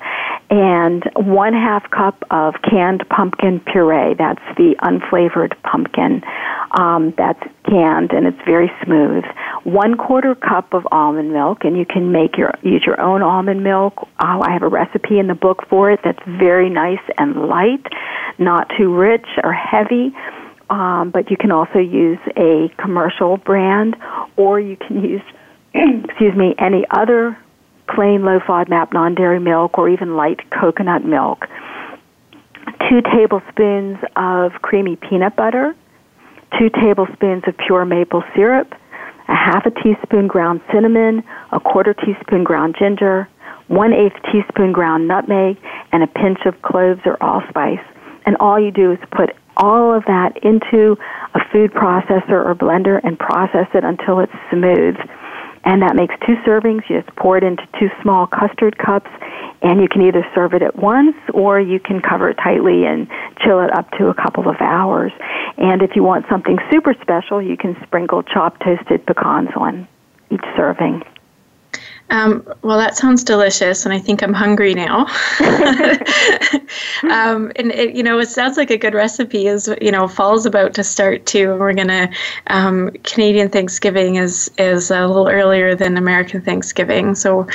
And 0.48 1.04
one 1.14 1.52
half 1.52 1.90
cup 1.90 2.22
of 2.30 2.54
canned 2.68 3.04
pumpkin 3.08 3.60
puree. 3.60 4.14
That's 4.14 4.42
the 4.56 4.74
unflavored 4.80 5.60
pumpkin. 5.62 6.22
Um, 6.78 7.12
that's 7.18 7.42
canned 7.68 8.12
and 8.12 8.26
it's 8.26 8.40
very 8.46 8.70
smooth. 8.84 9.24
One 9.64 9.96
quarter 9.96 10.34
cup 10.34 10.72
of 10.72 10.86
almond 10.90 11.32
milk, 11.32 11.64
and 11.64 11.76
you 11.76 11.84
can 11.84 12.01
make 12.11 12.36
your 12.36 12.53
use 12.62 12.82
your 12.84 13.00
own 13.00 13.22
almond 13.22 13.62
milk. 13.62 13.94
Uh, 14.18 14.40
I 14.40 14.53
have 14.53 14.62
a 14.62 14.68
recipe 14.68 15.18
in 15.18 15.26
the 15.28 15.34
book 15.34 15.64
for 15.68 15.90
it 15.90 16.00
that's 16.03 16.22
very 16.26 16.70
nice 16.70 17.03
and 17.18 17.46
light, 17.46 17.84
not 18.38 18.70
too 18.76 18.92
rich 18.92 19.26
or 19.44 19.53
heavy 19.53 20.12
um, 20.72 21.11
but 21.11 21.30
you 21.30 21.36
can 21.36 21.53
also 21.53 21.78
use 21.78 22.18
a 22.34 22.70
commercial 22.78 23.36
brand, 23.36 23.94
or 24.36 24.59
you 24.59 24.76
can 24.76 25.05
use, 25.05 25.22
excuse 25.74 26.34
me, 26.34 26.55
any 26.59 26.86
other 26.90 27.36
plain 27.94 28.24
low 28.24 28.40
FODMAP 28.40 28.94
non-dairy 28.94 29.38
milk 29.38 29.76
or 29.76 29.90
even 29.90 30.16
light 30.16 30.40
coconut 30.50 31.05
milk. 31.05 31.46
Two 32.88 33.03
tablespoons 33.03 33.98
of 34.16 34.53
creamy 34.62 34.96
peanut 34.96 35.36
butter, 35.36 35.76
two 36.59 36.70
tablespoons 36.70 37.42
of 37.46 37.55
pure 37.59 37.84
maple 37.84 38.24
syrup, 38.34 38.72
a 39.32 39.34
half 39.34 39.64
a 39.64 39.70
teaspoon 39.70 40.28
ground 40.28 40.60
cinnamon, 40.72 41.24
a 41.52 41.58
quarter 41.58 41.94
teaspoon 41.94 42.44
ground 42.44 42.76
ginger, 42.78 43.26
one 43.68 43.92
eighth 43.92 44.16
teaspoon 44.30 44.72
ground 44.72 45.08
nutmeg, 45.08 45.56
and 45.90 46.02
a 46.02 46.06
pinch 46.06 46.40
of 46.44 46.60
cloves 46.60 47.00
or 47.06 47.20
allspice. 47.22 47.80
And 48.26 48.36
all 48.38 48.60
you 48.60 48.70
do 48.70 48.92
is 48.92 48.98
put 49.10 49.30
all 49.56 49.94
of 49.94 50.04
that 50.04 50.36
into 50.42 50.96
a 51.34 51.40
food 51.50 51.72
processor 51.72 52.44
or 52.44 52.54
blender 52.54 53.00
and 53.02 53.18
process 53.18 53.66
it 53.74 53.84
until 53.84 54.20
it's 54.20 54.32
smooth. 54.50 54.96
And 55.64 55.80
that 55.82 55.96
makes 55.96 56.14
two 56.26 56.36
servings. 56.46 56.82
You 56.88 57.00
just 57.00 57.14
pour 57.16 57.38
it 57.38 57.44
into 57.44 57.66
two 57.78 57.88
small 58.02 58.26
custard 58.26 58.76
cups, 58.78 59.10
and 59.62 59.80
you 59.80 59.88
can 59.88 60.02
either 60.02 60.26
serve 60.34 60.54
it 60.54 60.62
at 60.62 60.76
once 60.76 61.16
or 61.32 61.60
you 61.60 61.78
can 61.78 62.00
cover 62.00 62.28
it 62.30 62.34
tightly 62.34 62.84
and 62.84 63.08
chill 63.38 63.60
it 63.60 63.72
up 63.72 63.90
to 63.92 64.08
a 64.08 64.14
couple 64.14 64.48
of 64.48 64.56
hours. 64.60 65.12
And 65.56 65.82
if 65.82 65.94
you 65.94 66.02
want 66.02 66.26
something 66.28 66.58
super 66.70 66.94
special, 67.00 67.40
you 67.40 67.56
can 67.56 67.76
sprinkle 67.84 68.22
chopped 68.22 68.62
toasted 68.62 69.06
pecans 69.06 69.50
on 69.56 69.86
each 70.30 70.44
serving. 70.56 71.02
Um, 72.12 72.46
well, 72.60 72.76
that 72.76 72.94
sounds 72.94 73.24
delicious, 73.24 73.86
and 73.86 73.94
I 73.94 73.98
think 73.98 74.22
I'm 74.22 74.34
hungry 74.34 74.74
now. 74.74 75.06
um, 77.10 77.50
and 77.56 77.72
it, 77.72 77.96
you 77.96 78.02
know, 78.02 78.18
it 78.18 78.28
sounds 78.28 78.58
like 78.58 78.70
a 78.70 78.76
good 78.76 78.92
recipe. 78.92 79.46
Is 79.46 79.66
you 79.80 79.90
know, 79.90 80.06
fall's 80.06 80.44
about 80.44 80.74
to 80.74 80.84
start 80.84 81.24
too, 81.24 81.52
and 81.52 81.58
we're 81.58 81.72
gonna 81.72 82.10
um, 82.48 82.90
Canadian 83.02 83.48
Thanksgiving 83.48 84.16
is 84.16 84.50
is 84.58 84.90
a 84.90 85.06
little 85.06 85.28
earlier 85.28 85.74
than 85.74 85.96
American 85.96 86.42
Thanksgiving, 86.42 87.14
so 87.14 87.46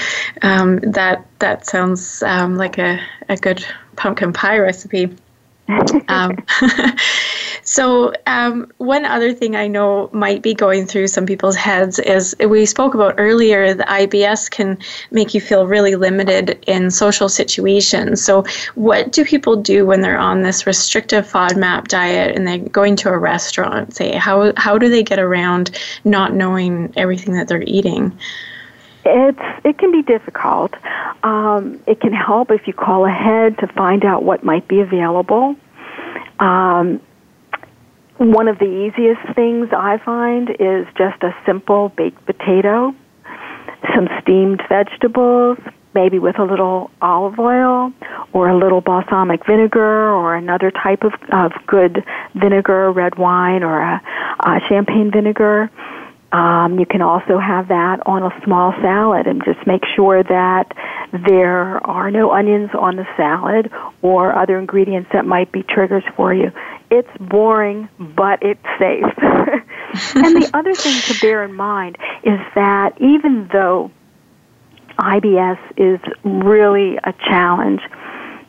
um, 0.42 0.78
that 0.80 1.24
that 1.38 1.68
sounds 1.68 2.24
um, 2.24 2.56
like 2.56 2.80
a 2.80 3.00
a 3.30 3.38
good 3.38 3.64
pumpkin 3.96 4.34
pie 4.34 4.58
recipe. 4.58 5.16
so, 7.68 8.14
um, 8.28 8.72
one 8.78 9.04
other 9.04 9.34
thing 9.34 9.58
I 9.58 9.68
know 9.68 10.10
might 10.14 10.42
be 10.42 10.54
going 10.54 10.86
through 10.86 11.08
some 11.08 11.26
people's 11.26 11.58
heads 11.58 12.00
is 12.00 12.34
we 12.40 12.66
spoke 12.66 12.94
about 12.94 13.16
earlier 13.18 13.74
the 13.74 13.84
IBS 13.84 14.50
can 14.50 14.78
make 15.12 15.34
you 15.34 15.42
feel 15.42 15.68
really 15.68 15.96
limited 15.96 16.64
in 16.66 16.90
social 16.90 17.28
situations. 17.28 18.24
So, 18.24 18.46
what 18.76 19.12
do 19.12 19.26
people 19.26 19.58
do 19.58 19.86
when 19.86 20.00
they're 20.00 20.18
on 20.18 20.44
this 20.44 20.66
restrictive 20.66 21.28
FODMAP 21.30 21.90
diet 21.90 22.38
and 22.38 22.48
they're 22.48 22.58
going 22.58 22.96
to 22.98 23.10
a 23.10 23.18
restaurant? 23.18 23.94
Say, 23.94 24.16
how 24.16 24.54
how 24.56 24.78
do 24.78 24.90
they 24.90 25.04
get 25.04 25.20
around 25.20 25.78
not 26.06 26.34
knowing 26.34 26.94
everything 26.96 27.34
that 27.34 27.50
they're 27.50 27.64
eating? 27.64 28.18
It's 29.04 29.66
it 29.66 29.78
can 29.78 29.92
be 29.92 30.04
difficult. 30.04 30.74
Um, 31.22 31.82
it 31.86 32.00
can 32.00 32.14
help 32.14 32.50
if 32.50 32.66
you 32.66 32.72
call 32.72 33.06
ahead 33.06 33.58
to 33.58 33.68
find 33.68 34.06
out 34.06 34.24
what 34.24 34.46
might 34.46 34.70
be 34.70 34.80
available. 34.80 35.58
Um, 36.40 37.02
one 38.18 38.48
of 38.48 38.58
the 38.60 38.66
easiest 38.66 39.36
things 39.36 39.70
I 39.72 40.00
find 40.04 40.50
is 40.50 40.88
just 40.98 41.22
a 41.24 41.36
simple 41.46 41.90
baked 41.90 42.26
potato, 42.26 42.94
some 43.94 44.10
steamed 44.22 44.62
vegetables, 44.68 45.58
maybe 45.94 46.20
with 46.20 46.40
a 46.40 46.44
little 46.44 46.90
olive 47.02 47.40
oil 47.40 47.92
or 48.34 48.50
a 48.50 48.58
little 48.58 48.82
balsamic 48.82 49.46
vinegar 49.46 50.12
or 50.12 50.36
another 50.36 50.72
type 50.72 51.04
of, 51.04 51.14
of 51.32 51.52
good 51.66 52.04
vinegar, 52.36 52.92
red 52.92 53.18
wine 53.18 53.64
or 53.64 53.82
a, 53.82 54.02
a 54.40 54.60
champagne 54.68 55.12
vinegar 55.12 55.70
um, 56.32 56.78
you 56.78 56.86
can 56.86 57.02
also 57.02 57.40
have 57.40 57.70
that 57.70 58.06
on 58.06 58.22
a 58.22 58.42
small 58.44 58.74
salad 58.82 59.28
and 59.28 59.44
just 59.46 59.66
make 59.66 59.84
sure 59.96 60.24
that 60.24 60.72
there 61.14 61.86
are 61.88 62.12
no 62.12 62.32
onions 62.32 62.70
on 62.78 62.98
the 62.98 63.08
salad 63.16 63.72
or 64.02 64.36
other 64.36 64.60
ingredients 64.60 65.10
that 65.14 65.26
might 65.26 65.52
be 65.52 65.64
triggers 65.64 66.04
for 66.16 66.34
you. 66.34 66.52
It's 66.90 67.10
boring, 67.20 67.90
but 68.00 68.40
it's 68.42 68.64
safe. 68.80 69.04
and 70.16 70.36
the 70.36 70.50
other 70.58 70.74
thing 70.74 71.02
to 71.14 71.20
bear 71.20 71.44
in 71.44 71.54
mind 71.54 71.98
is 72.24 72.40
that 72.56 72.94
even 73.02 73.50
though 73.52 73.92
IBS 75.00 75.60
is 75.78 76.00
really 76.24 76.98
a 77.04 77.14
challenge, 77.28 77.82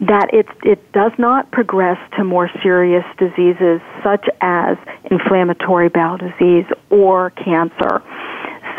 that 0.00 0.32
it, 0.32 0.46
it 0.62 0.92
does 0.92 1.12
not 1.18 1.50
progress 1.50 1.98
to 2.16 2.22
more 2.22 2.48
serious 2.62 3.04
diseases 3.18 3.80
such 4.04 4.26
as 4.40 4.76
inflammatory 5.10 5.88
bowel 5.88 6.16
disease 6.16 6.66
or 6.90 7.30
cancer. 7.30 8.02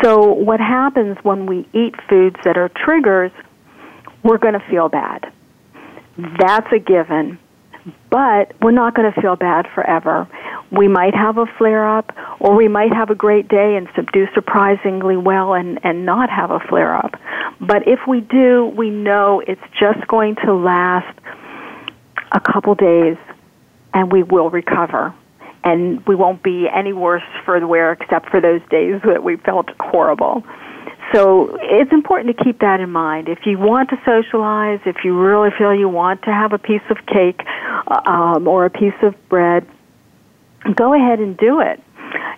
So, 0.02 0.32
what 0.32 0.60
happens 0.60 1.18
when 1.22 1.44
we 1.44 1.68
eat 1.74 1.94
foods 2.08 2.36
that 2.44 2.56
are 2.56 2.70
triggers, 2.70 3.32
we're 4.22 4.38
going 4.38 4.54
to 4.54 4.64
feel 4.70 4.88
bad. 4.88 5.30
That's 6.38 6.72
a 6.72 6.78
given. 6.78 7.38
But 8.10 8.52
we're 8.60 8.72
not 8.72 8.94
going 8.94 9.10
to 9.12 9.20
feel 9.20 9.36
bad 9.36 9.66
forever. 9.74 10.28
We 10.70 10.88
might 10.88 11.14
have 11.14 11.38
a 11.38 11.46
flare 11.58 11.88
up, 11.88 12.14
or 12.38 12.54
we 12.54 12.68
might 12.68 12.92
have 12.92 13.10
a 13.10 13.14
great 13.14 13.48
day 13.48 13.76
and 13.76 13.88
do 14.12 14.26
surprisingly 14.34 15.16
well 15.16 15.54
and, 15.54 15.80
and 15.82 16.04
not 16.04 16.28
have 16.30 16.50
a 16.50 16.60
flare 16.68 16.94
up. 16.94 17.12
But 17.60 17.88
if 17.88 18.00
we 18.06 18.20
do, 18.20 18.72
we 18.76 18.90
know 18.90 19.42
it's 19.46 19.60
just 19.78 20.06
going 20.08 20.36
to 20.44 20.54
last 20.54 21.18
a 22.32 22.40
couple 22.40 22.74
days 22.74 23.16
and 23.92 24.12
we 24.12 24.22
will 24.22 24.50
recover. 24.50 25.14
And 25.62 26.06
we 26.06 26.14
won't 26.14 26.42
be 26.42 26.66
any 26.74 26.92
worse 26.92 27.22
for 27.44 27.60
the 27.60 27.66
wear 27.66 27.92
except 27.92 28.30
for 28.30 28.40
those 28.40 28.60
days 28.70 29.00
that 29.04 29.22
we 29.22 29.36
felt 29.36 29.68
horrible. 29.78 30.42
So 31.12 31.58
it's 31.60 31.92
important 31.92 32.36
to 32.36 32.44
keep 32.44 32.60
that 32.60 32.80
in 32.80 32.90
mind. 32.90 33.28
If 33.28 33.40
you 33.44 33.58
want 33.58 33.90
to 33.90 33.96
socialize, 34.04 34.80
if 34.86 35.04
you 35.04 35.18
really 35.18 35.50
feel 35.58 35.74
you 35.74 35.88
want 35.88 36.22
to 36.22 36.32
have 36.32 36.52
a 36.52 36.58
piece 36.58 36.82
of 36.88 36.98
cake 37.06 37.40
uh, 37.86 38.00
um, 38.08 38.46
or 38.46 38.64
a 38.64 38.70
piece 38.70 38.94
of 39.02 39.14
bread, 39.28 39.66
go 40.74 40.94
ahead 40.94 41.18
and 41.18 41.36
do 41.36 41.60
it 41.60 41.82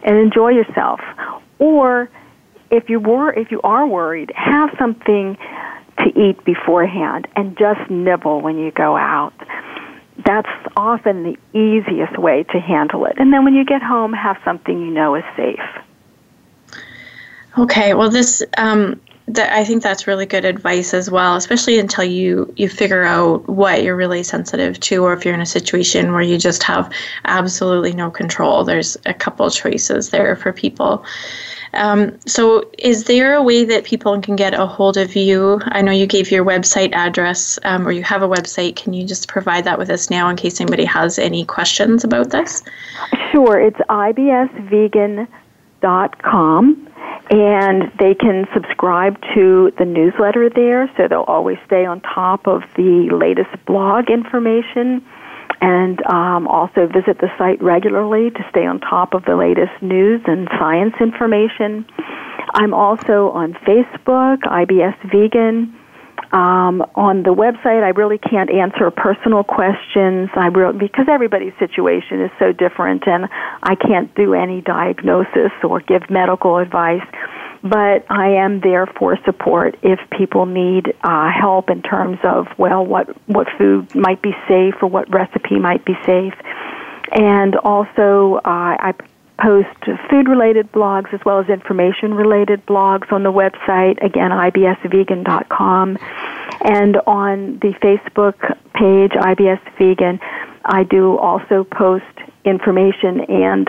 and 0.03 0.17
enjoy 0.17 0.51
yourself. 0.51 1.01
Or 1.59 2.09
if 2.71 2.89
you 2.89 2.99
were 2.99 3.33
if 3.33 3.51
you 3.51 3.61
are 3.63 3.87
worried, 3.87 4.33
have 4.35 4.71
something 4.79 5.37
to 5.99 6.07
eat 6.19 6.43
beforehand 6.45 7.29
and 7.37 7.57
just 7.59 7.91
nibble 7.91 8.41
when 8.41 8.59
you 8.59 8.71
go 8.71 8.97
out. 8.97 9.35
That's 10.25 10.49
often 10.77 11.23
the 11.23 11.37
easiest 11.59 12.19
way 12.19 12.45
to 12.45 12.59
handle 12.59 13.05
it. 13.07 13.15
And 13.19 13.33
then 13.33 13.45
when 13.45 13.55
you 13.55 13.65
get 13.65 13.83
home, 13.83 14.13
have 14.13 14.39
something 14.45 14.81
you 14.81 14.91
know 14.91 15.15
is 15.15 15.25
safe. 15.37 15.61
Okay, 17.59 17.95
well, 17.95 18.11
this 18.11 18.43
um, 18.57 19.01
I 19.39 19.65
think 19.65 19.83
that's 19.83 20.07
really 20.07 20.27
good 20.27 20.45
advice 20.45 20.93
as 20.93 21.11
well, 21.11 21.37
especially 21.37 21.79
until 21.79 22.05
you 22.05 22.53
you 22.57 22.69
figure 22.69 23.05
out 23.05 23.49
what 23.49 23.83
you're 23.83 23.97
really 23.97 24.23
sensitive 24.23 24.79
to, 24.81 25.05
or 25.05 25.13
if 25.13 25.25
you're 25.25 25.33
in 25.35 25.41
a 25.41 25.47
situation 25.47 26.13
where 26.13 26.23
you 26.23 26.37
just 26.39 26.63
have 26.65 26.93
absolutely 27.25 27.93
no 27.93 28.11
control. 28.11 28.65
There's 28.65 28.97
a 29.07 29.15
couple 29.15 29.49
choices 29.51 30.11
there 30.11 30.35
for 30.37 30.53
people. 30.53 31.05
Um, 31.75 32.19
so, 32.27 32.69
is 32.79 33.05
there 33.05 33.35
a 33.35 33.43
way 33.43 33.65
that 33.65 33.85
people 33.85 34.21
can 34.21 34.37
get 34.37 34.55
a 34.55 34.67
hold 34.67 34.97
of 34.97 35.15
you? 35.15 35.61
I 35.67 35.81
know 35.83 35.93
you 35.93 36.07
gave 36.07 36.31
your 36.31 36.45
website 36.45 36.93
address, 36.93 37.59
um, 37.65 37.87
or 37.87 37.93
you 37.93 38.03
have 38.03 38.23
a 38.23 38.29
website. 38.29 38.77
Can 38.77 38.93
you 38.93 39.07
just 39.07 39.29
provide 39.29 39.65
that 39.65 39.79
with 39.79 39.89
us 39.89 40.11
now 40.11 40.29
in 40.29 40.37
case 40.37 40.61
anybody 40.61 40.85
has 40.85 41.19
any 41.19 41.45
questions 41.45 42.03
about 42.05 42.31
this? 42.31 42.63
Sure. 43.31 43.59
It's 43.59 43.79
ibsvegan.com 43.89 45.29
and 47.31 47.91
they 47.99 48.15
can 48.15 48.47
subscribe 48.53 49.17
to 49.35 49.73
the 49.79 49.85
newsletter 49.85 50.51
there 50.51 50.91
so 50.97 51.09
they'll 51.09 51.23
always 51.23 51.59
stay 51.67 51.85
on 51.85 52.01
top 52.01 52.47
of 52.47 52.63
the 52.77 53.09
latest 53.13 53.51
blog 53.67 54.11
information 54.11 55.05
and 55.61 56.05
um, 56.07 56.49
also 56.49 56.87
visit 56.87 57.19
the 57.21 57.31
site 57.39 57.63
regularly 57.63 58.31
to 58.31 58.45
stay 58.51 58.67
on 58.67 58.81
top 58.81 59.15
of 59.15 59.25
the 59.25 59.37
latest 59.37 59.73
news 59.81 60.21
and 60.27 60.49
science 60.59 60.95
information. 61.01 61.87
I'm 62.55 62.75
also 62.75 63.31
on 63.31 63.55
Facebook, 63.55 64.41
IBS 64.41 64.99
Vegan. 65.11 65.79
Um, 66.31 66.81
on 66.95 67.25
the 67.25 67.35
website, 67.35 67.83
I 67.83 67.91
really 67.91 68.19
can't 68.19 68.51
answer 68.51 68.91
personal 68.91 69.45
questions. 69.45 70.31
I 70.35 70.47
really, 70.47 70.79
because 70.79 71.07
everybody's 71.09 71.53
situation 71.59 72.23
is 72.23 72.31
so 72.39 72.53
different, 72.53 73.07
and 73.07 73.29
I 73.63 73.75
can't 73.75 74.15
do 74.15 74.33
any 74.35 74.61
diagnosis 74.63 75.53
or 75.63 75.81
give 75.81 76.09
medical 76.09 76.59
advice. 76.59 77.07
But 77.63 78.07
I 78.11 78.43
am 78.43 78.61
there 78.61 78.87
for 78.87 79.17
support 79.25 79.77
if 79.83 80.01
people 80.11 80.47
need 80.47 80.95
uh, 81.03 81.31
help 81.31 81.71
in 81.71 81.83
terms 81.83 82.19
of 82.25 82.49
well, 82.59 82.85
what 82.85 83.09
what 83.29 83.47
food 83.59 83.95
might 83.95 84.23
be 84.23 84.33
safe 84.49 84.75
or 84.83 84.89
what 84.89 85.13
recipe 85.13 85.59
might 85.59 85.85
be 85.85 85.95
safe, 86.05 86.35
and 87.13 87.55
also 87.57 88.41
uh, 88.45 88.77
I 88.81 88.95
post 89.43 89.69
food 90.09 90.29
related 90.29 90.71
blogs 90.73 91.13
as 91.13 91.21
well 91.25 91.41
as 91.41 91.49
information 91.49 92.15
related 92.15 92.65
blogs 92.67 93.11
on 93.13 93.25
the 93.25 93.33
website, 93.33 94.03
again, 94.03 94.31
ibsvegan.com. 94.31 95.99
And 96.65 96.97
on 97.07 97.59
the 97.59 97.73
Facebook 97.83 98.39
page, 98.75 99.13
IBS 99.13 99.61
Vegan, 99.79 100.21
I 100.65 100.85
do 100.85 101.19
also 101.19 101.65
post 101.65 102.05
information 102.45 103.21
and 103.23 103.69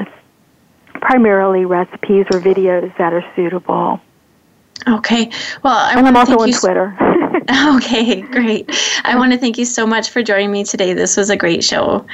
primarily 1.01 1.65
recipes 1.65 2.25
or 2.31 2.39
videos 2.39 2.95
that 2.97 3.13
are 3.13 3.25
suitable. 3.35 3.99
Okay. 4.87 5.31
Well, 5.63 5.75
I 5.75 5.93
and 5.97 6.07
I'm 6.07 6.15
also 6.15 6.37
on 6.37 6.51
Twitter. 6.51 6.95
okay, 7.77 8.21
great. 8.21 8.69
I 9.03 9.15
want 9.17 9.31
to 9.31 9.39
thank 9.39 9.57
you 9.57 9.65
so 9.65 9.87
much 9.87 10.09
for 10.09 10.21
joining 10.21 10.51
me 10.51 10.63
today. 10.63 10.93
This 10.93 11.17
was 11.17 11.29
a 11.29 11.37
great 11.37 11.63
show. 11.63 12.05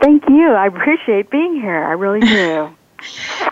Thank 0.00 0.28
you. 0.28 0.52
I 0.52 0.66
appreciate 0.66 1.30
being 1.30 1.54
here. 1.54 1.84
I 1.84 1.92
really 1.92 2.20
do. 2.20 2.70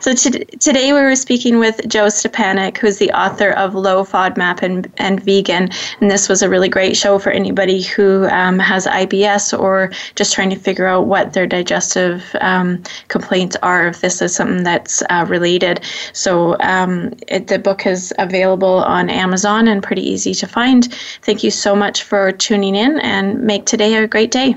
So 0.01 0.13
to, 0.13 0.45
today 0.59 0.93
we 0.93 1.01
were 1.01 1.17
speaking 1.17 1.59
with 1.59 1.81
Jo 1.89 2.07
Stepaniak, 2.07 2.77
who's 2.79 2.99
the 2.99 3.13
author 3.13 3.51
of 3.53 3.75
Low 3.75 4.05
FODMAP 4.05 4.61
and, 4.63 4.93
and 4.99 5.23
Vegan, 5.23 5.71
and 6.01 6.11
this 6.11 6.29
was 6.29 6.43
a 6.43 6.49
really 6.49 6.69
great 6.69 6.97
show 6.97 7.19
for 7.19 7.31
anybody 7.31 7.83
who 7.83 8.27
um, 8.27 8.59
has 8.59 8.87
IBS 8.87 9.59
or 9.59 9.91
just 10.17 10.35
trying 10.35 10.51
to 10.51 10.57
figure 10.57 10.87
out 10.87 11.07
what 11.07 11.33
their 11.33 11.47
digestive 11.47 12.25
um, 12.41 12.83
complaints 13.09 13.57
are. 13.63 13.87
If 13.89 14.01
this 14.01 14.21
is 14.21 14.35
something 14.35 14.65
that's 14.65 15.03
uh, 15.11 15.25
related, 15.29 15.81
so 16.13 16.57
um, 16.61 17.15
it, 17.29 17.47
the 17.47 17.59
book 17.59 17.87
is 17.87 18.13
available 18.19 18.83
on 18.85 19.09
Amazon 19.09 19.69
and 19.69 19.83
pretty 19.83 20.03
easy 20.03 20.35
to 20.35 20.47
find. 20.47 20.93
Thank 21.23 21.45
you 21.45 21.51
so 21.51 21.75
much 21.77 22.03
for 22.03 22.33
tuning 22.33 22.75
in, 22.75 22.99
and 23.01 23.41
make 23.43 23.65
today 23.65 23.95
a 23.95 24.07
great 24.09 24.31
day. 24.31 24.57